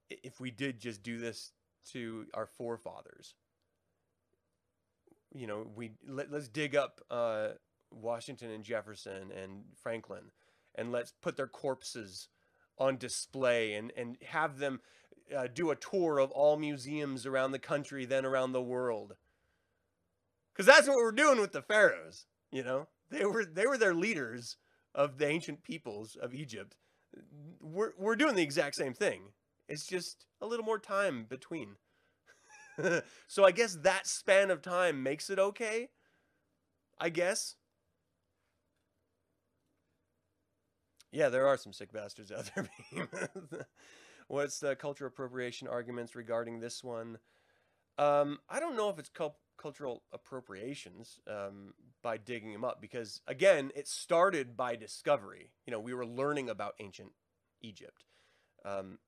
if 0.09 0.41
we 0.41 0.51
did 0.51 0.81
just 0.81 1.03
do 1.03 1.19
this 1.19 1.53
to 1.93 2.27
our 2.35 2.47
forefathers, 2.47 3.35
you 5.35 5.47
know, 5.47 5.67
we 5.75 5.93
let, 6.07 6.33
us 6.33 6.49
dig 6.49 6.75
up 6.75 7.01
uh, 7.11 7.49
Washington 7.91 8.51
and 8.51 8.65
Jefferson 8.65 9.31
and 9.31 9.65
Franklin, 9.83 10.31
and 10.75 10.93
let's 10.93 11.13
put 11.23 11.37
their 11.37 11.47
corpses 11.47 12.29
on 12.79 12.99
display 12.99 13.75
and 13.75 13.91
and 13.97 14.19
have 14.23 14.59
them 14.59 14.81
uh, 15.37 15.47
do 15.53 15.71
a 15.71 15.77
tour 15.77 16.19
of 16.19 16.31
all 16.31 16.57
museums 16.57 17.27
around 17.27 17.53
the 17.53 17.59
country, 17.59 18.05
then 18.05 18.25
around 18.25 18.53
the 18.53 18.63
world. 18.63 19.15
Because 20.57 20.67
that's 20.67 20.89
what 20.89 20.97
we're 20.97 21.13
doing 21.13 21.41
with 21.41 21.53
the 21.53 21.63
pharaohs. 21.63 22.27
You 22.51 22.63
know, 22.63 22.89
they 23.11 23.25
were 23.25 23.45
they 23.45 23.67
were 23.67 23.79
their 23.79 23.95
leaders 23.95 24.57
of 24.95 25.19
the 25.19 25.27
ancient 25.27 25.63
peoples 25.63 26.17
of 26.21 26.35
Egypt. 26.35 26.77
We're 27.61 27.93
we're 27.99 28.17
doing 28.17 28.35
the 28.35 28.43
exact 28.43 28.77
same 28.77 28.95
thing. 28.95 29.33
It's 29.69 29.87
just 29.87 30.27
a 30.41 30.47
little 30.47 30.65
more 30.65 30.79
time 30.79 31.27
between. 31.29 31.77
so 33.27 33.45
I 33.45 33.51
guess 33.51 33.77
that 33.83 34.07
span 34.07 34.51
of 34.51 34.63
time 34.63 35.03
makes 35.03 35.29
it 35.29 35.39
okay. 35.39 35.89
I 36.99 37.11
guess. 37.11 37.57
Yeah, 41.13 41.29
there 41.29 41.47
are 41.47 41.57
some 41.57 41.73
sick 41.73 41.93
bastards 41.93 42.33
out 42.33 42.51
there. 42.55 42.69
What's 44.29 44.59
the 44.59 44.75
cultural 44.77 45.09
appropriation 45.09 45.69
arguments 45.69 46.15
regarding 46.15 46.61
this 46.61 46.83
one? 46.83 47.19
Um, 47.97 48.39
I 48.51 48.61
don't 48.61 48.77
know 48.77 48.91
if 48.91 48.99
it's 48.99 49.09
cul- 49.09 49.39
cultural 49.57 50.03
appropriations 50.13 51.19
um, 51.29 51.75
by 52.03 52.17
digging 52.17 52.53
them 52.53 52.65
up 52.65 52.81
because, 52.81 53.21
again, 53.27 53.71
it 53.75 53.89
started 53.89 54.57
by 54.57 54.77
discovery. 54.77 55.51
You 55.67 55.71
know, 55.71 55.81
we 55.81 55.95
were 55.95 56.07
learning 56.07 56.49
about 56.49 56.75
ancient 56.81 57.13
Egypt. 57.61 58.05
Um, 58.65 58.99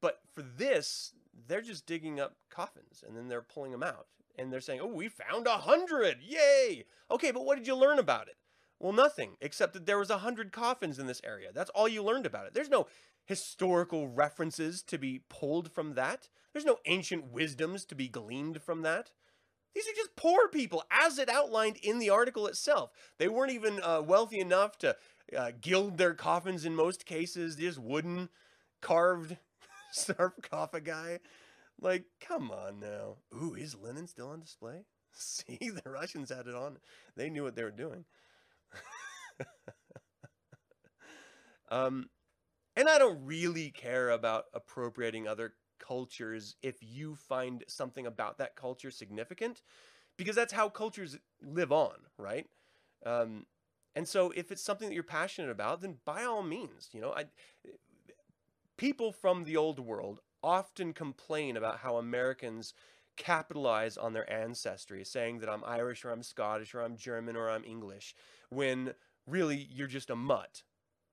but 0.00 0.20
for 0.34 0.42
this, 0.42 1.12
they're 1.48 1.62
just 1.62 1.86
digging 1.86 2.20
up 2.20 2.36
coffins 2.50 3.02
and 3.06 3.16
then 3.16 3.28
they're 3.28 3.42
pulling 3.42 3.72
them 3.72 3.82
out. 3.82 4.06
And 4.38 4.52
they're 4.52 4.60
saying, 4.60 4.80
oh, 4.82 4.86
we 4.86 5.08
found 5.08 5.46
a 5.46 5.58
hundred. 5.58 6.18
Yay. 6.22 6.84
Okay, 7.10 7.30
but 7.30 7.44
what 7.44 7.56
did 7.56 7.66
you 7.66 7.74
learn 7.74 7.98
about 7.98 8.28
it? 8.28 8.36
Well, 8.78 8.92
nothing, 8.92 9.36
except 9.40 9.72
that 9.72 9.86
there 9.86 9.98
was 9.98 10.10
a 10.10 10.18
hundred 10.18 10.52
coffins 10.52 10.98
in 10.98 11.06
this 11.06 11.22
area. 11.24 11.48
That's 11.54 11.70
all 11.70 11.88
you 11.88 12.02
learned 12.02 12.26
about 12.26 12.46
it. 12.46 12.52
There's 12.52 12.68
no 12.68 12.86
historical 13.24 14.08
references 14.08 14.82
to 14.82 14.98
be 14.98 15.22
pulled 15.30 15.72
from 15.72 15.94
that. 15.94 16.28
There's 16.52 16.66
no 16.66 16.78
ancient 16.84 17.32
wisdoms 17.32 17.84
to 17.86 17.94
be 17.94 18.08
gleaned 18.08 18.62
from 18.62 18.82
that. 18.82 19.10
These 19.76 19.88
are 19.88 19.94
just 19.94 20.16
poor 20.16 20.48
people, 20.48 20.84
as 20.90 21.18
it 21.18 21.28
outlined 21.28 21.76
in 21.82 21.98
the 21.98 22.08
article 22.08 22.46
itself. 22.46 22.92
They 23.18 23.28
weren't 23.28 23.52
even 23.52 23.78
uh, 23.82 24.00
wealthy 24.00 24.40
enough 24.40 24.78
to 24.78 24.96
uh, 25.36 25.50
gild 25.60 25.98
their 25.98 26.14
coffins 26.14 26.64
in 26.64 26.74
most 26.74 27.04
cases. 27.04 27.56
Just 27.56 27.78
wooden, 27.78 28.30
carved 28.80 29.36
sarcophagi. 29.92 31.18
Like, 31.78 32.06
come 32.22 32.50
on 32.50 32.80
now. 32.80 33.16
Ooh, 33.34 33.54
is 33.54 33.76
linen 33.76 34.06
still 34.06 34.30
on 34.30 34.40
display? 34.40 34.86
See, 35.12 35.58
the 35.60 35.90
Russians 35.90 36.30
had 36.30 36.46
it 36.46 36.54
on. 36.54 36.78
They 37.14 37.28
knew 37.28 37.42
what 37.42 37.54
they 37.54 37.62
were 37.62 37.70
doing. 37.70 38.06
um, 41.70 42.08
and 42.76 42.88
I 42.88 42.98
don't 42.98 43.26
really 43.26 43.70
care 43.72 44.08
about 44.08 44.44
appropriating 44.54 45.28
other 45.28 45.52
cultures 45.78 46.56
if 46.62 46.76
you 46.80 47.14
find 47.14 47.64
something 47.68 48.06
about 48.06 48.38
that 48.38 48.56
culture 48.56 48.90
significant, 48.90 49.62
because 50.16 50.36
that's 50.36 50.52
how 50.52 50.68
cultures 50.68 51.18
live 51.42 51.72
on, 51.72 51.94
right? 52.18 52.46
Um, 53.04 53.46
and 53.94 54.06
so 54.06 54.32
if 54.36 54.52
it's 54.52 54.62
something 54.62 54.88
that 54.88 54.94
you're 54.94 55.02
passionate 55.02 55.50
about, 55.50 55.80
then 55.80 55.96
by 56.04 56.24
all 56.24 56.42
means, 56.42 56.90
you 56.92 57.00
know, 57.00 57.12
I, 57.12 57.24
people 58.76 59.12
from 59.12 59.44
the 59.44 59.56
old 59.56 59.78
world 59.78 60.20
often 60.42 60.92
complain 60.92 61.56
about 61.56 61.78
how 61.78 61.96
Americans 61.96 62.74
capitalize 63.16 63.96
on 63.96 64.12
their 64.12 64.30
ancestry, 64.30 65.02
saying 65.04 65.38
that 65.38 65.48
I'm 65.48 65.64
Irish 65.64 66.04
or 66.04 66.10
I'm 66.10 66.22
Scottish 66.22 66.74
or 66.74 66.82
I'm 66.82 66.96
German 66.96 67.36
or 67.36 67.48
I'm 67.50 67.64
English, 67.64 68.14
when 68.50 68.92
really 69.26 69.68
you're 69.72 69.86
just 69.86 70.10
a 70.10 70.16
mutt 70.16 70.62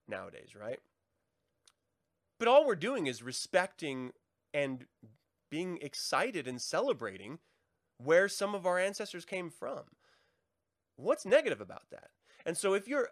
nowadays, 0.07 0.55
right? 0.59 0.79
But 2.37 2.47
all 2.49 2.65
we're 2.65 2.75
doing 2.75 3.07
is 3.07 3.23
respecting 3.23 4.11
and 4.53 4.85
being 5.49 5.77
excited 5.81 6.47
and 6.47 6.61
celebrating 6.61 7.39
where 7.97 8.27
some 8.27 8.55
of 8.55 8.65
our 8.65 8.79
ancestors 8.79 9.25
came 9.25 9.49
from. 9.49 9.81
What's 10.95 11.25
negative 11.25 11.61
about 11.61 11.89
that? 11.91 12.09
And 12.45 12.57
so 12.57 12.73
if 12.73 12.87
you're 12.87 13.09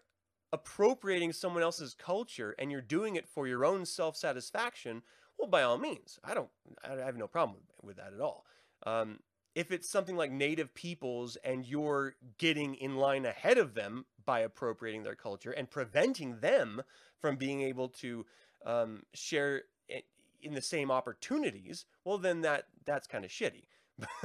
appropriating 0.54 1.34
someone 1.34 1.64
else's 1.64 1.94
culture 1.94 2.56
and 2.60 2.72
you're 2.72 2.82
doing 2.82 3.16
it 3.16 3.28
for 3.28 3.48
your 3.48 3.64
own 3.64 3.86
self-satisfaction, 3.86 5.02
well, 5.38 5.50
by 5.50 5.64
all 5.64 5.78
means, 5.78 6.20
I 6.24 6.34
don't, 6.34 6.50
I 6.84 7.04
have 7.04 7.18
no 7.18 7.28
problem 7.28 7.60
with 7.82 7.98
that 7.98 8.14
at 8.14 8.22
all. 8.22 8.46
Um, 8.86 9.20
if 9.56 9.72
it's 9.72 9.90
something 9.90 10.16
like 10.16 10.32
native 10.32 10.74
peoples 10.74 11.38
and 11.44 11.66
you're 11.66 12.16
getting 12.38 12.76
in 12.76 12.96
line 12.96 13.26
ahead 13.26 13.58
of 13.58 13.74
them 13.74 14.06
by 14.26 14.42
appropriating 14.42 15.04
their 15.04 15.16
culture 15.16 15.52
and 15.52 15.70
preventing 15.70 16.40
them 16.40 16.82
from 17.20 17.36
being 17.36 17.62
able 17.62 17.90
to 17.90 18.26
um, 18.66 19.04
share 19.14 19.64
in 20.42 20.54
the 20.54 20.62
same 20.62 20.92
opportunities, 20.92 21.86
well, 22.04 22.18
then 22.18 22.42
that 22.42 22.66
that's 22.86 23.08
kind 23.08 23.26
of 23.26 23.32
shitty. 23.32 23.66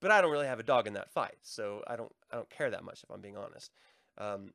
but 0.00 0.10
I 0.10 0.20
don't 0.20 0.30
really 0.30 0.46
have 0.46 0.60
a 0.60 0.64
dog 0.64 0.86
in 0.86 0.94
that 0.94 1.10
fight, 1.10 1.38
so 1.42 1.82
I 1.86 1.96
don't 1.96 2.12
I 2.32 2.36
don't 2.36 2.50
care 2.50 2.70
that 2.70 2.84
much 2.84 3.02
if 3.02 3.10
I'm 3.10 3.20
being 3.20 3.36
honest. 3.36 3.72
Um, 4.18 4.52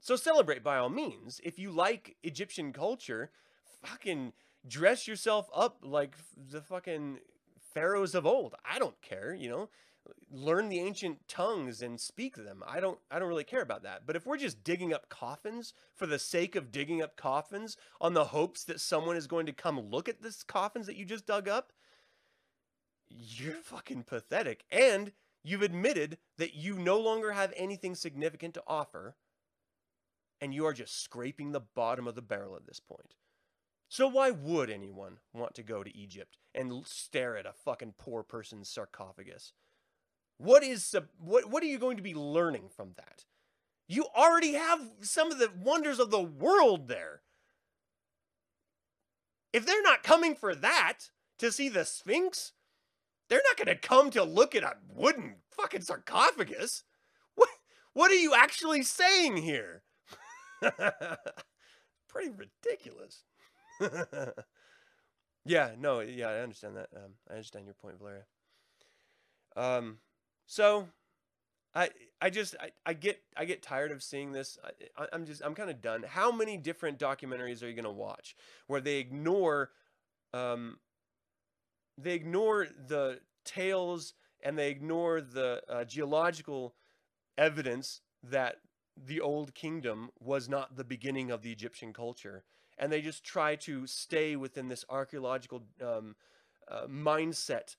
so 0.00 0.16
celebrate 0.16 0.62
by 0.62 0.76
all 0.76 0.90
means. 0.90 1.40
If 1.42 1.58
you 1.58 1.70
like 1.70 2.16
Egyptian 2.22 2.72
culture, 2.72 3.30
fucking 3.82 4.32
dress 4.66 5.08
yourself 5.08 5.48
up 5.54 5.78
like 5.82 6.16
the 6.50 6.60
fucking 6.60 7.18
pharaohs 7.72 8.14
of 8.14 8.26
old. 8.26 8.54
I 8.64 8.78
don't 8.78 9.00
care, 9.02 9.34
you 9.34 9.48
know. 9.48 9.68
Learn 10.30 10.68
the 10.68 10.80
ancient 10.80 11.26
tongues 11.28 11.80
and 11.80 12.00
speak 12.00 12.36
them. 12.36 12.62
I 12.66 12.80
don't 12.80 12.98
I 13.10 13.18
don't 13.18 13.28
really 13.28 13.44
care 13.44 13.62
about 13.62 13.82
that. 13.84 14.06
But 14.06 14.16
if 14.16 14.26
we're 14.26 14.36
just 14.36 14.64
digging 14.64 14.92
up 14.92 15.08
coffins 15.08 15.74
for 15.94 16.06
the 16.06 16.18
sake 16.18 16.56
of 16.56 16.72
digging 16.72 17.00
up 17.00 17.16
coffins 17.16 17.76
on 18.00 18.14
the 18.14 18.26
hopes 18.26 18.64
that 18.64 18.80
someone 18.80 19.16
is 19.16 19.26
going 19.26 19.46
to 19.46 19.52
come 19.52 19.78
look 19.78 20.08
at 20.08 20.22
this 20.22 20.42
coffins 20.42 20.86
that 20.86 20.96
you 20.96 21.04
just 21.04 21.26
dug 21.26 21.48
up, 21.48 21.72
you're 23.08 23.54
fucking 23.54 24.02
pathetic. 24.04 24.64
And 24.70 25.12
you've 25.42 25.62
admitted 25.62 26.18
that 26.38 26.54
you 26.54 26.78
no 26.78 26.98
longer 26.98 27.32
have 27.32 27.52
anything 27.56 27.94
significant 27.94 28.54
to 28.54 28.62
offer 28.66 29.16
and 30.40 30.52
you 30.52 30.66
are 30.66 30.72
just 30.72 31.02
scraping 31.02 31.52
the 31.52 31.60
bottom 31.60 32.06
of 32.06 32.14
the 32.14 32.22
barrel 32.22 32.56
at 32.56 32.66
this 32.66 32.80
point. 32.80 33.14
So 33.88 34.08
why 34.08 34.30
would 34.30 34.70
anyone 34.70 35.18
want 35.32 35.54
to 35.54 35.62
go 35.62 35.82
to 35.82 35.96
Egypt 35.96 36.38
and 36.54 36.84
stare 36.86 37.36
at 37.36 37.46
a 37.46 37.52
fucking 37.52 37.94
poor 37.96 38.22
person's 38.22 38.68
sarcophagus? 38.68 39.52
What 40.38 40.62
is 40.62 40.94
what 41.18 41.50
what 41.50 41.62
are 41.62 41.66
you 41.66 41.78
going 41.78 41.96
to 41.96 42.02
be 42.02 42.14
learning 42.14 42.68
from 42.74 42.92
that? 42.96 43.24
You 43.86 44.06
already 44.16 44.54
have 44.54 44.80
some 45.02 45.30
of 45.30 45.38
the 45.38 45.50
wonders 45.62 45.98
of 45.98 46.10
the 46.10 46.22
world 46.22 46.88
there. 46.88 47.22
If 49.52 49.66
they're 49.66 49.82
not 49.82 50.02
coming 50.02 50.34
for 50.34 50.54
that 50.54 51.10
to 51.38 51.52
see 51.52 51.68
the 51.68 51.84
Sphinx, 51.84 52.52
they're 53.28 53.42
not 53.48 53.56
going 53.56 53.74
to 53.74 53.88
come 53.88 54.10
to 54.10 54.24
look 54.24 54.54
at 54.54 54.64
a 54.64 54.76
wooden 54.92 55.36
fucking 55.50 55.82
sarcophagus. 55.82 56.84
What 57.34 57.48
what 57.92 58.10
are 58.10 58.14
you 58.14 58.34
actually 58.34 58.82
saying 58.82 59.36
here? 59.36 59.82
Pretty 62.08 62.30
ridiculous. 62.30 63.22
yeah, 65.44 65.72
no, 65.78 66.00
yeah, 66.00 66.28
I 66.28 66.40
understand 66.40 66.76
that. 66.76 66.88
Um, 66.94 67.12
I 67.28 67.34
understand 67.34 67.66
your 67.66 67.74
point, 67.74 67.98
Valeria. 67.98 68.24
Um, 69.56 69.98
so 70.46 70.88
I 71.74 71.90
I 72.20 72.30
just 72.30 72.54
I, 72.60 72.70
I 72.86 72.92
get 72.94 73.20
I 73.36 73.44
get 73.44 73.62
tired 73.62 73.90
of 73.90 74.02
seeing 74.02 74.32
this. 74.32 74.58
I, 74.96 75.06
I'm 75.12 75.26
just 75.26 75.42
I'm 75.44 75.54
kind 75.54 75.70
of 75.70 75.80
done. 75.80 76.04
How 76.08 76.30
many 76.30 76.56
different 76.56 76.98
documentaries 76.98 77.62
are 77.62 77.68
you 77.68 77.74
gonna 77.74 77.90
watch 77.90 78.36
where 78.66 78.80
they 78.80 78.98
ignore 78.98 79.70
um 80.32 80.78
they 81.98 82.14
ignore 82.14 82.66
the 82.88 83.20
tales 83.44 84.14
and 84.42 84.58
they 84.58 84.70
ignore 84.70 85.20
the 85.20 85.62
uh, 85.68 85.84
geological 85.84 86.74
evidence 87.38 88.00
that 88.22 88.56
the 88.96 89.20
old 89.20 89.54
kingdom 89.54 90.10
was 90.20 90.48
not 90.48 90.76
the 90.76 90.84
beginning 90.84 91.30
of 91.30 91.42
the 91.42 91.52
Egyptian 91.52 91.92
culture 91.92 92.44
and 92.78 92.92
they 92.92 93.00
just 93.00 93.24
try 93.24 93.54
to 93.54 93.86
stay 93.86 94.36
within 94.36 94.68
this 94.68 94.84
archaeological 94.88 95.62
um, 95.82 96.16
uh, 96.68 96.86
mindset 96.86 97.76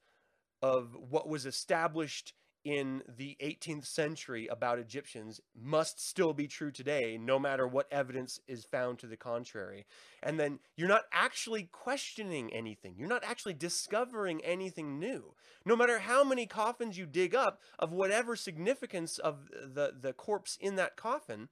of 0.62 0.96
what 1.10 1.28
was 1.28 1.46
established 1.46 2.34
in 2.66 3.04
the 3.08 3.38
18th 3.42 3.86
century 3.86 4.48
about 4.48 4.80
Egyptians 4.80 5.40
must 5.56 6.06
still 6.06 6.34
be 6.34 6.48
true 6.48 6.72
today, 6.72 7.18
no 7.22 7.38
matter 7.38 7.68
what 7.68 7.88
evidence 7.92 8.40
is 8.48 8.66
found 8.66 8.98
to 9.00 9.08
the 9.08 9.16
contrary. 9.16 9.86
And 10.24 10.40
then 10.40 10.60
you're 10.76 10.90
not 10.90 11.04
actually 11.14 11.70
questioning 11.72 12.52
anything. 12.52 12.96
You're 12.98 13.08
not 13.08 13.24
actually 13.24 13.54
discovering 13.54 14.42
anything 14.44 15.00
new. 15.00 15.36
No 15.64 15.76
matter 15.76 16.00
how 16.00 16.24
many 16.24 16.48
coffins 16.48 16.98
you 16.98 17.06
dig 17.06 17.36
up 17.36 17.62
of 17.78 17.94
whatever 17.94 18.36
significance 18.36 19.20
of 19.20 19.48
the, 19.52 19.94
the 20.02 20.14
corpse 20.14 20.58
in 20.60 20.76
that 20.76 20.98
coffin, 20.98 21.50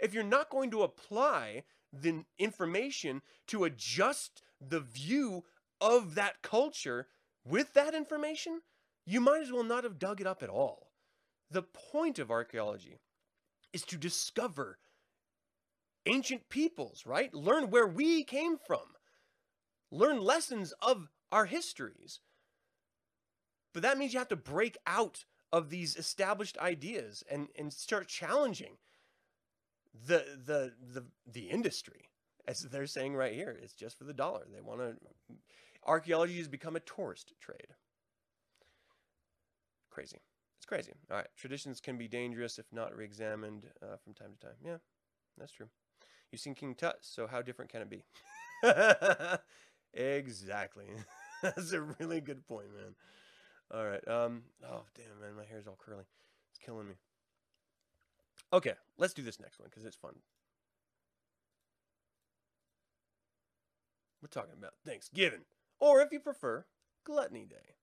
if 0.00 0.14
you're 0.14 0.24
not 0.24 0.48
going 0.50 0.70
to 0.70 0.82
apply 0.82 1.64
the 1.92 2.24
information 2.38 3.20
to 3.48 3.64
adjust 3.64 4.42
the 4.66 4.80
view 4.80 5.44
of 5.82 6.14
that 6.14 6.40
culture 6.40 7.08
with 7.44 7.74
that 7.74 7.94
information, 7.94 8.62
you 9.06 9.20
might 9.20 9.42
as 9.42 9.52
well 9.52 9.62
not 9.62 9.84
have 9.84 9.98
dug 9.98 10.20
it 10.20 10.26
up 10.26 10.42
at 10.42 10.50
all. 10.50 10.90
The 11.50 11.62
point 11.62 12.18
of 12.18 12.30
archaeology 12.30 12.98
is 13.72 13.82
to 13.82 13.96
discover 13.96 14.78
ancient 16.06 16.48
peoples, 16.48 17.04
right? 17.06 17.32
Learn 17.32 17.70
where 17.70 17.86
we 17.86 18.24
came 18.24 18.58
from, 18.58 18.94
learn 19.90 20.20
lessons 20.20 20.72
of 20.82 21.08
our 21.30 21.46
histories. 21.46 22.20
But 23.72 23.82
that 23.82 23.98
means 23.98 24.12
you 24.12 24.18
have 24.18 24.28
to 24.28 24.36
break 24.36 24.76
out 24.86 25.24
of 25.52 25.70
these 25.70 25.96
established 25.96 26.58
ideas 26.58 27.22
and, 27.30 27.48
and 27.56 27.72
start 27.72 28.08
challenging 28.08 28.78
the 30.06 30.24
the 30.44 30.72
the 30.92 31.04
the 31.26 31.48
industry 31.48 32.10
as 32.46 32.60
they're 32.60 32.86
saying 32.86 33.14
right 33.14 33.32
here 33.32 33.56
it's 33.62 33.72
just 33.72 33.96
for 33.96 34.04
the 34.04 34.12
dollar 34.12 34.42
they 34.52 34.60
want 34.60 34.78
to 34.78 34.94
archaeology 35.86 36.36
has 36.36 36.48
become 36.48 36.76
a 36.76 36.80
tourist 36.80 37.32
trade 37.40 37.68
crazy. 39.96 40.18
It's 40.58 40.66
crazy. 40.66 40.92
All 41.10 41.16
right. 41.16 41.26
Traditions 41.36 41.80
can 41.80 41.96
be 41.96 42.06
dangerous 42.06 42.58
if 42.58 42.66
not 42.70 42.94
re-examined 42.94 43.66
uh, 43.82 43.96
from 44.04 44.14
time 44.14 44.32
to 44.38 44.46
time. 44.46 44.56
Yeah 44.64 44.76
that's 45.38 45.52
true. 45.52 45.66
You've 46.30 46.40
seen 46.40 46.54
king 46.54 46.74
tut 46.74 46.98
so 47.00 47.26
how 47.26 47.42
different 47.42 47.70
can 47.70 47.82
it 47.82 47.90
be? 47.90 48.04
Exactly. 49.94 50.88
That's 51.42 51.72
a 51.72 51.80
really 51.80 52.20
good 52.20 52.46
point 52.46 52.66
man. 52.74 52.94
All 53.72 53.86
right. 53.86 54.06
Um 54.06 54.42
oh 54.62 54.82
damn 54.94 55.20
man. 55.20 55.36
My 55.36 55.44
hair's 55.44 55.66
all 55.66 55.78
curly. 55.78 56.04
It's 56.50 56.58
killing 56.58 56.86
me. 56.86 56.94
Okay, 58.52 58.74
let's 58.98 59.14
do 59.14 59.22
this 59.22 59.40
next 59.40 59.58
one 59.58 59.68
because 59.70 59.86
it's 59.86 59.96
fun. 59.96 60.16
We're 64.20 64.28
talking 64.28 64.54
about 64.58 64.74
Thanksgiving, 64.84 65.42
or 65.80 66.00
if 66.02 66.12
you 66.12 66.20
prefer, 66.20 66.66
Gluttony 67.04 67.46
Day. 67.48 67.76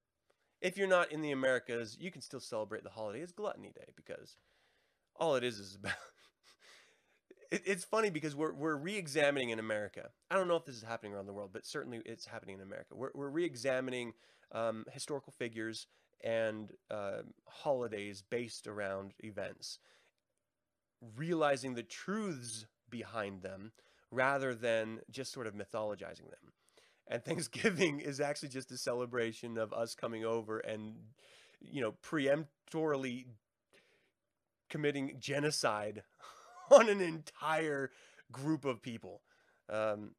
If 0.64 0.78
you're 0.78 0.88
not 0.88 1.12
in 1.12 1.22
the 1.22 1.32
Americas, 1.32 1.98
you 2.00 2.10
can 2.10 2.22
still 2.22 2.40
celebrate 2.40 2.84
the 2.84 2.90
holiday 2.90 3.22
as 3.22 3.32
Gluttony 3.32 3.72
Day 3.76 3.92
because 3.96 4.38
all 5.16 5.36
it 5.36 5.44
is 5.44 5.60
is 5.60 5.76
about. 5.76 5.94
it, 7.52 7.62
it's 7.66 7.84
funny 7.84 8.10
because 8.10 8.36
we're 8.36 8.54
we're 8.54 8.78
re-examining 8.78 9.50
in 9.50 9.60
America. 9.60 10.10
I 10.32 10.36
don't 10.36 10.48
know 10.48 10.56
if 10.56 10.66
this 10.66 10.76
is 10.76 10.84
happening 10.84 11.14
around 11.14 11.28
the 11.28 11.34
world, 11.34 11.52
but 11.54 11.66
certainly 11.66 12.02
it's 12.06 12.26
happening 12.26 12.56
in 12.56 12.62
America. 12.62 12.96
We're 12.96 13.12
we're 13.14 13.30
re-examining 13.30 14.14
um, 14.54 14.86
historical 14.92 15.34
figures 15.38 15.86
and 16.24 16.72
uh, 16.90 17.24
holidays 17.46 18.24
based 18.28 18.66
around 18.66 19.14
events 19.20 19.80
realizing 21.18 21.74
the 21.74 21.84
truths 21.84 22.66
behind 22.90 23.42
them 23.42 23.72
rather 24.12 24.54
than 24.54 25.00
just 25.10 25.34
sort 25.34 25.48
of 25.48 25.54
mythologizing 25.54 26.30
them. 26.30 26.54
And 27.08 27.24
Thanksgiving 27.24 28.00
is 28.06 28.20
actually 28.20 28.50
just 28.50 28.72
a 28.72 28.78
celebration 28.78 29.58
of 29.58 29.74
us 29.74 29.96
coming 29.96 30.26
over 30.26 30.60
and, 30.60 30.96
you 31.60 31.82
know, 31.82 31.94
preemptorily 32.04 33.26
committing 34.70 35.18
genocide 35.20 36.04
on 36.72 36.90
an 36.90 37.02
entire 37.02 37.92
group 38.32 38.66
of 38.66 38.82
people 38.82 39.22
um, 39.70 40.12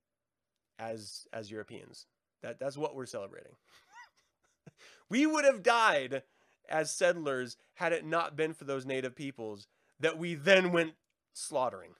as 0.79 1.27
as 1.33 1.51
Europeans. 1.51 2.07
That 2.43 2.59
that's 2.61 2.77
what 2.77 2.95
we're 2.95 3.07
celebrating. 3.07 3.55
we 5.09 5.27
would 5.27 5.45
have 5.45 5.63
died 5.63 6.23
as 6.69 6.91
settlers 6.91 7.57
had 7.75 7.93
it 7.93 8.05
not 8.05 8.37
been 8.37 8.55
for 8.55 8.65
those 8.65 8.87
native 8.87 9.15
peoples 9.15 9.67
that 10.01 10.19
we 10.19 10.35
then 10.35 10.73
went 10.73 10.95
slaughtering. 11.33 11.91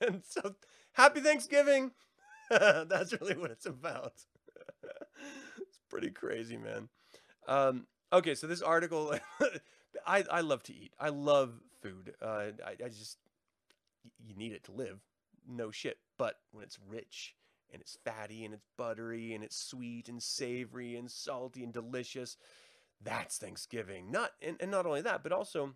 And 0.00 0.22
so, 0.26 0.54
happy 0.92 1.20
Thanksgiving. 1.20 1.92
That's 2.88 3.12
really 3.20 3.36
what 3.36 3.52
it's 3.52 3.66
about. 3.66 4.14
it's 5.60 5.78
pretty 5.88 6.10
crazy, 6.10 6.56
man. 6.56 6.88
Um, 7.46 7.86
okay, 8.12 8.34
so 8.34 8.46
this 8.48 8.60
article, 8.60 9.14
I, 10.06 10.24
I 10.30 10.40
love 10.40 10.62
to 10.64 10.74
eat. 10.74 10.92
I 10.98 11.10
love 11.10 11.52
food. 11.80 12.14
Uh, 12.20 12.50
I, 12.66 12.84
I 12.84 12.88
just, 12.88 13.18
you 14.18 14.34
need 14.34 14.52
it 14.52 14.64
to 14.64 14.72
live. 14.72 15.00
No 15.48 15.70
shit. 15.70 15.98
But 16.18 16.36
when 16.50 16.64
it's 16.64 16.78
rich 16.88 17.36
and 17.72 17.80
it's 17.80 17.98
fatty 18.04 18.44
and 18.44 18.52
it's 18.52 18.66
buttery 18.76 19.32
and 19.32 19.44
it's 19.44 19.56
sweet 19.56 20.08
and 20.08 20.20
savory 20.20 20.96
and 20.96 21.08
salty 21.08 21.62
and 21.62 21.72
delicious, 21.72 22.36
that's 23.00 23.38
Thanksgiving. 23.38 24.10
Not 24.10 24.30
and, 24.42 24.56
and 24.60 24.72
not 24.72 24.86
only 24.86 25.02
that, 25.02 25.22
but 25.22 25.32
also 25.32 25.74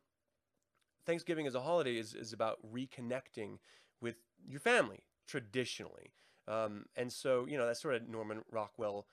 Thanksgiving 1.06 1.46
as 1.46 1.54
a 1.54 1.60
holiday 1.60 1.98
is, 1.98 2.14
is 2.14 2.32
about 2.32 2.58
reconnecting 2.72 3.58
with 4.00 4.16
your 4.44 4.60
family 4.60 5.04
traditionally. 5.26 6.12
Um, 6.46 6.86
and 6.96 7.12
so, 7.12 7.46
you 7.48 7.56
know, 7.56 7.66
that 7.66 7.76
sort 7.76 7.94
of 7.94 8.08
Norman 8.08 8.42
Rockwell 8.50 9.06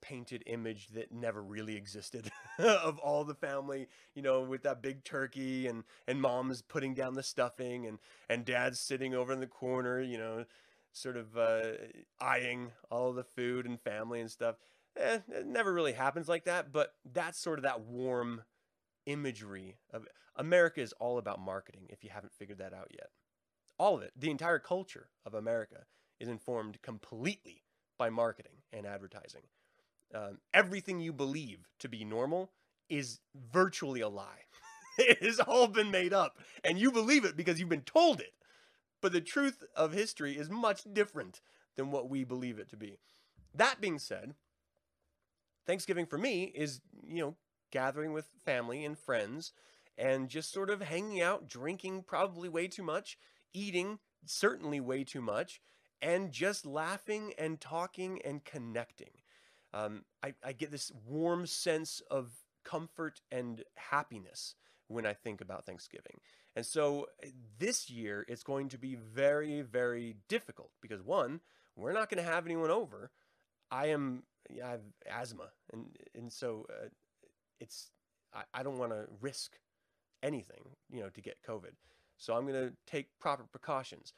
painted 0.00 0.42
image 0.46 0.88
that 0.88 1.10
never 1.10 1.42
really 1.42 1.76
existed 1.76 2.30
of 2.58 2.98
all 2.98 3.24
the 3.24 3.34
family, 3.34 3.88
you 4.14 4.22
know, 4.22 4.42
with 4.42 4.62
that 4.62 4.82
big 4.82 5.02
turkey 5.02 5.66
and, 5.66 5.82
and 6.06 6.20
mom's 6.20 6.60
putting 6.62 6.94
down 6.94 7.14
the 7.14 7.22
stuffing 7.22 7.86
and, 7.86 7.98
and 8.28 8.44
dad's 8.44 8.78
sitting 8.78 9.14
over 9.14 9.32
in 9.32 9.40
the 9.40 9.46
corner, 9.46 10.00
you 10.00 10.18
know, 10.18 10.44
sort 10.92 11.16
of 11.16 11.36
uh, 11.36 11.72
eyeing 12.20 12.70
all 12.90 13.12
the 13.12 13.24
food 13.24 13.66
and 13.66 13.80
family 13.80 14.20
and 14.20 14.30
stuff. 14.30 14.56
Eh, 14.96 15.18
it 15.28 15.46
never 15.46 15.72
really 15.72 15.94
happens 15.94 16.28
like 16.28 16.44
that, 16.44 16.70
but 16.70 16.94
that's 17.10 17.38
sort 17.38 17.58
of 17.58 17.64
that 17.64 17.80
warm 17.80 18.42
imagery 19.06 19.78
of 19.90 20.06
America 20.36 20.80
is 20.80 20.92
all 21.00 21.18
about 21.18 21.40
marketing 21.40 21.86
if 21.88 22.04
you 22.04 22.10
haven't 22.10 22.32
figured 22.32 22.58
that 22.58 22.74
out 22.74 22.88
yet. 22.92 23.08
All 23.78 23.96
of 23.96 24.02
it, 24.02 24.12
the 24.16 24.30
entire 24.30 24.58
culture 24.58 25.08
of 25.24 25.34
America 25.34 25.86
is 26.20 26.28
informed 26.28 26.80
completely 26.82 27.62
by 27.98 28.10
marketing 28.10 28.62
and 28.72 28.86
advertising. 28.86 29.42
Um, 30.14 30.38
everything 30.52 31.00
you 31.00 31.12
believe 31.12 31.68
to 31.80 31.88
be 31.88 32.04
normal 32.04 32.50
is 32.88 33.20
virtually 33.52 34.00
a 34.00 34.08
lie. 34.08 34.44
it 34.98 35.22
has 35.22 35.40
all 35.40 35.66
been 35.66 35.90
made 35.90 36.12
up, 36.12 36.38
and 36.62 36.78
you 36.78 36.92
believe 36.92 37.24
it 37.24 37.36
because 37.36 37.58
you've 37.58 37.68
been 37.68 37.82
told 37.82 38.20
it. 38.20 38.34
But 39.00 39.12
the 39.12 39.20
truth 39.20 39.64
of 39.76 39.92
history 39.92 40.36
is 40.36 40.48
much 40.48 40.84
different 40.92 41.40
than 41.76 41.90
what 41.90 42.08
we 42.08 42.24
believe 42.24 42.58
it 42.58 42.68
to 42.70 42.76
be. 42.76 42.98
That 43.54 43.80
being 43.80 43.98
said, 43.98 44.34
Thanksgiving 45.66 46.06
for 46.06 46.18
me 46.18 46.44
is, 46.54 46.80
you 47.06 47.22
know, 47.22 47.36
gathering 47.70 48.12
with 48.12 48.26
family 48.44 48.84
and 48.84 48.98
friends 48.98 49.52
and 49.96 50.28
just 50.28 50.52
sort 50.52 50.70
of 50.70 50.82
hanging 50.82 51.20
out, 51.20 51.48
drinking 51.48 52.04
probably 52.06 52.48
way 52.48 52.68
too 52.68 52.82
much, 52.82 53.18
eating 53.52 53.98
certainly 54.26 54.80
way 54.80 55.04
too 55.04 55.20
much, 55.20 55.60
and 56.02 56.32
just 56.32 56.66
laughing 56.66 57.32
and 57.38 57.60
talking 57.60 58.20
and 58.24 58.44
connecting. 58.44 59.10
Um, 59.72 60.04
I, 60.22 60.34
I 60.44 60.52
get 60.52 60.70
this 60.70 60.92
warm 61.06 61.46
sense 61.46 62.02
of 62.10 62.30
comfort 62.64 63.20
and 63.32 63.62
happiness 63.76 64.54
when 64.88 65.06
I 65.06 65.14
think 65.14 65.40
about 65.40 65.66
Thanksgiving. 65.66 66.20
And 66.56 66.64
so 66.64 67.06
uh, 67.22 67.28
this 67.58 67.90
year, 67.90 68.24
it's 68.28 68.42
going 68.42 68.68
to 68.70 68.78
be 68.78 68.94
very, 68.94 69.62
very 69.62 70.16
difficult 70.28 70.70
because 70.80 71.02
one, 71.02 71.40
we're 71.76 71.92
not 71.92 72.08
going 72.08 72.24
to 72.24 72.30
have 72.30 72.46
anyone 72.46 72.70
over. 72.70 73.10
I 73.70 73.86
am, 73.86 74.22
I 74.64 74.68
have 74.68 74.82
asthma, 75.10 75.48
and 75.72 75.86
and 76.14 76.32
so 76.32 76.66
uh, 76.70 76.88
it's 77.58 77.90
I, 78.32 78.42
I 78.52 78.62
don't 78.62 78.78
want 78.78 78.92
to 78.92 79.06
risk 79.20 79.58
anything, 80.22 80.62
you 80.90 81.00
know, 81.00 81.08
to 81.08 81.20
get 81.20 81.38
COVID. 81.48 81.72
So 82.16 82.34
I'm 82.34 82.46
going 82.46 82.68
to 82.68 82.72
take 82.86 83.08
proper 83.18 83.44
precautions. 83.44 84.12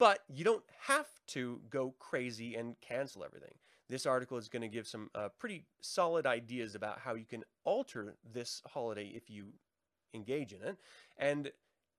But 0.00 0.20
you 0.32 0.44
don't 0.44 0.64
have 0.86 1.08
to 1.28 1.60
go 1.68 1.94
crazy 1.98 2.54
and 2.54 2.74
cancel 2.80 3.22
everything. 3.22 3.52
This 3.90 4.06
article 4.06 4.38
is 4.38 4.48
going 4.48 4.62
to 4.62 4.68
give 4.68 4.88
some 4.88 5.10
uh, 5.14 5.28
pretty 5.38 5.66
solid 5.82 6.24
ideas 6.26 6.74
about 6.74 7.00
how 7.00 7.14
you 7.14 7.26
can 7.26 7.44
alter 7.64 8.16
this 8.24 8.62
holiday 8.66 9.12
if 9.14 9.28
you 9.28 9.52
engage 10.14 10.54
in 10.54 10.62
it, 10.62 10.78
and 11.18 11.52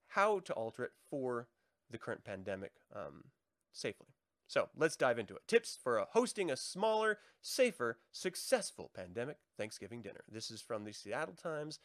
how 0.08 0.40
to 0.40 0.54
alter 0.54 0.84
it 0.84 0.92
for 1.12 1.48
the 1.92 2.00
current 2.00 2.24
pandemic 2.24 2.72
um, 2.96 3.26
safely. 3.72 4.08
So 4.48 4.70
let's 4.76 4.96
dive 4.96 5.20
into 5.20 5.36
it. 5.36 5.44
Tips 5.48 5.78
for 5.82 6.00
uh, 6.00 6.06
hosting 6.10 6.50
a 6.50 6.58
smaller, 6.58 7.20
safer, 7.42 8.00
successful 8.12 8.90
pandemic 8.96 9.38
Thanksgiving 9.58 10.02
dinner. 10.02 10.24
This 10.30 10.50
is 10.50 10.60
from 10.60 10.86
the 10.86 10.92
Seattle 10.92 11.36
Times, 11.36 11.80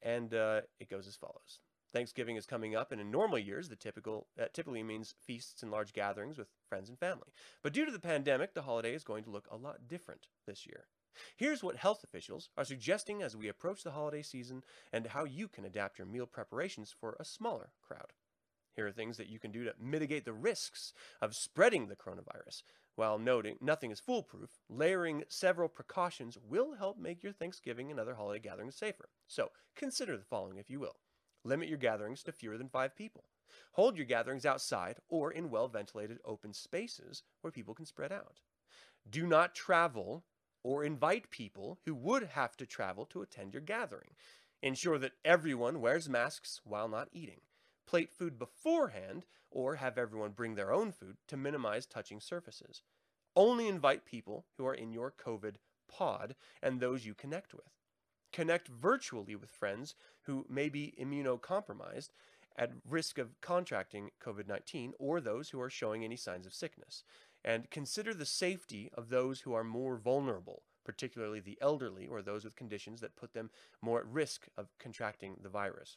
and 0.00 0.32
uh, 0.32 0.60
it 0.78 0.88
goes 0.88 1.08
as 1.08 1.16
follows. 1.16 1.58
Thanksgiving 1.92 2.36
is 2.36 2.46
coming 2.46 2.74
up, 2.74 2.92
and 2.92 3.00
in 3.00 3.10
normal 3.10 3.38
years, 3.38 3.68
the 3.68 3.76
typical 3.76 4.26
that 4.36 4.54
typically 4.54 4.82
means 4.82 5.14
feasts 5.24 5.62
and 5.62 5.70
large 5.70 5.92
gatherings 5.92 6.38
with 6.38 6.48
friends 6.68 6.88
and 6.88 6.98
family. 6.98 7.32
But 7.62 7.72
due 7.72 7.84
to 7.84 7.92
the 7.92 7.98
pandemic, 7.98 8.54
the 8.54 8.62
holiday 8.62 8.94
is 8.94 9.04
going 9.04 9.24
to 9.24 9.30
look 9.30 9.48
a 9.50 9.56
lot 9.56 9.88
different 9.88 10.28
this 10.46 10.66
year. 10.66 10.86
Here's 11.36 11.62
what 11.62 11.76
health 11.76 12.04
officials 12.04 12.50
are 12.56 12.64
suggesting 12.64 13.22
as 13.22 13.36
we 13.36 13.48
approach 13.48 13.82
the 13.82 13.92
holiday 13.92 14.22
season 14.22 14.62
and 14.92 15.06
how 15.06 15.24
you 15.24 15.48
can 15.48 15.64
adapt 15.64 15.98
your 15.98 16.06
meal 16.06 16.26
preparations 16.26 16.94
for 16.98 17.16
a 17.18 17.24
smaller 17.24 17.70
crowd. 17.86 18.12
Here 18.74 18.86
are 18.86 18.92
things 18.92 19.16
that 19.16 19.28
you 19.28 19.38
can 19.38 19.50
do 19.50 19.64
to 19.64 19.72
mitigate 19.80 20.26
the 20.26 20.34
risks 20.34 20.92
of 21.22 21.34
spreading 21.34 21.88
the 21.88 21.96
coronavirus. 21.96 22.62
While 22.94 23.18
noting 23.18 23.56
nothing 23.60 23.90
is 23.90 24.00
foolproof, 24.00 24.50
layering 24.68 25.24
several 25.28 25.68
precautions 25.68 26.36
will 26.46 26.74
help 26.74 26.98
make 26.98 27.22
your 27.22 27.32
Thanksgiving 27.32 27.90
and 27.90 27.98
other 27.98 28.14
holiday 28.14 28.40
gatherings 28.40 28.76
safer. 28.76 29.08
So 29.26 29.50
consider 29.74 30.16
the 30.16 30.24
following 30.24 30.58
if 30.58 30.68
you 30.68 30.80
will. 30.80 30.96
Limit 31.46 31.68
your 31.68 31.78
gatherings 31.78 32.24
to 32.24 32.32
fewer 32.32 32.58
than 32.58 32.68
five 32.68 32.96
people. 32.96 33.24
Hold 33.72 33.96
your 33.96 34.04
gatherings 34.04 34.44
outside 34.44 34.96
or 35.08 35.30
in 35.30 35.48
well 35.48 35.68
ventilated 35.68 36.18
open 36.24 36.52
spaces 36.52 37.22
where 37.40 37.52
people 37.52 37.72
can 37.72 37.86
spread 37.86 38.10
out. 38.10 38.40
Do 39.08 39.28
not 39.28 39.54
travel 39.54 40.24
or 40.64 40.82
invite 40.82 41.30
people 41.30 41.78
who 41.84 41.94
would 41.94 42.24
have 42.24 42.56
to 42.56 42.66
travel 42.66 43.06
to 43.06 43.22
attend 43.22 43.54
your 43.54 43.60
gathering. 43.60 44.10
Ensure 44.60 44.98
that 44.98 45.12
everyone 45.24 45.80
wears 45.80 46.08
masks 46.08 46.60
while 46.64 46.88
not 46.88 47.08
eating. 47.12 47.42
Plate 47.86 48.12
food 48.12 48.40
beforehand 48.40 49.24
or 49.48 49.76
have 49.76 49.96
everyone 49.96 50.32
bring 50.32 50.56
their 50.56 50.72
own 50.72 50.90
food 50.90 51.16
to 51.28 51.36
minimize 51.36 51.86
touching 51.86 52.20
surfaces. 52.20 52.82
Only 53.36 53.68
invite 53.68 54.04
people 54.04 54.46
who 54.56 54.66
are 54.66 54.74
in 54.74 54.92
your 54.92 55.12
COVID 55.12 55.56
pod 55.86 56.34
and 56.60 56.80
those 56.80 57.06
you 57.06 57.14
connect 57.14 57.54
with. 57.54 57.75
Connect 58.36 58.68
virtually 58.68 59.34
with 59.34 59.48
friends 59.48 59.94
who 60.24 60.44
may 60.46 60.68
be 60.68 60.92
immunocompromised 61.00 62.10
at 62.54 62.72
risk 62.86 63.16
of 63.16 63.40
contracting 63.40 64.10
COVID 64.22 64.46
19 64.46 64.92
or 64.98 65.22
those 65.22 65.48
who 65.48 65.58
are 65.58 65.70
showing 65.70 66.04
any 66.04 66.16
signs 66.16 66.44
of 66.44 66.52
sickness 66.52 67.02
and 67.42 67.70
consider 67.70 68.12
the 68.12 68.26
safety 68.26 68.90
of 68.92 69.08
those 69.08 69.40
who 69.40 69.54
are 69.54 69.64
more 69.64 69.96
vulnerable, 69.96 70.64
particularly 70.84 71.40
the 71.40 71.56
elderly 71.62 72.06
or 72.06 72.20
those 72.20 72.44
with 72.44 72.56
conditions 72.56 73.00
that 73.00 73.16
put 73.16 73.32
them 73.32 73.48
more 73.80 74.00
at 74.00 74.06
risk 74.06 74.48
of 74.58 74.68
contracting 74.78 75.38
the 75.42 75.48
virus. 75.48 75.96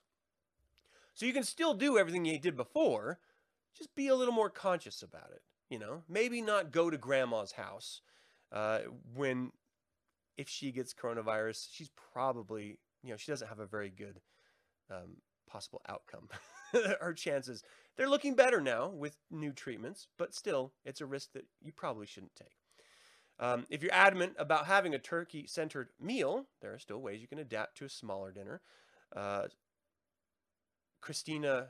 So 1.13 1.25
you 1.25 1.33
can 1.33 1.43
still 1.43 1.73
do 1.73 1.97
everything 1.97 2.23
you 2.23 2.39
did 2.39 2.55
before, 2.55 3.19
just 3.77 3.93
be 3.95 4.07
a 4.07 4.15
little 4.15 4.33
more 4.33 4.49
conscious 4.49 5.03
about 5.03 5.31
it. 5.33 5.41
You 5.69 5.79
know, 5.79 6.03
maybe 6.07 6.41
not 6.41 6.71
go 6.71 6.89
to 6.89 6.97
grandma's 6.97 7.51
house 7.51 7.99
uh, 8.53 8.79
when, 9.13 9.51
if 10.39 10.47
she 10.47 10.71
gets 10.71 10.93
coronavirus, 10.93 11.67
she's 11.69 11.91
probably, 12.13 12.79
you 13.03 13.11
know, 13.11 13.17
she 13.17 13.29
doesn't 13.29 13.49
have 13.49 13.59
a 13.59 13.65
very 13.65 13.89
good 13.89 14.21
um, 14.89 15.17
possible 15.49 15.81
outcome. 15.89 16.29
Her 17.01 17.13
chances 17.13 17.61
they're 17.97 18.09
looking 18.09 18.35
better 18.35 18.61
now 18.61 18.87
with 18.87 19.17
new 19.29 19.51
treatments, 19.51 20.07
but 20.17 20.33
still, 20.33 20.71
it's 20.85 21.01
a 21.01 21.05
risk 21.05 21.33
that 21.33 21.43
you 21.61 21.73
probably 21.73 22.07
shouldn't 22.07 22.33
take. 22.33 22.55
Um, 23.37 23.65
if 23.69 23.83
you're 23.83 23.93
adamant 23.93 24.35
about 24.39 24.67
having 24.67 24.95
a 24.95 24.99
turkey 24.99 25.45
centered 25.47 25.89
meal, 25.99 26.45
there 26.61 26.73
are 26.73 26.79
still 26.79 26.99
ways 26.99 27.19
you 27.19 27.27
can 27.27 27.39
adapt 27.39 27.77
to 27.79 27.85
a 27.85 27.89
smaller 27.89 28.31
dinner. 28.31 28.61
Uh, 29.13 29.47
Christina 31.01 31.67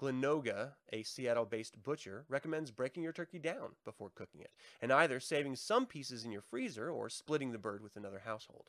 Glenoga, 0.00 0.72
a 0.92 1.02
Seattle 1.02 1.44
based 1.44 1.82
butcher, 1.82 2.24
recommends 2.28 2.70
breaking 2.70 3.02
your 3.02 3.12
turkey 3.12 3.38
down 3.38 3.76
before 3.84 4.10
cooking 4.14 4.40
it, 4.40 4.52
and 4.80 4.92
either 4.92 5.20
saving 5.20 5.56
some 5.56 5.86
pieces 5.86 6.24
in 6.24 6.32
your 6.32 6.42
freezer 6.42 6.90
or 6.90 7.08
splitting 7.08 7.52
the 7.52 7.58
bird 7.58 7.82
with 7.82 7.96
another 7.96 8.22
household 8.24 8.66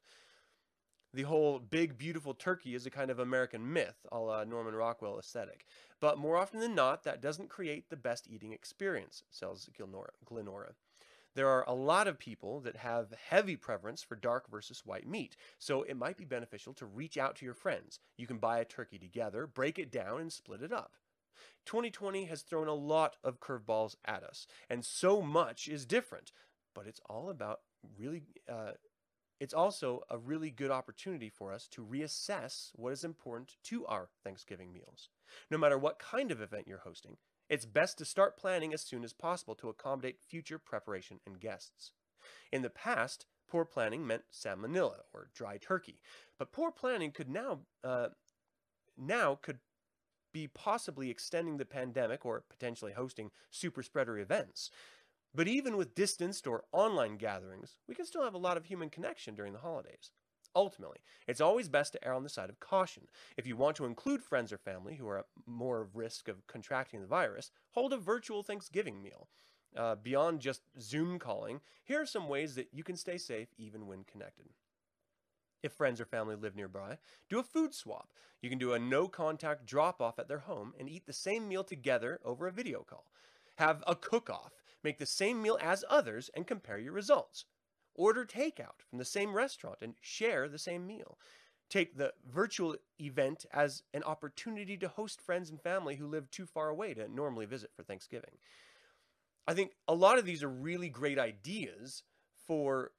the 1.13 1.23
whole 1.23 1.59
big, 1.59 1.97
beautiful 1.97 2.33
turkey 2.33 2.75
is 2.75 2.85
a 2.85 2.91
kind 2.91 3.09
of 3.09 3.19
American 3.19 3.73
myth, 3.73 4.05
a 4.11 4.19
la 4.19 4.43
Norman 4.43 4.75
Rockwell 4.75 5.17
aesthetic. 5.17 5.65
But 5.99 6.17
more 6.17 6.37
often 6.37 6.59
than 6.59 6.75
not, 6.75 7.03
that 7.03 7.21
doesn't 7.21 7.49
create 7.49 7.89
the 7.89 7.95
best 7.95 8.27
eating 8.29 8.53
experience, 8.53 9.23
says 9.29 9.69
Glenora. 9.75 10.73
There 11.33 11.47
are 11.49 11.63
a 11.67 11.73
lot 11.73 12.07
of 12.07 12.19
people 12.19 12.59
that 12.61 12.77
have 12.77 13.13
heavy 13.29 13.55
preference 13.55 14.03
for 14.03 14.15
dark 14.15 14.49
versus 14.49 14.85
white 14.85 15.07
meat, 15.07 15.35
so 15.59 15.83
it 15.83 15.97
might 15.97 16.17
be 16.17 16.25
beneficial 16.25 16.73
to 16.75 16.85
reach 16.85 17.17
out 17.17 17.35
to 17.37 17.45
your 17.45 17.53
friends. 17.53 17.99
You 18.17 18.27
can 18.27 18.37
buy 18.37 18.59
a 18.59 18.65
turkey 18.65 18.97
together, 18.97 19.47
break 19.47 19.79
it 19.79 19.91
down, 19.91 20.21
and 20.21 20.33
split 20.33 20.61
it 20.61 20.71
up. 20.71 20.93
2020 21.65 22.25
has 22.25 22.41
thrown 22.41 22.67
a 22.67 22.73
lot 22.73 23.17
of 23.23 23.39
curveballs 23.39 23.95
at 24.05 24.23
us, 24.23 24.47
and 24.69 24.85
so 24.85 25.21
much 25.21 25.67
is 25.67 25.85
different, 25.85 26.31
but 26.73 26.87
it's 26.87 27.01
all 27.09 27.29
about 27.29 27.61
really 27.97 28.23
uh, 28.51 28.71
it's 29.39 29.53
also 29.53 30.01
a 30.09 30.17
really 30.17 30.49
good 30.49 30.71
opportunity 30.71 31.29
for 31.29 31.53
us 31.53 31.67
to 31.67 31.85
reassess 31.85 32.71
what 32.75 32.93
is 32.93 33.03
important 33.03 33.57
to 33.63 33.85
our 33.85 34.09
Thanksgiving 34.23 34.73
meals. 34.73 35.09
No 35.51 35.57
matter 35.57 35.77
what 35.77 35.99
kind 35.99 36.31
of 36.31 36.41
event 36.41 36.67
you're 36.67 36.79
hosting, 36.79 37.17
it's 37.49 37.65
best 37.65 37.97
to 37.99 38.05
start 38.05 38.37
planning 38.37 38.73
as 38.73 38.81
soon 38.81 39.03
as 39.03 39.13
possible 39.13 39.55
to 39.55 39.69
accommodate 39.69 40.19
future 40.27 40.57
preparation 40.57 41.19
and 41.25 41.39
guests. 41.39 41.91
In 42.51 42.61
the 42.61 42.69
past, 42.69 43.25
poor 43.47 43.63
planning 43.63 44.05
meant 44.05 44.23
salmonella 44.33 45.01
or 45.13 45.29
dry 45.33 45.57
turkey, 45.57 46.01
but 46.37 46.51
poor 46.51 46.71
planning 46.71 47.11
could 47.11 47.29
now 47.29 47.59
uh, 47.83 48.09
now 48.97 49.35
could 49.35 49.59
be 50.37 50.47
possibly 50.47 51.09
extending 51.09 51.57
the 51.57 51.65
pandemic 51.65 52.25
or 52.25 52.43
potentially 52.47 52.93
hosting 52.93 53.31
super 53.49 53.81
spreader 53.81 54.19
events. 54.19 54.69
But 55.33 55.47
even 55.47 55.77
with 55.77 55.95
distanced 55.95 56.45
or 56.45 56.63
online 56.71 57.17
gatherings, 57.17 57.77
we 57.87 57.95
can 57.95 58.05
still 58.05 58.23
have 58.23 58.35
a 58.35 58.39
lot 58.47 58.57
of 58.57 58.65
human 58.65 58.89
connection 58.89 59.33
during 59.33 59.53
the 59.53 59.59
holidays. 59.59 60.11
Ultimately, 60.55 60.99
it's 61.27 61.41
always 61.41 61.69
best 61.69 61.93
to 61.93 62.05
err 62.05 62.13
on 62.13 62.23
the 62.23 62.29
side 62.29 62.49
of 62.49 62.59
caution. 62.59 63.07
If 63.35 63.47
you 63.47 63.55
want 63.55 63.75
to 63.77 63.85
include 63.85 64.23
friends 64.23 64.53
or 64.53 64.57
family 64.57 64.95
who 64.95 65.07
are 65.07 65.19
at 65.19 65.25
more 65.45 65.87
risk 65.93 66.27
of 66.27 66.45
contracting 66.47 67.01
the 67.01 67.07
virus, 67.07 67.51
hold 67.71 67.93
a 67.93 67.97
virtual 67.97 68.43
Thanksgiving 68.43 69.01
meal. 69.01 69.27
Uh, 69.75 69.95
beyond 69.95 70.39
just 70.39 70.61
Zoom 70.79 71.19
calling, 71.19 71.61
here 71.83 72.01
are 72.01 72.05
some 72.05 72.29
ways 72.29 72.55
that 72.55 72.69
you 72.71 72.83
can 72.83 72.95
stay 72.95 73.17
safe 73.17 73.49
even 73.57 73.85
when 73.85 74.03
connected. 74.03 74.47
If 75.63 75.73
friends 75.73 75.99
or 75.99 76.05
family 76.05 76.35
live 76.35 76.55
nearby, 76.55 76.97
do 77.29 77.39
a 77.39 77.43
food 77.43 77.73
swap. 77.73 78.13
You 78.41 78.49
can 78.49 78.59
do 78.59 78.73
a 78.73 78.79
no 78.79 79.07
contact 79.07 79.65
drop 79.65 80.01
off 80.01 80.19
at 80.19 80.27
their 80.27 80.39
home 80.39 80.73
and 80.79 80.87
eat 80.87 81.05
the 81.05 81.13
same 81.13 81.47
meal 81.47 81.63
together 81.63 82.19
over 82.23 82.47
a 82.47 82.51
video 82.51 82.83
call. 82.83 83.11
Have 83.57 83.83
a 83.87 83.95
cook 83.95 84.29
off. 84.29 84.53
Make 84.83 84.99
the 84.99 85.05
same 85.05 85.41
meal 85.41 85.57
as 85.61 85.83
others 85.89 86.29
and 86.35 86.45
compare 86.45 86.77
your 86.77 86.93
results. 86.93 87.45
Order 87.95 88.25
takeout 88.25 88.83
from 88.87 88.99
the 88.99 89.05
same 89.05 89.33
restaurant 89.33 89.79
and 89.81 89.95
share 90.01 90.47
the 90.47 90.59
same 90.59 90.85
meal. 90.85 91.17
Take 91.69 91.97
the 91.97 92.13
virtual 92.31 92.75
event 93.01 93.45
as 93.51 93.81
an 93.93 94.03
opportunity 94.03 94.77
to 94.77 94.87
host 94.87 95.19
friends 95.19 95.49
and 95.49 95.59
family 95.59 95.95
who 95.95 96.07
live 96.07 96.29
too 96.29 96.45
far 96.45 96.69
away 96.69 96.93
to 96.93 97.07
normally 97.13 97.47
visit 97.47 97.71
for 97.75 97.83
Thanksgiving. 97.83 98.37
I 99.47 99.53
think 99.53 99.71
a 99.87 99.95
lot 99.95 100.19
of 100.19 100.25
these 100.25 100.43
are 100.43 100.49
really 100.49 100.89
great 100.89 101.17
ideas 101.17 102.03
for 102.45 102.91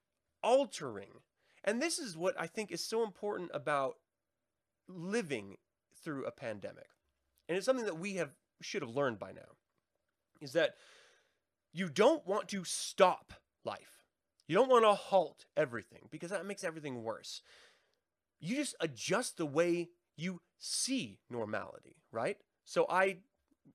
altering. 0.43 1.21
And 1.69 1.83
this 1.83 1.99
is 1.99 2.17
what 2.17 2.35
I 2.41 2.47
think 2.47 2.73
is 2.73 2.83
so 2.83 3.03
important 3.03 3.51
about 3.53 3.97
living 4.89 5.59
through 6.03 6.25
a 6.25 6.31
pandemic. 6.31 6.89
And 7.47 7.59
it's 7.59 7.67
something 7.67 7.85
that 7.85 7.99
we 7.99 8.15
have 8.15 8.31
should 8.63 8.81
have 8.81 8.97
learned 8.97 9.19
by 9.19 9.33
now. 9.33 9.59
Is 10.41 10.55
that 10.55 10.77
you 11.75 11.91
don't 11.91 12.27
want 12.27 12.49
to 12.49 12.65
stop 12.65 13.35
life. 13.67 14.07
You 14.47 14.55
don't 14.55 14.71
want 14.71 14.85
to 14.85 14.95
halt 14.95 15.45
everything 15.59 16.09
because 16.11 16.31
that 16.31 16.47
makes 16.47 16.65
everything 16.65 17.03
worse. 17.03 17.43
You 18.41 18.57
just 18.57 18.75
adjust 18.81 19.37
the 19.37 19.45
way 19.45 19.91
you 20.17 20.41
see 20.59 21.19
normality, 21.29 21.97
right? 22.11 22.39
So 22.65 22.87
I 22.89 23.19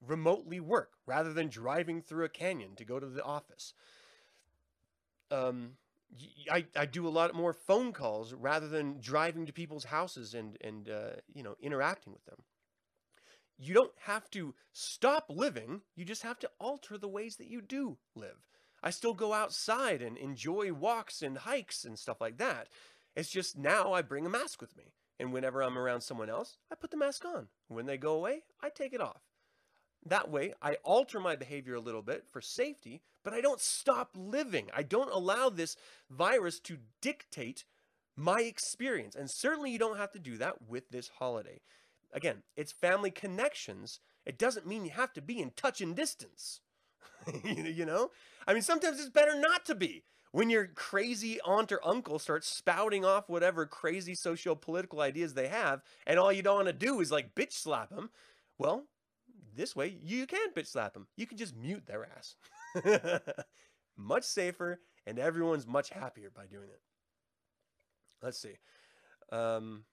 remotely 0.03 0.59
work 0.59 0.93
rather 1.05 1.31
than 1.31 1.47
driving 1.47 2.01
through 2.01 2.25
a 2.25 2.29
canyon 2.29 2.75
to 2.77 2.85
go 2.85 2.99
to 2.99 3.05
the 3.05 3.23
office. 3.23 3.75
Um, 5.29 5.73
I, 6.51 6.65
I 6.75 6.85
do 6.85 7.07
a 7.07 7.09
lot 7.09 7.33
more 7.33 7.53
phone 7.53 7.93
calls 7.93 8.33
rather 8.33 8.67
than 8.67 8.99
driving 8.99 9.45
to 9.45 9.53
people's 9.53 9.85
houses 9.85 10.33
and, 10.33 10.57
and 10.61 10.89
uh, 10.89 11.09
you 11.33 11.43
know, 11.43 11.55
interacting 11.61 12.13
with 12.13 12.25
them. 12.25 12.43
You 13.57 13.73
don't 13.73 13.93
have 14.01 14.29
to 14.31 14.55
stop 14.71 15.25
living, 15.29 15.81
you 15.95 16.05
just 16.05 16.23
have 16.23 16.39
to 16.39 16.49
alter 16.59 16.97
the 16.97 17.07
ways 17.07 17.37
that 17.37 17.47
you 17.47 17.61
do 17.61 17.97
live. 18.15 18.47
I 18.81 18.89
still 18.89 19.13
go 19.13 19.31
outside 19.31 20.01
and 20.01 20.17
enjoy 20.17 20.73
walks 20.73 21.21
and 21.21 21.37
hikes 21.37 21.85
and 21.85 21.97
stuff 21.97 22.19
like 22.19 22.37
that. 22.37 22.67
It's 23.15 23.29
just 23.29 23.57
now 23.57 23.93
I 23.93 24.01
bring 24.01 24.25
a 24.25 24.29
mask 24.29 24.59
with 24.59 24.75
me. 24.75 24.93
And 25.19 25.31
whenever 25.31 25.61
I'm 25.61 25.77
around 25.77 26.01
someone 26.01 26.29
else, 26.29 26.57
I 26.71 26.75
put 26.75 26.91
the 26.91 26.97
mask 26.97 27.23
on. 27.23 27.47
When 27.67 27.85
they 27.85 27.97
go 27.97 28.15
away, 28.15 28.43
I 28.61 28.69
take 28.69 28.93
it 28.93 28.99
off. 28.99 29.21
That 30.05 30.29
way, 30.29 30.53
I 30.61 30.77
alter 30.83 31.19
my 31.19 31.35
behavior 31.35 31.75
a 31.75 31.79
little 31.79 32.01
bit 32.01 32.25
for 32.31 32.41
safety, 32.41 33.01
but 33.23 33.33
I 33.33 33.41
don't 33.41 33.61
stop 33.61 34.11
living. 34.15 34.69
I 34.75 34.83
don't 34.83 35.11
allow 35.11 35.49
this 35.49 35.77
virus 36.09 36.59
to 36.61 36.77
dictate 37.01 37.63
my 38.15 38.41
experience. 38.41 39.15
And 39.15 39.29
certainly, 39.29 39.71
you 39.71 39.79
don't 39.79 39.97
have 39.97 40.11
to 40.11 40.19
do 40.19 40.37
that 40.37 40.67
with 40.67 40.89
this 40.89 41.09
holiday. 41.19 41.61
Again, 42.11 42.43
it's 42.55 42.71
family 42.71 43.11
connections. 43.11 43.99
It 44.25 44.37
doesn't 44.37 44.67
mean 44.67 44.85
you 44.85 44.91
have 44.91 45.13
to 45.13 45.21
be 45.21 45.41
in 45.41 45.51
touch 45.51 45.81
and 45.81 45.95
distance. 45.95 46.59
you 47.43 47.85
know? 47.85 48.11
I 48.45 48.53
mean, 48.53 48.61
sometimes 48.61 48.99
it's 48.99 49.09
better 49.09 49.39
not 49.39 49.65
to 49.65 49.75
be. 49.75 50.03
When 50.31 50.49
your 50.49 50.65
crazy 50.65 51.39
aunt 51.41 51.71
or 51.71 51.85
uncle 51.87 52.17
starts 52.17 52.47
spouting 52.47 53.05
off 53.05 53.29
whatever 53.29 53.67
crazy 53.67 54.15
socio 54.15 54.55
political 54.55 54.99
ideas 54.99 55.33
they 55.33 55.47
have, 55.47 55.81
and 56.07 56.19
all 56.19 56.33
you 56.33 56.41
don't 56.41 56.55
want 56.55 56.67
to 56.67 56.73
do 56.73 56.99
is 57.01 57.11
like 57.11 57.35
bitch 57.35 57.53
slap 57.53 57.89
them, 57.89 58.09
well, 58.57 58.85
this 59.55 59.75
way 59.75 59.97
you 60.01 60.25
can 60.27 60.51
bitch 60.55 60.67
slap 60.67 60.93
them. 60.93 61.07
You 61.15 61.27
can 61.27 61.37
just 61.37 61.55
mute 61.55 61.85
their 61.85 62.07
ass. 62.17 62.35
much 63.97 64.23
safer, 64.23 64.79
and 65.05 65.19
everyone's 65.19 65.67
much 65.67 65.89
happier 65.89 66.29
by 66.33 66.45
doing 66.45 66.69
it. 66.69 66.81
Let's 68.21 68.39
see. 68.39 68.57
Um, 69.31 69.83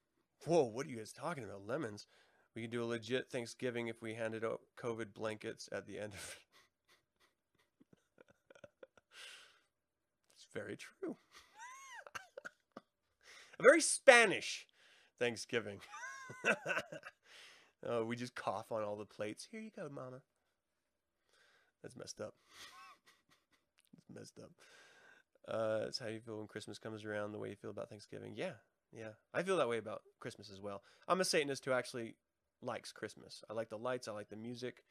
whoa, 0.46 0.64
what 0.64 0.86
are 0.86 0.88
you 0.88 0.96
guys 0.96 1.12
talking 1.12 1.44
about? 1.44 1.66
Lemons. 1.66 2.06
We 2.54 2.62
can 2.62 2.70
do 2.70 2.82
a 2.82 2.84
legit 2.84 3.30
Thanksgiving 3.30 3.88
if 3.88 4.02
we 4.02 4.14
handed 4.14 4.44
out 4.44 4.60
COVID 4.78 5.14
blankets 5.14 5.68
at 5.72 5.86
the 5.86 5.98
end 5.98 6.14
of 6.14 6.36
it's 10.36 10.46
very 10.52 10.76
true. 10.76 11.16
a 13.58 13.62
very 13.62 13.80
Spanish 13.80 14.66
Thanksgiving. 15.18 15.80
Oh, 17.86 18.04
we 18.04 18.16
just 18.16 18.34
cough 18.34 18.70
on 18.70 18.82
all 18.82 18.96
the 18.96 19.04
plates. 19.04 19.48
Here 19.50 19.60
you 19.60 19.70
go, 19.74 19.88
mama. 19.88 20.20
That's 21.82 21.96
messed 21.96 22.20
up. 22.20 22.34
it's 23.98 24.10
messed 24.14 24.38
up. 24.38 24.50
Uh, 25.48 25.86
it's 25.86 25.98
how 25.98 26.08
you 26.08 26.20
feel 26.20 26.38
when 26.38 26.46
Christmas 26.46 26.78
comes 26.78 27.04
around, 27.04 27.32
the 27.32 27.38
way 27.38 27.50
you 27.50 27.56
feel 27.56 27.70
about 27.70 27.88
Thanksgiving. 27.88 28.34
Yeah, 28.36 28.52
yeah. 28.92 29.12
I 29.32 29.42
feel 29.42 29.56
that 29.56 29.68
way 29.68 29.78
about 29.78 30.02
Christmas 30.20 30.50
as 30.50 30.60
well. 30.60 30.82
I'm 31.08 31.20
a 31.20 31.24
Satanist 31.24 31.64
who 31.64 31.72
actually 31.72 32.14
likes 32.62 32.92
Christmas. 32.92 33.42
I 33.48 33.54
like 33.54 33.70
the 33.70 33.78
lights, 33.78 34.08
I 34.08 34.12
like 34.12 34.28
the 34.28 34.36
music. 34.36 34.84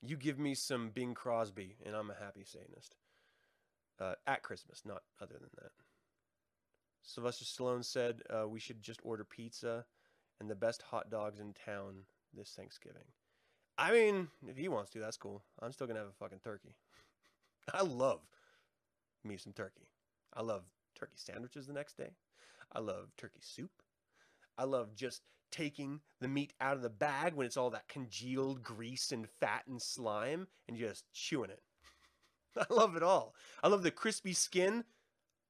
You 0.00 0.16
give 0.16 0.38
me 0.38 0.54
some 0.54 0.90
Bing 0.90 1.12
Crosby, 1.14 1.76
and 1.84 1.96
I'm 1.96 2.10
a 2.10 2.24
happy 2.24 2.44
Satanist. 2.44 2.94
Uh, 4.00 4.14
at 4.28 4.44
Christmas, 4.44 4.82
not 4.84 5.02
other 5.20 5.34
than 5.34 5.50
that. 5.56 5.72
Sylvester 7.02 7.44
Stallone 7.44 7.84
said 7.84 8.22
uh, 8.30 8.46
we 8.46 8.60
should 8.60 8.80
just 8.80 9.00
order 9.02 9.24
pizza 9.24 9.84
and 10.40 10.50
the 10.50 10.54
best 10.54 10.82
hot 10.82 11.10
dogs 11.10 11.40
in 11.40 11.52
town 11.52 12.04
this 12.34 12.52
Thanksgiving. 12.56 13.04
I 13.76 13.92
mean, 13.92 14.28
if 14.46 14.56
he 14.56 14.68
wants 14.68 14.90
to, 14.90 14.98
that's 14.98 15.16
cool. 15.16 15.42
I'm 15.60 15.72
still 15.72 15.86
gonna 15.86 16.00
have 16.00 16.08
a 16.08 16.12
fucking 16.12 16.40
turkey. 16.42 16.74
I 17.74 17.82
love 17.82 18.20
me 19.24 19.36
some 19.36 19.52
turkey. 19.52 19.88
I 20.34 20.42
love 20.42 20.62
turkey 20.98 21.16
sandwiches 21.16 21.66
the 21.66 21.72
next 21.72 21.96
day. 21.96 22.10
I 22.72 22.80
love 22.80 23.10
turkey 23.16 23.40
soup. 23.40 23.70
I 24.56 24.64
love 24.64 24.94
just 24.94 25.22
taking 25.50 26.00
the 26.20 26.28
meat 26.28 26.52
out 26.60 26.76
of 26.76 26.82
the 26.82 26.90
bag 26.90 27.34
when 27.34 27.46
it's 27.46 27.56
all 27.56 27.70
that 27.70 27.88
congealed 27.88 28.62
grease 28.62 29.12
and 29.12 29.28
fat 29.40 29.62
and 29.66 29.80
slime 29.80 30.48
and 30.68 30.76
just 30.76 31.04
chewing 31.12 31.50
it. 31.50 31.62
I 32.58 32.72
love 32.72 32.96
it 32.96 33.02
all. 33.02 33.34
I 33.62 33.68
love 33.68 33.82
the 33.82 33.90
crispy 33.90 34.32
skin 34.32 34.84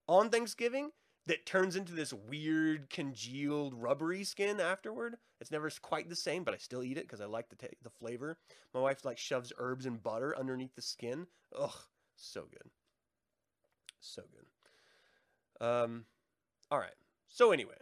on 0.07 0.31
Thanksgiving 0.31 0.91
that 1.29 1.45
turns 1.45 1.77
into 1.77 1.93
this 1.93 2.13
weird 2.13 2.89
congealed 2.89 3.75
rubbery 3.75 4.25
skin 4.25 4.61
afterward. 4.61 5.17
It's 5.41 5.51
never 5.51 5.71
quite 5.81 6.09
the 6.09 6.17
same, 6.17 6.43
but 6.43 6.55
I 6.55 6.57
still 6.57 6.83
eat 6.83 6.97
it 6.97 7.05
because 7.05 7.21
I 7.21 7.27
like 7.27 7.51
the 7.51 7.57
t- 7.57 7.77
the 7.83 7.91
flavor. 7.91 8.39
My 8.75 8.81
wife 8.81 9.05
like 9.05 9.19
shoves 9.19 9.53
herbs 9.59 9.87
and 9.87 10.03
butter 10.03 10.37
underneath 10.37 10.75
the 10.75 10.83
skin. 10.83 11.27
Ugh, 11.57 11.71
so 12.17 12.43
good, 12.51 12.71
so 14.01 14.23
good. 14.33 15.65
Um, 15.65 16.07
all 16.71 16.79
right. 16.79 16.91
So 17.29 17.53
anyway, 17.53 17.77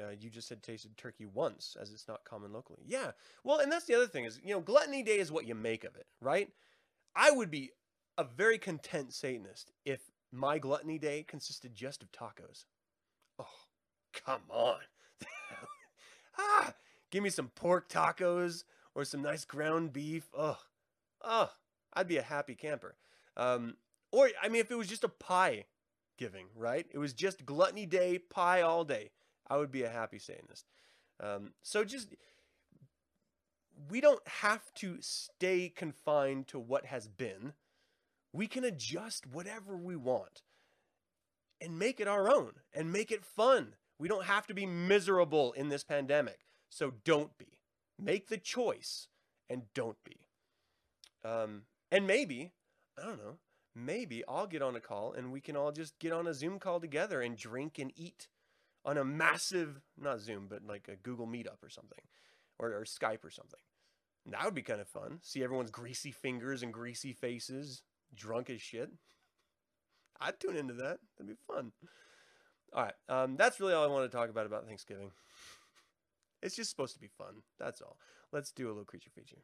uh, 0.00 0.10
you 0.18 0.28
just 0.28 0.48
said 0.48 0.62
tasted 0.64 0.96
turkey 0.96 1.26
once, 1.26 1.76
as 1.80 1.92
it's 1.92 2.08
not 2.08 2.24
common 2.24 2.52
locally. 2.52 2.82
Yeah. 2.84 3.12
Well, 3.44 3.60
and 3.60 3.70
that's 3.70 3.86
the 3.86 3.94
other 3.94 4.08
thing 4.08 4.24
is 4.24 4.40
you 4.42 4.52
know 4.52 4.60
gluttony 4.60 5.04
day 5.04 5.18
is 5.18 5.30
what 5.30 5.46
you 5.46 5.54
make 5.54 5.84
of 5.84 5.94
it, 5.94 6.06
right? 6.20 6.50
I 7.14 7.30
would 7.30 7.52
be 7.52 7.70
a 8.18 8.24
very 8.24 8.58
content 8.58 9.14
Satanist 9.14 9.72
if 9.84 10.00
my 10.32 10.58
gluttony 10.58 10.98
day 10.98 11.24
consisted 11.26 11.74
just 11.74 12.02
of 12.02 12.12
tacos. 12.12 12.64
Oh, 13.38 13.44
come 14.12 14.42
on. 14.50 14.80
ah, 16.38 16.72
give 17.10 17.22
me 17.22 17.30
some 17.30 17.48
pork 17.48 17.88
tacos 17.88 18.64
or 18.94 19.04
some 19.04 19.22
nice 19.22 19.44
ground 19.44 19.92
beef. 19.92 20.28
Oh, 20.36 20.58
oh, 21.22 21.50
I'd 21.94 22.08
be 22.08 22.16
a 22.16 22.22
happy 22.22 22.54
camper. 22.54 22.96
Um, 23.36 23.76
or, 24.12 24.30
I 24.42 24.48
mean, 24.48 24.60
if 24.60 24.70
it 24.70 24.76
was 24.76 24.88
just 24.88 25.04
a 25.04 25.08
pie 25.08 25.64
giving, 26.16 26.46
right? 26.54 26.86
It 26.90 26.98
was 26.98 27.12
just 27.12 27.46
gluttony 27.46 27.86
day, 27.86 28.18
pie 28.18 28.62
all 28.62 28.84
day. 28.84 29.10
I 29.48 29.56
would 29.58 29.70
be 29.70 29.82
a 29.82 29.90
happy 29.90 30.18
Satanist. 30.18 30.66
Um, 31.20 31.52
so 31.62 31.84
just, 31.84 32.14
we 33.90 34.00
don't 34.00 34.26
have 34.26 34.72
to 34.76 34.98
stay 35.00 35.68
confined 35.74 36.48
to 36.48 36.58
what 36.58 36.86
has 36.86 37.08
been 37.08 37.52
we 38.36 38.46
can 38.46 38.64
adjust 38.64 39.26
whatever 39.26 39.76
we 39.78 39.96
want 39.96 40.42
and 41.58 41.78
make 41.78 42.00
it 42.00 42.06
our 42.06 42.30
own 42.30 42.52
and 42.74 42.92
make 42.92 43.10
it 43.10 43.24
fun. 43.24 43.74
We 43.98 44.08
don't 44.08 44.26
have 44.26 44.46
to 44.48 44.54
be 44.54 44.66
miserable 44.66 45.52
in 45.52 45.70
this 45.70 45.82
pandemic. 45.82 46.40
So 46.68 46.92
don't 47.04 47.36
be. 47.38 47.58
Make 47.98 48.28
the 48.28 48.36
choice 48.36 49.08
and 49.48 49.62
don't 49.74 49.96
be. 50.04 50.18
Um, 51.24 51.62
and 51.90 52.06
maybe, 52.06 52.52
I 53.02 53.06
don't 53.06 53.16
know, 53.16 53.38
maybe 53.74 54.22
I'll 54.28 54.46
get 54.46 54.60
on 54.60 54.76
a 54.76 54.80
call 54.80 55.14
and 55.14 55.32
we 55.32 55.40
can 55.40 55.56
all 55.56 55.72
just 55.72 55.98
get 55.98 56.12
on 56.12 56.26
a 56.26 56.34
Zoom 56.34 56.58
call 56.58 56.78
together 56.78 57.22
and 57.22 57.38
drink 57.38 57.78
and 57.78 57.90
eat 57.96 58.28
on 58.84 58.98
a 58.98 59.04
massive, 59.04 59.80
not 59.98 60.20
Zoom, 60.20 60.46
but 60.46 60.66
like 60.66 60.88
a 60.92 60.96
Google 60.96 61.26
Meetup 61.26 61.62
or 61.62 61.70
something 61.70 62.04
or, 62.58 62.68
or 62.68 62.84
Skype 62.84 63.24
or 63.24 63.30
something. 63.30 63.60
That 64.26 64.44
would 64.44 64.54
be 64.54 64.62
kind 64.62 64.80
of 64.82 64.88
fun. 64.88 65.20
See 65.22 65.42
everyone's 65.42 65.70
greasy 65.70 66.10
fingers 66.10 66.62
and 66.62 66.70
greasy 66.70 67.14
faces 67.14 67.82
drunk 68.14 68.50
as 68.50 68.60
shit. 68.60 68.90
I'd 70.20 70.40
tune 70.40 70.56
into 70.56 70.74
that. 70.74 70.98
That'd 71.16 71.28
be 71.28 71.34
fun. 71.46 71.72
All 72.72 72.84
right. 72.84 72.94
Um, 73.08 73.36
that's 73.36 73.60
really 73.60 73.74
all 73.74 73.84
I 73.84 73.88
want 73.88 74.10
to 74.10 74.16
talk 74.16 74.30
about 74.30 74.46
about 74.46 74.66
Thanksgiving. 74.66 75.10
It's 76.42 76.56
just 76.56 76.70
supposed 76.70 76.94
to 76.94 77.00
be 77.00 77.08
fun. 77.18 77.42
That's 77.58 77.80
all. 77.80 77.98
Let's 78.32 78.52
do 78.52 78.66
a 78.66 78.68
little 78.68 78.84
creature 78.84 79.10
feature. 79.14 79.42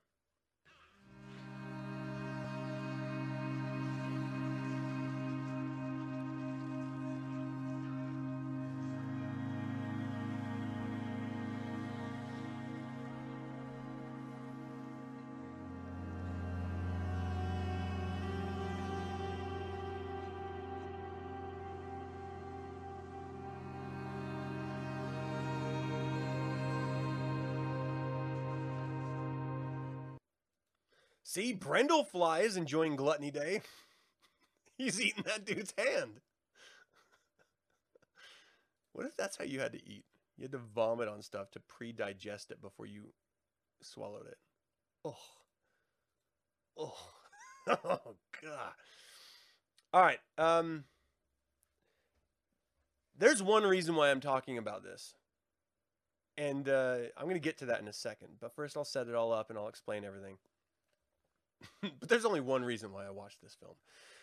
See, 31.32 31.54
Brendel 31.54 32.06
is 32.42 32.58
enjoying 32.58 32.94
Gluttony 32.94 33.30
Day. 33.30 33.62
He's 34.76 35.00
eating 35.00 35.24
that 35.26 35.46
dude's 35.46 35.72
hand. 35.78 36.20
What 38.92 39.06
if 39.06 39.16
that's 39.16 39.38
how 39.38 39.44
you 39.44 39.58
had 39.58 39.72
to 39.72 39.78
eat? 39.78 40.04
You 40.36 40.42
had 40.42 40.52
to 40.52 40.58
vomit 40.58 41.08
on 41.08 41.22
stuff 41.22 41.50
to 41.52 41.60
pre-digest 41.60 42.50
it 42.50 42.60
before 42.60 42.84
you 42.84 43.14
swallowed 43.80 44.26
it. 44.26 44.36
Oh. 45.06 45.16
Oh. 46.76 46.98
oh 47.84 48.16
god. 48.42 48.74
All 49.94 50.02
right. 50.02 50.20
Um 50.36 50.84
There's 53.16 53.42
one 53.42 53.64
reason 53.64 53.94
why 53.94 54.10
I'm 54.10 54.20
talking 54.20 54.58
about 54.58 54.84
this. 54.84 55.14
and 56.36 56.68
uh, 56.68 56.96
I'm 57.16 57.24
going 57.24 57.34
to 57.34 57.40
get 57.40 57.58
to 57.58 57.66
that 57.66 57.80
in 57.80 57.88
a 57.88 57.92
second. 57.92 58.36
But 58.40 58.54
first, 58.54 58.76
I'll 58.76 58.84
set 58.84 59.08
it 59.08 59.14
all 59.14 59.32
up 59.32 59.50
and 59.50 59.58
I'll 59.58 59.68
explain 59.68 60.04
everything. 60.04 60.36
but 62.00 62.08
there's 62.08 62.24
only 62.24 62.40
one 62.40 62.64
reason 62.64 62.92
why 62.92 63.06
I 63.06 63.10
watched 63.10 63.40
this 63.42 63.54
film. 63.54 63.74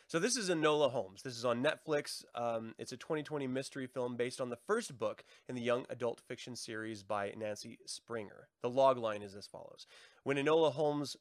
So 0.07 0.17
this 0.17 0.37
is 0.37 0.49
Enola 0.49 0.89
Holmes. 0.89 1.21
This 1.21 1.37
is 1.37 1.45
on 1.45 1.63
Netflix. 1.63 2.23
Um, 2.33 2.73
it's 2.79 2.91
a 2.91 2.97
2020 2.97 3.45
mystery 3.45 3.85
film 3.85 4.15
based 4.15 4.41
on 4.41 4.49
the 4.49 4.57
first 4.67 4.97
book 4.97 5.23
in 5.47 5.53
the 5.53 5.61
young 5.61 5.85
adult 5.89 6.19
fiction 6.21 6.55
series 6.55 7.03
by 7.03 7.33
Nancy 7.37 7.77
Springer. 7.85 8.47
The 8.63 8.71
log 8.71 8.97
line 8.97 9.21
is 9.21 9.35
as 9.35 9.45
follows: 9.45 9.85
When 10.23 10.37
Enola 10.37 10.71
Holmes, 10.71 11.15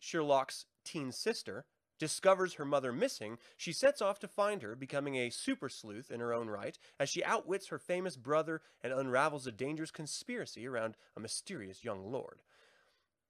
Sherlock's 0.00 0.66
teen 0.84 1.12
sister, 1.12 1.66
discovers 2.02 2.54
her 2.54 2.64
mother 2.64 2.90
missing, 2.90 3.38
she 3.56 3.72
sets 3.72 4.02
off 4.02 4.18
to 4.18 4.26
find 4.26 4.62
her, 4.62 4.74
becoming 4.74 5.14
a 5.14 5.30
super 5.30 5.68
sleuth 5.68 6.10
in 6.10 6.18
her 6.18 6.34
own 6.34 6.48
right, 6.48 6.76
as 6.98 7.08
she 7.08 7.22
outwits 7.22 7.68
her 7.68 7.78
famous 7.78 8.16
brother 8.16 8.60
and 8.82 8.92
unravels 8.92 9.46
a 9.46 9.52
dangerous 9.52 9.92
conspiracy 9.92 10.66
around 10.66 10.96
a 11.16 11.20
mysterious 11.20 11.84
young 11.84 12.10
lord. 12.10 12.42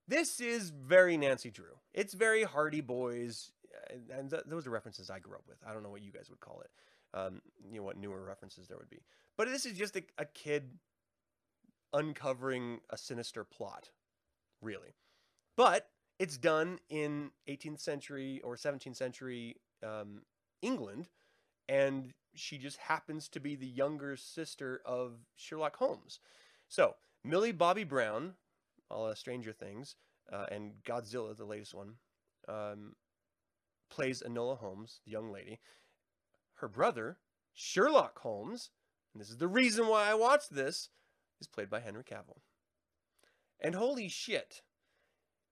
This 0.08 0.40
is 0.40 0.70
very 0.70 1.16
Nancy 1.16 1.50
Drew. 1.50 1.78
It's 1.94 2.14
very 2.14 2.42
Hardy 2.42 2.80
Boys, 2.80 3.52
and 4.10 4.30
th- 4.30 4.42
those 4.46 4.66
are 4.66 4.70
references 4.70 5.10
I 5.10 5.18
grew 5.18 5.34
up 5.34 5.44
with. 5.48 5.58
I 5.66 5.72
don't 5.72 5.82
know 5.82 5.90
what 5.90 6.02
you 6.02 6.12
guys 6.12 6.28
would 6.30 6.40
call 6.40 6.60
it. 6.62 6.70
Um, 7.14 7.40
you 7.70 7.78
know 7.78 7.84
what 7.84 7.98
newer 7.98 8.22
references 8.24 8.66
there 8.68 8.78
would 8.78 8.90
be. 8.90 9.02
But 9.36 9.48
this 9.48 9.66
is 9.66 9.76
just 9.76 9.96
a, 9.96 10.02
a 10.18 10.24
kid 10.24 10.78
uncovering 11.92 12.80
a 12.90 12.96
sinister 12.96 13.44
plot, 13.44 13.90
really. 14.60 14.94
But 15.56 15.88
it's 16.18 16.38
done 16.38 16.78
in 16.88 17.30
18th 17.48 17.80
century 17.80 18.40
or 18.42 18.56
17th 18.56 18.96
century 18.96 19.56
um, 19.82 20.22
England, 20.62 21.08
and 21.68 22.12
she 22.34 22.58
just 22.58 22.78
happens 22.78 23.28
to 23.28 23.40
be 23.40 23.56
the 23.56 23.66
younger 23.66 24.16
sister 24.16 24.80
of 24.84 25.12
Sherlock 25.36 25.76
Holmes. 25.76 26.20
So 26.68 26.94
Millie 27.24 27.52
Bobby 27.52 27.84
Brown, 27.84 28.34
all 28.92 29.06
uh, 29.06 29.14
Stranger 29.14 29.52
Things, 29.52 29.96
uh, 30.32 30.46
and 30.50 30.72
Godzilla, 30.84 31.36
the 31.36 31.44
latest 31.44 31.74
one, 31.74 31.94
um, 32.48 32.94
plays 33.90 34.22
Enola 34.26 34.58
Holmes, 34.58 35.00
the 35.04 35.12
young 35.12 35.32
lady. 35.32 35.60
Her 36.56 36.68
brother, 36.68 37.18
Sherlock 37.52 38.18
Holmes, 38.20 38.70
and 39.12 39.20
this 39.20 39.30
is 39.30 39.38
the 39.38 39.48
reason 39.48 39.88
why 39.88 40.08
I 40.08 40.14
watched 40.14 40.54
this, 40.54 40.88
is 41.40 41.48
played 41.48 41.68
by 41.68 41.80
Henry 41.80 42.04
Cavill. 42.04 42.40
And 43.60 43.74
holy 43.74 44.08
shit, 44.08 44.62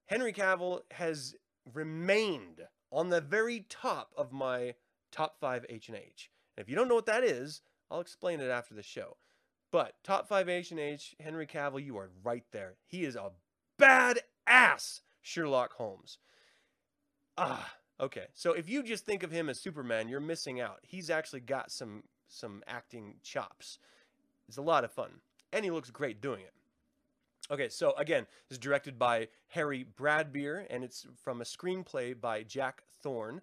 Henry 0.07 0.33
Cavill 0.33 0.81
has 0.93 1.35
remained 1.73 2.63
on 2.91 3.11
the 3.11 3.21
very 3.21 3.67
top 3.69 4.13
of 4.17 4.33
my 4.33 4.75
top 5.13 5.37
five 5.41 5.65
H 5.69 5.89
and 5.89 5.97
H. 5.97 6.31
And 6.57 6.65
if 6.65 6.69
you 6.69 6.77
don't 6.77 6.89
know 6.89 6.95
what 6.95 7.07
that 7.07 7.25
is, 7.25 7.63
I'll 7.91 8.01
explain 8.01 8.41
it 8.41 8.51
after 8.51 8.75
the 8.75 8.83
show. 8.83 9.17
But 9.73 9.95
top 10.03 10.29
five 10.29 10.49
H 10.49 10.71
and 10.71 10.81
H, 10.81 11.15
Henry 11.21 11.47
Cavill, 11.47 11.85
you 11.85 11.97
are 11.99 12.11
right 12.25 12.45
there. 12.51 12.75
He 12.87 13.05
is 13.05 13.17
a 13.17 13.31
badass 13.79 15.01
Sherlock 15.23 15.75
Holmes. 15.75 16.19
Ah, 17.39 17.75
okay. 18.01 18.27
So 18.35 18.53
if 18.53 18.69
you 18.69 18.83
just 18.83 19.07
think 19.07 19.23
of 19.23 19.31
him 19.31 19.49
as 19.49 19.61
Superman, 19.61 20.09
you're 20.09 20.21
missing 20.21 20.61
out. 20.61 20.81
He's 20.83 21.11
actually 21.11 21.41
got 21.41 21.71
some 21.71 22.03
some 22.29 22.63
acting 22.67 23.15
chops. 23.23 23.79
It's 24.49 24.57
a 24.57 24.63
lot 24.63 24.85
of 24.85 24.93
fun, 24.93 25.11
and 25.53 25.65
he 25.65 25.71
looks 25.71 25.91
great 25.91 26.21
doing 26.21 26.41
it. 26.41 26.53
Okay, 27.51 27.69
so 27.69 27.93
again, 27.97 28.27
this 28.49 28.57
is 28.57 28.59
directed 28.59 28.99
by 28.99 29.29
Harry 29.49 29.85
Bradbeer, 29.99 30.67
and 30.71 30.85
it's 30.85 31.07
from 31.23 31.41
a 31.41 31.45
screenplay 31.45 32.19
by 32.19 32.43
Jack 32.45 32.83
Thorne. 33.03 33.41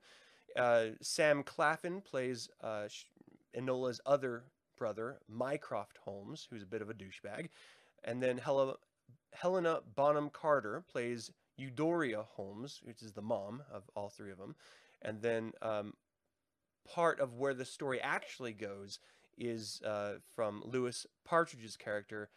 Uh, 0.55 0.87
Sam 1.01 1.43
Claflin 1.43 2.01
plays 2.01 2.49
uh, 2.61 2.87
Enola's 3.57 3.99
other 4.05 4.43
brother, 4.77 5.19
Mycroft 5.27 5.97
Holmes, 6.03 6.47
who's 6.49 6.63
a 6.63 6.67
bit 6.67 6.81
of 6.81 6.89
a 6.89 6.93
douchebag. 6.93 7.49
And 8.03 8.21
then 8.21 8.37
Hel- 8.37 8.79
Helena 9.33 9.79
Bonham 9.95 10.29
Carter 10.29 10.83
plays 10.89 11.31
Eudoria 11.59 12.25
Holmes, 12.25 12.79
which 12.83 13.01
is 13.01 13.13
the 13.13 13.21
mom 13.21 13.63
of 13.71 13.89
all 13.95 14.09
three 14.09 14.31
of 14.31 14.37
them. 14.37 14.55
And 15.01 15.21
then 15.21 15.53
um, 15.61 15.93
part 16.87 17.19
of 17.19 17.33
where 17.35 17.53
the 17.53 17.65
story 17.65 17.99
actually 18.01 18.53
goes 18.53 18.99
is 19.37 19.81
uh, 19.83 20.15
from 20.35 20.63
Louis 20.65 21.05
Partridge's 21.25 21.75
character, 21.75 22.29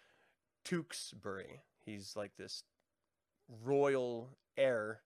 Tewkesbury. 0.65 1.61
He's 1.85 2.15
like 2.17 2.37
this 2.37 2.65
royal 3.65 4.37
heir 4.57 5.01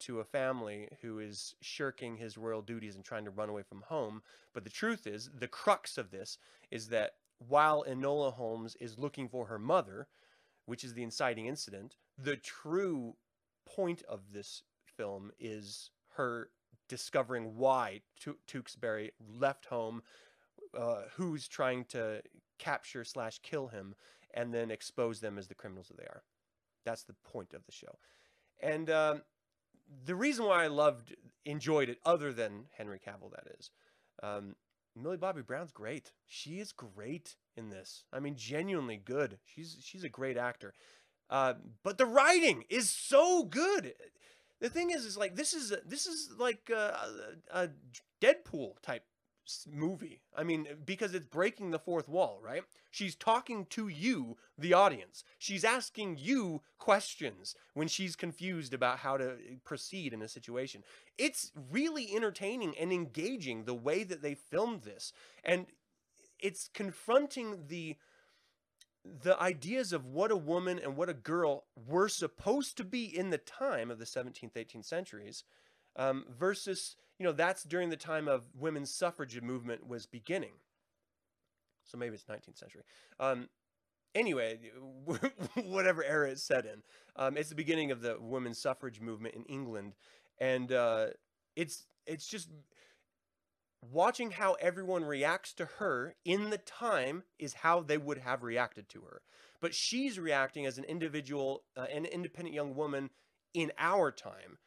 to 0.00 0.20
a 0.20 0.24
family 0.24 0.88
who 1.02 1.18
is 1.18 1.54
shirking 1.60 2.16
his 2.16 2.36
royal 2.36 2.62
duties 2.62 2.96
and 2.96 3.04
trying 3.04 3.24
to 3.24 3.30
run 3.30 3.48
away 3.48 3.62
from 3.62 3.82
home. 3.82 4.22
But 4.52 4.64
the 4.64 4.70
truth 4.70 5.06
is, 5.06 5.30
the 5.38 5.48
crux 5.48 5.98
of 5.98 6.10
this 6.10 6.38
is 6.70 6.88
that 6.88 7.12
while 7.38 7.84
Enola 7.88 8.32
Holmes 8.32 8.76
is 8.76 8.98
looking 8.98 9.28
for 9.28 9.46
her 9.46 9.58
mother, 9.58 10.08
which 10.66 10.84
is 10.84 10.94
the 10.94 11.02
inciting 11.02 11.46
incident, 11.46 11.96
the 12.18 12.36
true 12.36 13.16
point 13.66 14.02
of 14.08 14.32
this 14.32 14.62
film 14.96 15.30
is 15.38 15.90
her 16.16 16.50
discovering 16.88 17.56
why 17.56 18.00
Tewkesbury 18.46 19.10
left 19.38 19.66
home, 19.66 20.02
uh, 20.76 21.02
who's 21.14 21.48
trying 21.48 21.84
to 21.86 22.22
capture 22.58 23.04
slash 23.04 23.38
kill 23.42 23.68
him, 23.68 23.94
and 24.34 24.52
then 24.52 24.70
expose 24.70 25.20
them 25.20 25.38
as 25.38 25.48
the 25.48 25.54
criminals 25.54 25.88
that 25.88 25.98
they 25.98 26.04
are. 26.04 26.22
That's 26.84 27.02
the 27.02 27.16
point 27.24 27.52
of 27.54 27.64
the 27.66 27.72
show. 27.72 27.98
And 28.60 28.88
um, 28.90 29.22
the 30.04 30.14
reason 30.14 30.46
why 30.46 30.64
I 30.64 30.68
loved, 30.68 31.14
enjoyed 31.44 31.88
it, 31.88 31.98
other 32.04 32.32
than 32.32 32.66
Henry 32.76 32.98
Cavill, 32.98 33.30
that 33.30 33.46
is, 33.58 33.70
um, 34.22 34.56
Millie 34.94 35.16
Bobby 35.16 35.42
Brown's 35.42 35.72
great. 35.72 36.12
She 36.26 36.58
is 36.58 36.72
great 36.72 37.36
in 37.56 37.68
this. 37.68 38.04
I 38.12 38.20
mean, 38.20 38.34
genuinely 38.36 38.96
good. 38.96 39.38
She's 39.44 39.76
she's 39.82 40.04
a 40.04 40.08
great 40.08 40.38
actor. 40.38 40.72
Uh, 41.28 41.54
but 41.82 41.98
the 41.98 42.06
writing 42.06 42.64
is 42.70 42.88
so 42.88 43.44
good. 43.44 43.92
The 44.60 44.70
thing 44.70 44.90
is, 44.90 45.04
is 45.04 45.18
like 45.18 45.36
this 45.36 45.52
is 45.52 45.72
this 45.84 46.06
is 46.06 46.30
like 46.38 46.70
a, 46.74 47.08
a 47.50 47.68
Deadpool 48.22 48.80
type 48.82 49.04
movie. 49.70 50.20
I 50.36 50.42
mean, 50.42 50.66
because 50.84 51.14
it's 51.14 51.26
breaking 51.26 51.70
the 51.70 51.78
fourth 51.78 52.08
wall, 52.08 52.40
right? 52.42 52.62
She's 52.90 53.14
talking 53.14 53.66
to 53.70 53.88
you, 53.88 54.36
the 54.58 54.72
audience. 54.72 55.24
She's 55.38 55.64
asking 55.64 56.18
you 56.18 56.62
questions 56.78 57.54
when 57.74 57.88
she's 57.88 58.16
confused 58.16 58.74
about 58.74 58.98
how 58.98 59.16
to 59.16 59.36
proceed 59.64 60.12
in 60.12 60.22
a 60.22 60.28
situation. 60.28 60.82
It's 61.18 61.52
really 61.70 62.14
entertaining 62.14 62.74
and 62.78 62.92
engaging 62.92 63.64
the 63.64 63.74
way 63.74 64.02
that 64.04 64.22
they 64.22 64.34
filmed 64.34 64.82
this. 64.82 65.12
And 65.44 65.66
it's 66.38 66.68
confronting 66.72 67.64
the 67.68 67.96
the 69.22 69.40
ideas 69.40 69.92
of 69.92 70.04
what 70.04 70.32
a 70.32 70.36
woman 70.36 70.80
and 70.82 70.96
what 70.96 71.08
a 71.08 71.14
girl 71.14 71.62
were 71.86 72.08
supposed 72.08 72.76
to 72.76 72.82
be 72.82 73.04
in 73.04 73.30
the 73.30 73.38
time 73.38 73.88
of 73.88 74.00
the 74.00 74.04
17th 74.04 74.54
18th 74.54 74.84
centuries 74.84 75.44
um, 75.94 76.24
versus 76.28 76.96
you 77.18 77.24
know, 77.24 77.32
that's 77.32 77.62
during 77.62 77.90
the 77.90 77.96
time 77.96 78.28
of 78.28 78.44
women's 78.54 78.92
suffrage 78.92 79.40
movement 79.40 79.86
was 79.86 80.06
beginning. 80.06 80.52
So 81.84 81.96
maybe 81.96 82.14
it's 82.14 82.24
19th 82.24 82.58
century. 82.58 82.82
Um, 83.20 83.48
anyway, 84.14 84.58
whatever 85.64 86.04
era 86.04 86.30
it's 86.30 86.42
set 86.42 86.66
in, 86.66 86.82
um, 87.16 87.36
it's 87.36 87.48
the 87.48 87.54
beginning 87.54 87.90
of 87.90 88.00
the 88.00 88.16
women's 88.20 88.58
suffrage 88.58 89.00
movement 89.00 89.34
in 89.34 89.44
England, 89.44 89.94
and 90.38 90.72
uh, 90.72 91.08
it's 91.54 91.86
it's 92.06 92.26
just 92.26 92.50
watching 93.92 94.32
how 94.32 94.54
everyone 94.54 95.04
reacts 95.04 95.52
to 95.54 95.66
her 95.78 96.14
in 96.24 96.50
the 96.50 96.58
time 96.58 97.22
is 97.38 97.54
how 97.54 97.80
they 97.80 97.98
would 97.98 98.18
have 98.18 98.42
reacted 98.42 98.88
to 98.88 99.02
her. 99.02 99.22
But 99.60 99.74
she's 99.74 100.18
reacting 100.18 100.66
as 100.66 100.78
an 100.78 100.84
individual, 100.84 101.62
uh, 101.76 101.86
an 101.92 102.04
independent 102.04 102.54
young 102.54 102.74
woman 102.74 103.10
in 103.54 103.72
our 103.78 104.10
time. 104.10 104.58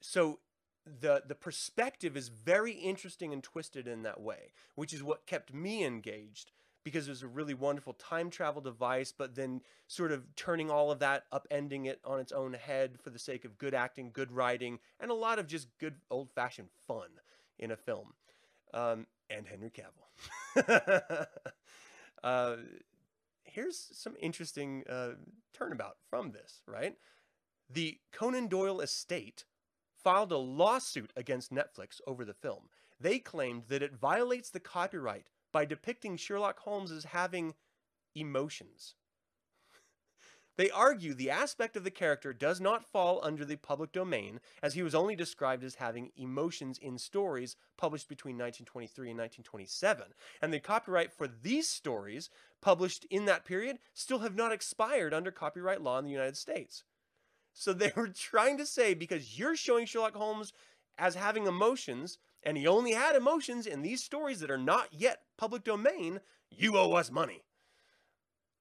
So 0.00 0.40
the 0.84 1.22
the 1.26 1.34
perspective 1.34 2.16
is 2.16 2.28
very 2.28 2.72
interesting 2.72 3.32
and 3.32 3.42
twisted 3.42 3.86
in 3.86 4.02
that 4.02 4.20
way, 4.20 4.52
which 4.74 4.92
is 4.92 5.02
what 5.02 5.26
kept 5.26 5.54
me 5.54 5.84
engaged 5.84 6.52
because 6.84 7.06
it 7.06 7.10
was 7.10 7.22
a 7.22 7.28
really 7.28 7.54
wonderful 7.54 7.92
time 7.94 8.30
travel 8.30 8.60
device, 8.60 9.12
but 9.16 9.34
then 9.34 9.60
sort 9.86 10.12
of 10.12 10.34
turning 10.34 10.70
all 10.70 10.90
of 10.90 10.98
that, 10.98 11.24
upending 11.32 11.86
it 11.86 12.00
on 12.04 12.18
its 12.18 12.32
own 12.32 12.54
head 12.54 12.98
for 13.00 13.10
the 13.10 13.18
sake 13.18 13.44
of 13.44 13.58
good 13.58 13.74
acting, 13.74 14.10
good 14.12 14.32
writing, 14.32 14.78
and 14.98 15.10
a 15.10 15.14
lot 15.14 15.38
of 15.38 15.46
just 15.46 15.68
good 15.78 15.94
old 16.10 16.30
fashioned 16.30 16.70
fun 16.86 17.08
in 17.58 17.70
a 17.70 17.76
film. 17.76 18.14
Um, 18.74 19.06
and 19.30 19.46
Henry 19.46 19.70
Cavill. 19.70 21.26
uh, 22.24 22.56
here's 23.44 23.90
some 23.92 24.14
interesting 24.20 24.84
uh, 24.88 25.10
turnabout 25.52 25.96
from 26.08 26.32
this, 26.32 26.62
right? 26.66 26.96
The 27.70 27.98
Conan 28.12 28.48
Doyle 28.48 28.80
estate 28.80 29.44
filed 30.02 30.32
a 30.32 30.36
lawsuit 30.36 31.12
against 31.16 31.52
Netflix 31.52 32.00
over 32.06 32.24
the 32.24 32.34
film. 32.34 32.68
They 33.00 33.18
claimed 33.18 33.64
that 33.68 33.82
it 33.82 33.96
violates 33.96 34.50
the 34.50 34.60
copyright 34.60 35.28
by 35.52 35.64
depicting 35.64 36.16
Sherlock 36.16 36.60
Holmes 36.60 36.90
as 36.90 37.04
having 37.04 37.54
emotions. 38.14 38.94
They 40.58 40.70
argue 40.70 41.14
the 41.14 41.30
aspect 41.30 41.76
of 41.78 41.82
the 41.84 41.90
character 41.90 42.34
does 42.34 42.60
not 42.60 42.84
fall 42.84 43.20
under 43.22 43.42
the 43.42 43.56
public 43.56 43.90
domain, 43.90 44.38
as 44.62 44.74
he 44.74 44.82
was 44.82 44.94
only 44.94 45.16
described 45.16 45.64
as 45.64 45.76
having 45.76 46.12
emotions 46.14 46.76
in 46.76 46.98
stories 46.98 47.56
published 47.78 48.06
between 48.06 48.36
1923 48.36 49.10
and 49.10 49.18
1927. 49.18 50.08
And 50.42 50.52
the 50.52 50.60
copyright 50.60 51.10
for 51.10 51.26
these 51.26 51.70
stories, 51.70 52.28
published 52.60 53.06
in 53.06 53.24
that 53.24 53.46
period, 53.46 53.78
still 53.94 54.18
have 54.18 54.36
not 54.36 54.52
expired 54.52 55.14
under 55.14 55.30
copyright 55.30 55.80
law 55.80 55.98
in 55.98 56.04
the 56.04 56.10
United 56.10 56.36
States. 56.36 56.84
So 57.52 57.72
they 57.72 57.92
were 57.94 58.08
trying 58.08 58.58
to 58.58 58.66
say 58.66 58.94
because 58.94 59.38
you're 59.38 59.56
showing 59.56 59.86
Sherlock 59.86 60.14
Holmes 60.14 60.52
as 60.98 61.14
having 61.14 61.46
emotions, 61.46 62.18
and 62.42 62.56
he 62.56 62.66
only 62.66 62.92
had 62.92 63.16
emotions 63.16 63.66
in 63.66 63.82
these 63.82 64.02
stories 64.02 64.40
that 64.40 64.50
are 64.50 64.58
not 64.58 64.88
yet 64.92 65.22
public 65.36 65.64
domain, 65.64 66.20
you 66.50 66.76
owe 66.76 66.92
us 66.92 67.10
money. 67.10 67.42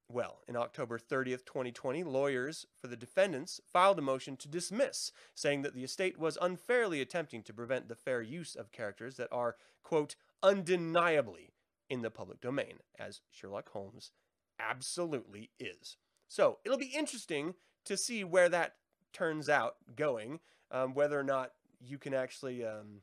Well, 0.10 0.42
in 0.46 0.58
October 0.58 1.00
30th, 1.00 1.46
2020, 1.46 2.04
lawyers 2.04 2.66
for 2.82 2.88
the 2.88 2.98
defendants 2.98 3.62
filed 3.72 3.98
a 3.98 4.02
motion 4.02 4.36
to 4.38 4.50
dismiss, 4.50 5.14
saying 5.34 5.62
that 5.62 5.74
the 5.74 5.86
estate 5.86 6.18
was 6.18 6.38
unfairly 6.42 7.00
attempting 7.00 7.44
to 7.44 7.54
prevent 7.54 7.88
the 7.88 7.96
fair 7.96 8.22
use 8.22 8.56
of 8.56 8.74
characters 8.74 9.16
that 9.16 9.30
are, 9.32 9.56
quote, 9.84 10.16
undeniably 10.44 11.54
in 11.90 12.02
the 12.02 12.10
public 12.10 12.42
domain, 12.42 12.80
as 13.00 13.22
Sherlock 13.30 13.70
Holmes 13.70 14.12
absolutely 14.60 15.50
is. 15.60 15.96
So 16.28 16.60
it'll 16.66 16.78
be 16.78 16.94
interesting 16.98 17.56
to 17.86 17.96
see 17.96 18.24
where 18.24 18.50
that 18.50 18.76
turns 19.14 19.50
out 19.50 19.76
going, 19.96 20.40
um, 20.72 20.94
whether 20.94 21.20
or 21.20 21.24
not 21.24 21.52
you 21.80 21.98
can 21.98 22.14
actually. 22.14 22.66
Um, 22.66 23.02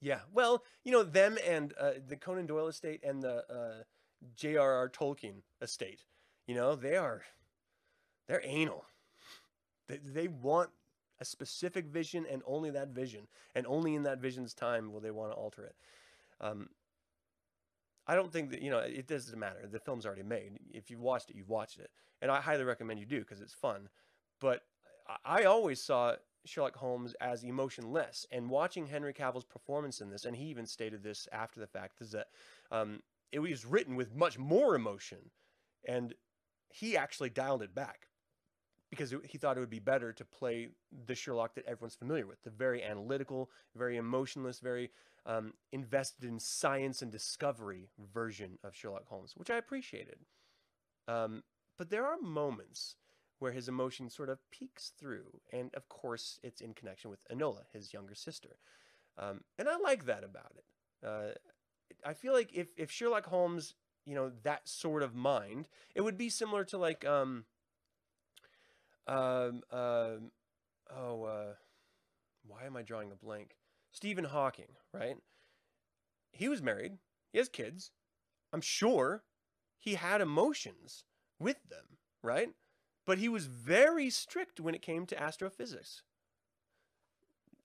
yeah, 0.00 0.20
well, 0.34 0.64
you 0.82 0.90
know, 0.90 1.04
them 1.04 1.38
and 1.46 1.72
uh, 1.80 1.92
the 2.08 2.16
Conan 2.16 2.46
Doyle 2.46 2.66
estate 2.66 3.04
and 3.04 3.22
the 3.22 3.44
uh, 3.48 3.82
J.R.R. 4.34 4.88
Tolkien 4.88 5.42
estate, 5.60 6.02
you 6.46 6.56
know, 6.56 6.74
they 6.74 6.96
are, 6.96 7.22
they're 8.26 8.42
anal. 8.44 8.84
They, 9.86 10.00
they 10.04 10.26
want 10.26 10.70
a 11.20 11.24
specific 11.24 11.86
vision 11.86 12.26
and 12.28 12.42
only 12.46 12.70
that 12.70 12.88
vision, 12.88 13.28
and 13.54 13.64
only 13.68 13.94
in 13.94 14.02
that 14.02 14.18
vision's 14.18 14.54
time 14.54 14.92
will 14.92 15.00
they 15.00 15.12
want 15.12 15.30
to 15.30 15.36
alter 15.36 15.64
it. 15.64 15.76
Um, 16.40 16.68
I 18.06 18.16
don't 18.16 18.32
think 18.32 18.50
that 18.50 18.60
you 18.60 18.70
know 18.70 18.78
it 18.78 19.06
doesn't 19.06 19.38
matter. 19.38 19.68
The 19.70 19.78
film's 19.78 20.04
already 20.04 20.24
made. 20.24 20.58
If 20.74 20.90
you've 20.90 21.00
watched 21.00 21.30
it, 21.30 21.36
you've 21.36 21.48
watched 21.48 21.78
it, 21.78 21.90
and 22.20 22.30
I 22.30 22.40
highly 22.40 22.64
recommend 22.64 22.98
you 22.98 23.06
do 23.06 23.20
because 23.20 23.40
it's 23.40 23.54
fun. 23.54 23.88
But 24.42 24.64
I 25.24 25.44
always 25.44 25.80
saw 25.80 26.16
Sherlock 26.44 26.74
Holmes 26.74 27.14
as 27.20 27.44
emotionless, 27.44 28.26
and 28.32 28.50
watching 28.50 28.86
Henry 28.86 29.12
Cavill's 29.12 29.44
performance 29.44 30.00
in 30.00 30.10
this, 30.10 30.24
and 30.24 30.34
he 30.34 30.46
even 30.46 30.66
stated 30.66 31.04
this 31.04 31.28
after 31.30 31.60
the 31.60 31.66
fact, 31.68 32.00
is 32.00 32.10
that 32.10 32.26
um, 32.72 33.00
it 33.30 33.38
was 33.38 33.64
written 33.64 33.94
with 33.94 34.16
much 34.16 34.40
more 34.40 34.74
emotion, 34.74 35.30
and 35.86 36.14
he 36.70 36.96
actually 36.96 37.30
dialed 37.30 37.62
it 37.62 37.72
back 37.72 38.08
because 38.90 39.14
he 39.24 39.38
thought 39.38 39.56
it 39.56 39.60
would 39.60 39.70
be 39.70 39.78
better 39.78 40.12
to 40.12 40.24
play 40.24 40.68
the 41.06 41.14
Sherlock 41.14 41.54
that 41.54 41.64
everyone's 41.66 41.94
familiar 41.94 42.26
with, 42.26 42.42
the 42.42 42.50
very 42.50 42.82
analytical, 42.82 43.48
very 43.76 43.96
emotionless, 43.96 44.58
very 44.58 44.90
um, 45.24 45.54
invested 45.70 46.24
in 46.24 46.40
science 46.40 47.00
and 47.00 47.12
discovery 47.12 47.88
version 48.12 48.58
of 48.64 48.74
Sherlock 48.74 49.06
Holmes, 49.06 49.34
which 49.36 49.50
I 49.50 49.56
appreciated. 49.56 50.16
Um, 51.06 51.44
but 51.78 51.90
there 51.90 52.04
are 52.04 52.18
moments 52.20 52.96
where 53.42 53.52
his 53.52 53.68
emotion 53.68 54.08
sort 54.08 54.28
of 54.28 54.38
peeks 54.52 54.92
through, 54.98 55.40
and 55.52 55.74
of 55.74 55.88
course, 55.88 56.38
it's 56.44 56.60
in 56.60 56.74
connection 56.74 57.10
with 57.10 57.28
Enola, 57.28 57.64
his 57.72 57.92
younger 57.92 58.14
sister, 58.14 58.56
um, 59.18 59.40
and 59.58 59.68
I 59.68 59.76
like 59.78 60.06
that 60.06 60.24
about 60.24 60.52
it. 60.56 60.64
Uh, 61.06 61.32
I 62.06 62.14
feel 62.14 62.32
like 62.32 62.52
if 62.54 62.68
if 62.76 62.90
Sherlock 62.90 63.26
Holmes, 63.26 63.74
you 64.06 64.14
know, 64.14 64.30
that 64.44 64.68
sort 64.68 65.02
of 65.02 65.14
mind, 65.14 65.68
it 65.94 66.02
would 66.02 66.16
be 66.16 66.30
similar 66.30 66.64
to 66.66 66.78
like 66.78 67.04
um 67.04 67.44
um 69.08 69.62
um 69.72 70.30
oh 70.94 71.24
uh 71.24 71.54
why 72.46 72.64
am 72.64 72.76
I 72.76 72.82
drawing 72.82 73.10
a 73.12 73.16
blank? 73.16 73.56
Stephen 73.92 74.24
Hawking, 74.24 74.76
right? 74.92 75.16
He 76.32 76.48
was 76.48 76.62
married. 76.62 76.98
He 77.32 77.38
has 77.38 77.48
kids. 77.48 77.90
I'm 78.52 78.60
sure 78.60 79.24
he 79.78 79.94
had 79.94 80.20
emotions 80.20 81.04
with 81.38 81.62
them, 81.68 81.98
right? 82.22 82.50
But 83.04 83.18
he 83.18 83.28
was 83.28 83.46
very 83.46 84.10
strict 84.10 84.60
when 84.60 84.74
it 84.74 84.82
came 84.82 85.06
to 85.06 85.20
astrophysics. 85.20 86.02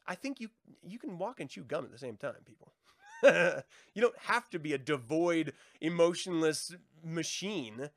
I 0.08 0.16
think 0.16 0.40
you 0.40 0.50
you 0.84 1.00
can 1.00 1.18
walk 1.18 1.40
and 1.40 1.50
chew 1.50 1.64
gum 1.64 1.86
at 1.86 1.92
the 1.92 1.98
same 1.98 2.18
time, 2.18 2.36
people. 2.46 2.74
you 3.94 4.02
don't 4.02 4.18
have 4.20 4.50
to 4.52 4.60
be 4.60 4.74
a 4.74 4.78
devoid, 4.78 5.54
emotionless 5.82 6.76
machine 7.04 7.90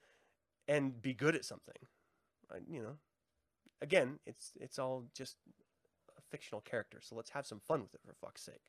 and 0.67 1.01
be 1.01 1.15
good 1.15 1.35
at 1.35 1.45
something. 1.45 1.77
You 2.69 2.83
know, 2.83 2.97
again, 3.81 4.19
it's 4.27 4.53
it's 4.61 4.79
all 4.79 5.05
just 5.15 5.37
a 6.19 6.21
fictional 6.31 6.61
character, 6.61 6.99
so 7.01 7.15
let's 7.15 7.31
have 7.31 7.47
some 7.47 7.61
fun 7.61 7.83
with 7.83 7.95
it 7.95 8.01
for 8.05 8.15
fuck's 8.15 8.43
sake. 8.43 8.63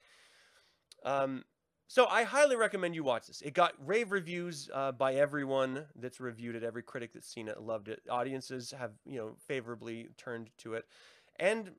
Um, 1.04 1.44
so 1.92 2.06
I 2.06 2.24
highly 2.24 2.56
recommend 2.56 2.96
you 2.96 3.04
watch 3.04 3.28
this. 3.28 3.42
It 3.42 3.54
got 3.54 3.74
rave 3.86 4.14
reviews 4.14 4.70
uh, 4.74 4.94
by 4.94 5.16
everyone 5.16 5.88
that's 5.94 6.22
reviewed 6.22 6.56
it. 6.56 6.64
Every 6.64 6.84
critic 6.84 7.12
that's 7.12 7.28
seen 7.28 7.50
it 7.50 7.60
loved 7.60 7.90
it. 7.90 8.02
Audiences 8.10 8.72
have 8.72 8.92
you 9.06 9.18
know 9.18 9.36
favorably 9.46 10.08
turned 10.16 10.52
to 10.60 10.76
it, 10.76 10.86
and 11.38 11.72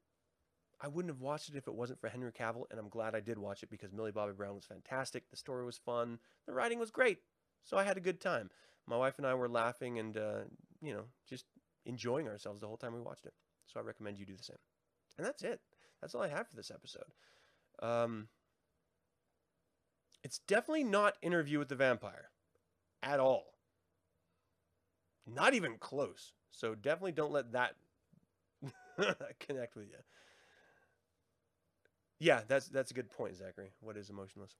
I 0.82 0.88
wouldn't 0.88 1.10
have 1.14 1.22
watched 1.22 1.48
it 1.48 1.56
if 1.56 1.66
it 1.66 1.72
wasn't 1.72 1.98
for 1.98 2.10
Henry 2.10 2.30
Cavill, 2.30 2.64
and 2.70 2.78
I'm 2.78 2.90
glad 2.90 3.14
I 3.14 3.20
did 3.20 3.38
watch 3.38 3.62
it 3.62 3.70
because 3.70 3.90
Millie 3.90 4.12
Bobby 4.12 4.34
Brown 4.34 4.54
was 4.54 4.66
fantastic. 4.66 5.30
The 5.30 5.36
story 5.38 5.64
was 5.64 5.78
fun. 5.78 6.18
The 6.44 6.52
writing 6.52 6.78
was 6.78 6.90
great. 6.90 7.20
So 7.64 7.78
I 7.78 7.82
had 7.82 7.96
a 7.96 8.00
good 8.00 8.20
time. 8.20 8.50
My 8.86 8.98
wife 8.98 9.16
and 9.16 9.26
I 9.26 9.32
were 9.32 9.48
laughing 9.48 9.98
and, 9.98 10.18
uh, 10.18 10.40
you 10.82 10.92
know, 10.92 11.04
just 11.26 11.46
enjoying 11.86 12.28
ourselves 12.28 12.60
the 12.60 12.66
whole 12.66 12.76
time 12.76 12.92
we 12.92 13.00
watched 13.00 13.24
it. 13.24 13.32
So 13.66 13.80
I 13.80 13.82
recommend 13.82 14.18
you 14.18 14.26
do 14.26 14.36
the 14.36 14.42
same. 14.42 14.56
And 15.16 15.26
that's 15.26 15.42
it. 15.42 15.60
That's 16.02 16.14
all 16.14 16.22
I 16.22 16.28
have 16.28 16.48
for 16.48 16.56
this 16.56 16.70
episode. 16.70 17.14
Um, 17.80 18.28
it's 20.22 20.38
definitely 20.40 20.84
not 20.84 21.16
Interview 21.22 21.58
with 21.58 21.68
the 21.68 21.76
Vampire 21.76 22.30
at 23.02 23.20
all. 23.20 23.54
Not 25.26 25.54
even 25.54 25.76
close. 25.78 26.32
So 26.50 26.74
definitely 26.74 27.12
don't 27.12 27.32
let 27.32 27.52
that 27.52 27.74
connect 29.40 29.76
with 29.76 29.86
you. 29.86 29.96
Yeah, 32.18 32.42
that's 32.46 32.68
that's 32.68 32.90
a 32.92 32.94
good 32.94 33.10
point, 33.10 33.36
Zachary. 33.36 33.72
What 33.80 33.96
is 33.96 34.10
emotionless? 34.10 34.54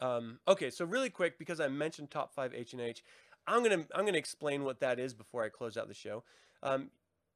Um, 0.00 0.38
okay, 0.46 0.70
so 0.70 0.84
really 0.84 1.10
quick, 1.10 1.38
because 1.38 1.60
I 1.60 1.68
mentioned 1.68 2.10
top 2.10 2.32
five 2.32 2.52
H 2.54 2.72
and 2.72 2.82
H, 2.82 3.04
I'm 3.46 3.62
gonna 3.62 3.84
I'm 3.94 4.04
gonna 4.04 4.18
explain 4.18 4.64
what 4.64 4.80
that 4.80 4.98
is 4.98 5.14
before 5.14 5.44
I 5.44 5.48
close 5.48 5.76
out 5.76 5.88
the 5.88 5.94
show. 5.94 6.24
Um, 6.62 6.90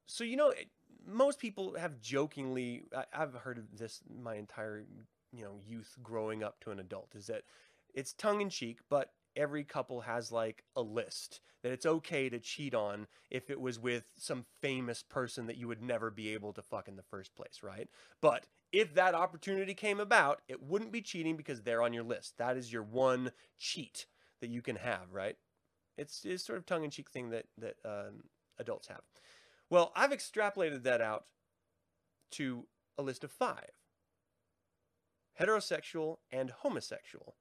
so 0.07 0.25
you 0.25 0.37
know, 0.37 0.53
most 1.07 1.39
people 1.39 1.77
have 1.79 2.01
jokingly, 2.01 2.85
I, 2.97 3.05
I've 3.13 3.35
heard 3.35 3.59
of 3.59 3.79
this 3.79 4.01
my 4.23 4.35
entire 4.35 4.85
you 5.33 5.43
know 5.43 5.61
youth 5.67 5.97
growing 6.03 6.43
up 6.43 6.61
to 6.61 6.71
an 6.71 6.79
adult, 6.79 7.15
is 7.15 7.27
that 7.27 7.43
it's 7.95 8.13
tongue 8.13 8.41
in 8.41 8.51
cheek, 8.51 8.81
but 8.89 9.11
every 9.37 9.65
couple 9.65 10.03
has 10.03 10.31
like 10.31 10.65
a 10.77 10.83
list 10.83 11.41
that 11.63 11.73
it's 11.73 11.87
okay 11.87 12.29
to 12.29 12.39
cheat 12.39 12.75
on 12.75 13.07
if 13.31 13.49
it 13.49 13.61
was 13.61 13.79
with 13.79 14.05
some 14.17 14.45
famous 14.61 15.03
person 15.03 15.47
that 15.47 15.57
you 15.57 15.69
would 15.69 15.83
never 15.83 16.11
be 16.11 16.35
able 16.35 16.53
to 16.53 16.63
fuck 16.63 16.89
in 16.89 16.97
the 16.97 17.03
first 17.03 17.35
place, 17.35 17.61
right? 17.63 17.89
But 18.21 18.47
if 18.73 18.95
that 18.95 19.15
opportunity 19.15 19.75
came 19.75 20.01
about, 20.01 20.43
it 20.49 20.63
wouldn't 20.63 20.93
be 20.93 21.03
cheating 21.03 21.37
because 21.37 21.63
they're 21.63 21.83
on 21.83 21.93
your 21.93 22.03
list. 22.03 22.37
That 22.39 22.57
is 22.57 22.73
your 22.73 22.83
one 22.83 23.33
cheat 23.59 24.07
that 24.41 24.51
you 24.51 24.61
can 24.61 24.77
have, 24.77 25.13
right? 25.13 25.37
It's, 25.97 26.25
it's 26.25 26.45
sort 26.45 26.59
of 26.59 26.67
tongue-in-cheek 26.67 27.11
thing 27.11 27.31
that 27.31 27.47
that 27.59 27.77
um, 27.85 28.25
adults 28.59 28.89
have. 28.89 29.03
Well, 29.71 29.93
I've 29.95 30.11
extrapolated 30.11 30.83
that 30.85 31.01
out 31.01 31.27
to 32.33 32.67
a 32.99 33.03
list 33.03 33.25
of 33.25 33.31
five: 33.31 33.71
heterosexual 35.41 36.17
and 36.31 36.51
homosexual. 36.51 37.37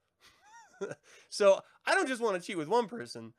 so 1.30 1.62
I 1.86 1.94
don't 1.96 2.08
just 2.08 2.22
want 2.22 2.40
to 2.40 2.46
cheat 2.46 2.58
with 2.58 2.68
one 2.68 2.88
person; 2.88 3.34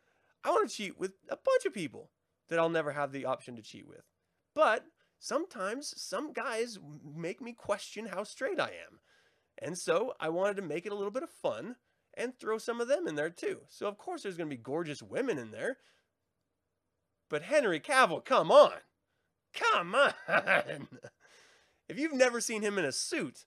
I 0.45 0.51
want 0.51 0.69
to 0.69 0.75
cheat 0.75 0.99
with 0.99 1.13
a 1.29 1.37
bunch 1.37 1.67
of 1.67 1.75
people 1.75 2.11
that 2.49 2.59
I'll 2.59 2.69
never 2.69 2.93
have 2.93 3.13
the 3.13 3.25
option 3.25 3.57
to 3.57 3.63
cheat 3.63 3.87
with. 3.89 4.03
But 4.55 4.85
sometimes 5.19 5.95
some 5.97 6.33
guys 6.33 6.79
make 7.17 7.41
me 7.41 7.53
question 7.53 8.07
how 8.07 8.25
straight 8.25 8.61
I 8.61 8.67
am. 8.67 9.01
And 9.59 9.79
so 9.79 10.15
I 10.21 10.29
wanted 10.29 10.57
to 10.57 10.63
make 10.63 10.85
it 10.85 10.93
a 10.93 10.95
little 10.95 11.11
bit 11.11 11.23
of 11.23 11.31
fun 11.31 11.77
and 12.15 12.39
throw 12.39 12.59
some 12.59 12.81
of 12.81 12.89
them 12.89 13.07
in 13.07 13.15
there 13.15 13.31
too. 13.31 13.61
So 13.69 13.87
of 13.87 13.99
course 13.99 14.23
there's 14.23 14.37
going 14.37 14.51
to 14.51 14.57
be 14.57 14.63
gorgeous 14.63 15.03
women 15.03 15.39
in 15.39 15.51
there. 15.51 15.79
But 17.31 17.43
Henry 17.43 17.81
Cavill, 17.81 18.25
come 18.25 18.51
on. 18.51 18.73
Come 19.55 19.95
on. 20.29 20.89
if 21.89 21.99
you've 21.99 22.13
never 22.13 22.41
seen 22.41 22.63
him 22.63 22.79
in 22.79 22.85
a 22.85 22.93
suit, 22.93 23.47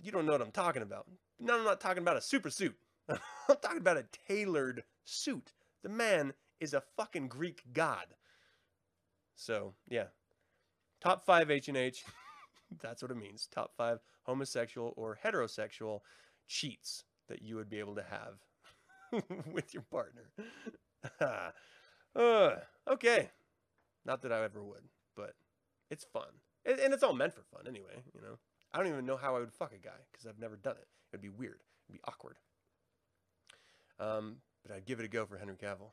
you 0.00 0.12
don't 0.12 0.26
know 0.26 0.32
what 0.32 0.42
I'm 0.42 0.50
talking 0.50 0.82
about. 0.82 1.06
No, 1.38 1.58
I'm 1.58 1.64
not 1.64 1.80
talking 1.80 2.02
about 2.02 2.16
a 2.16 2.20
super 2.20 2.50
suit. 2.50 2.76
I'm 3.08 3.18
talking 3.62 3.78
about 3.78 3.96
a 3.96 4.06
tailored 4.28 4.84
suit. 5.04 5.52
The 5.82 5.88
man 5.88 6.32
is 6.60 6.74
a 6.74 6.82
fucking 6.96 7.28
Greek 7.28 7.62
god. 7.72 8.06
So 9.34 9.74
yeah, 9.88 10.06
top 11.00 11.24
five 11.24 11.50
H 11.50 11.68
and 11.68 11.76
H. 11.76 12.04
That's 12.82 13.02
what 13.02 13.10
it 13.10 13.16
means. 13.16 13.46
Top 13.46 13.72
five 13.76 14.00
homosexual 14.22 14.92
or 14.96 15.18
heterosexual 15.24 16.00
cheats 16.48 17.04
that 17.28 17.42
you 17.42 17.56
would 17.56 17.68
be 17.68 17.78
able 17.78 17.94
to 17.94 18.04
have 18.04 19.22
with 19.52 19.72
your 19.72 19.84
partner. 19.84 20.30
Uh, 22.14 22.56
okay. 22.88 23.30
Not 24.04 24.22
that 24.22 24.32
I 24.32 24.42
ever 24.42 24.62
would, 24.62 24.84
but 25.14 25.34
it's 25.90 26.04
fun. 26.04 26.28
And 26.64 26.92
it's 26.92 27.02
all 27.02 27.12
meant 27.12 27.34
for 27.34 27.42
fun 27.42 27.66
anyway, 27.68 28.02
you 28.14 28.20
know. 28.20 28.38
I 28.76 28.78
don't 28.80 28.88
even 28.88 29.06
know 29.06 29.16
how 29.16 29.34
I 29.34 29.38
would 29.38 29.54
fuck 29.54 29.72
a 29.72 29.78
guy 29.78 29.96
because 30.12 30.26
I've 30.26 30.38
never 30.38 30.54
done 30.54 30.76
it. 30.76 30.86
It'd 31.10 31.22
be 31.22 31.30
weird. 31.30 31.60
It'd 31.88 31.98
be 31.98 32.04
awkward. 32.06 32.36
Um, 33.98 34.36
but 34.62 34.76
I'd 34.76 34.84
give 34.84 35.00
it 35.00 35.06
a 35.06 35.08
go 35.08 35.24
for 35.24 35.38
Henry 35.38 35.56
Cavill. 35.56 35.92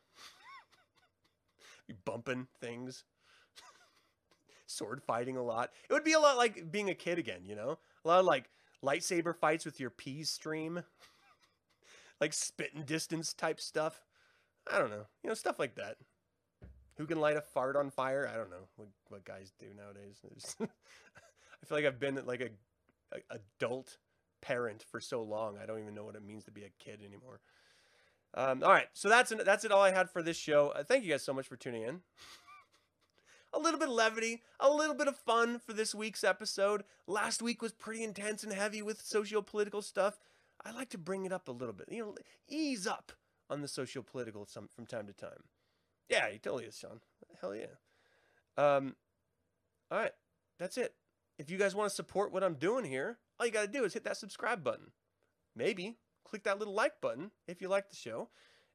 be 1.87 1.95
bumping 2.03 2.47
things, 2.59 3.05
sword 4.67 5.01
fighting 5.01 5.37
a 5.37 5.41
lot. 5.41 5.71
It 5.89 5.93
would 5.93 6.03
be 6.03 6.11
a 6.11 6.19
lot 6.19 6.35
like 6.35 6.73
being 6.73 6.89
a 6.89 6.93
kid 6.93 7.17
again, 7.17 7.45
you 7.45 7.55
know? 7.55 7.79
A 8.03 8.07
lot 8.07 8.19
of 8.19 8.25
like 8.25 8.49
lightsaber 8.83 9.33
fights 9.33 9.63
with 9.63 9.79
your 9.79 9.89
peas 9.89 10.29
stream, 10.29 10.83
like 12.19 12.33
spitting 12.33 12.83
distance 12.83 13.31
type 13.33 13.61
stuff. 13.61 14.01
I 14.69 14.77
don't 14.77 14.89
know, 14.89 15.05
you 15.23 15.29
know, 15.29 15.35
stuff 15.35 15.57
like 15.57 15.75
that. 15.75 15.95
Who 16.97 17.05
can 17.05 17.21
light 17.21 17.37
a 17.37 17.41
fart 17.41 17.77
on 17.77 17.91
fire? 17.91 18.29
I 18.31 18.35
don't 18.35 18.49
know 18.49 18.67
what, 18.75 18.89
what 19.07 19.23
guys 19.23 19.53
do 19.57 19.67
nowadays. 19.73 20.19
I 21.63 21.65
feel 21.65 21.77
like 21.77 21.85
I've 21.85 21.99
been 21.99 22.17
at 22.17 22.27
like 22.27 22.41
a 22.41 22.49
adult 23.29 23.97
parent 24.41 24.83
for 24.89 24.99
so 24.99 25.21
long. 25.21 25.57
I 25.61 25.65
don't 25.65 25.79
even 25.79 25.95
know 25.95 26.03
what 26.03 26.15
it 26.15 26.25
means 26.25 26.43
to 26.45 26.51
be 26.51 26.63
a 26.63 26.69
kid 26.83 26.99
anymore. 27.05 27.39
Um, 28.35 28.63
all 28.63 28.71
right, 28.71 28.87
so 28.93 29.09
that's 29.09 29.31
an, 29.31 29.41
that's 29.45 29.63
it. 29.63 29.71
All 29.71 29.81
I 29.81 29.91
had 29.91 30.09
for 30.09 30.23
this 30.23 30.37
show. 30.37 30.69
Uh, 30.69 30.83
thank 30.83 31.03
you 31.03 31.11
guys 31.11 31.23
so 31.23 31.33
much 31.33 31.47
for 31.47 31.55
tuning 31.55 31.83
in. 31.83 32.01
a 33.53 33.59
little 33.59 33.79
bit 33.79 33.89
of 33.89 33.95
levity, 33.95 34.41
a 34.59 34.69
little 34.69 34.95
bit 34.95 35.07
of 35.07 35.15
fun 35.15 35.59
for 35.59 35.73
this 35.73 35.93
week's 35.93 36.23
episode. 36.23 36.83
Last 37.07 37.41
week 37.41 37.61
was 37.61 37.71
pretty 37.71 38.03
intense 38.03 38.43
and 38.43 38.51
heavy 38.51 38.81
with 38.81 39.01
socio-political 39.01 39.81
stuff. 39.81 40.19
I 40.65 40.71
like 40.71 40.89
to 40.89 40.97
bring 40.97 41.25
it 41.25 41.31
up 41.31 41.47
a 41.47 41.51
little 41.51 41.73
bit, 41.73 41.89
you 41.91 41.99
know, 41.99 42.15
ease 42.47 42.87
up 42.87 43.11
on 43.49 43.61
the 43.61 43.67
socio-political 43.67 44.45
some 44.45 44.67
from 44.67 44.85
time 44.85 45.07
to 45.07 45.13
time. 45.13 45.43
Yeah, 46.09 46.29
he 46.29 46.39
totally 46.39 46.65
is, 46.65 46.77
Sean. 46.77 47.01
Hell 47.39 47.55
yeah. 47.55 47.65
Um, 48.57 48.95
all 49.91 49.99
right, 49.99 50.13
that's 50.57 50.77
it. 50.77 50.95
If 51.43 51.51
you 51.51 51.57
guys 51.57 51.75
want 51.75 51.89
to 51.89 51.95
support 51.95 52.31
what 52.31 52.41
I'm 52.41 52.53
doing 52.53 52.85
here, 52.85 53.17
all 53.37 53.45
you 53.45 53.51
got 53.51 53.63
to 53.63 53.67
do 53.67 53.83
is 53.83 53.93
hit 53.93 54.05
that 54.05 54.15
subscribe 54.15 54.63
button. 54.63 54.91
Maybe 55.53 55.97
click 56.23 56.43
that 56.43 56.57
little 56.57 56.73
like 56.73 57.01
button 57.01 57.31
if 57.49 57.61
you 57.61 57.67
like 57.67 57.89
the 57.89 57.97
show. 57.97 58.29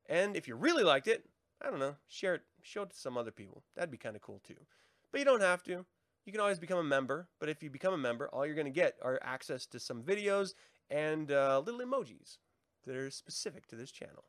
And 0.04 0.36
if 0.36 0.46
you 0.46 0.54
really 0.54 0.84
liked 0.84 1.08
it, 1.08 1.24
I 1.62 1.70
don't 1.70 1.78
know, 1.78 1.96
share 2.08 2.34
it, 2.34 2.42
show 2.60 2.82
it 2.82 2.90
to 2.90 2.96
some 2.98 3.16
other 3.16 3.30
people. 3.30 3.62
That'd 3.74 3.90
be 3.90 3.96
kind 3.96 4.16
of 4.16 4.20
cool 4.20 4.42
too. 4.46 4.66
But 5.10 5.20
you 5.20 5.24
don't 5.24 5.40
have 5.40 5.62
to. 5.62 5.86
You 6.26 6.32
can 6.32 6.42
always 6.42 6.58
become 6.58 6.78
a 6.78 6.84
member. 6.84 7.28
But 7.40 7.48
if 7.48 7.62
you 7.62 7.70
become 7.70 7.94
a 7.94 7.98
member, 7.98 8.28
all 8.28 8.44
you're 8.44 8.54
going 8.54 8.66
to 8.66 8.70
get 8.70 8.96
are 9.00 9.18
access 9.22 9.64
to 9.68 9.80
some 9.80 10.02
videos 10.02 10.52
and 10.90 11.32
uh, 11.32 11.62
little 11.64 11.80
emojis 11.80 12.36
that 12.84 12.96
are 12.96 13.10
specific 13.10 13.66
to 13.68 13.76
this 13.76 13.90
channel. 13.90 14.24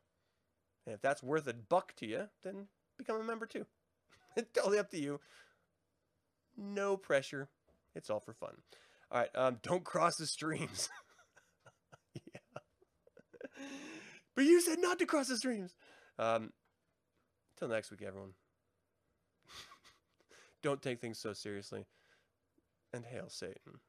And 0.86 0.94
if 0.94 1.02
that's 1.02 1.22
worth 1.22 1.46
a 1.46 1.52
buck 1.52 1.94
to 1.96 2.06
you, 2.06 2.28
then 2.42 2.68
become 2.96 3.20
a 3.20 3.24
member 3.24 3.44
too. 3.44 3.66
it's 4.34 4.50
totally 4.54 4.78
up 4.78 4.90
to 4.92 4.98
you. 4.98 5.20
No 6.56 6.96
pressure. 6.96 7.50
It's 7.94 8.10
all 8.10 8.20
for 8.20 8.32
fun. 8.32 8.54
All 9.10 9.20
right. 9.20 9.30
Um, 9.34 9.58
don't 9.62 9.84
cross 9.84 10.16
the 10.16 10.26
streams. 10.26 10.88
yeah. 12.14 12.60
But 14.34 14.44
you 14.44 14.60
said 14.60 14.78
not 14.80 14.98
to 15.00 15.06
cross 15.06 15.28
the 15.28 15.36
streams. 15.36 15.74
Um, 16.18 16.52
until 17.54 17.74
next 17.74 17.90
week, 17.90 18.02
everyone. 18.06 18.32
don't 20.62 20.80
take 20.80 21.00
things 21.00 21.18
so 21.18 21.32
seriously. 21.32 21.86
And 22.92 23.04
hail 23.04 23.28
Satan. 23.28 23.80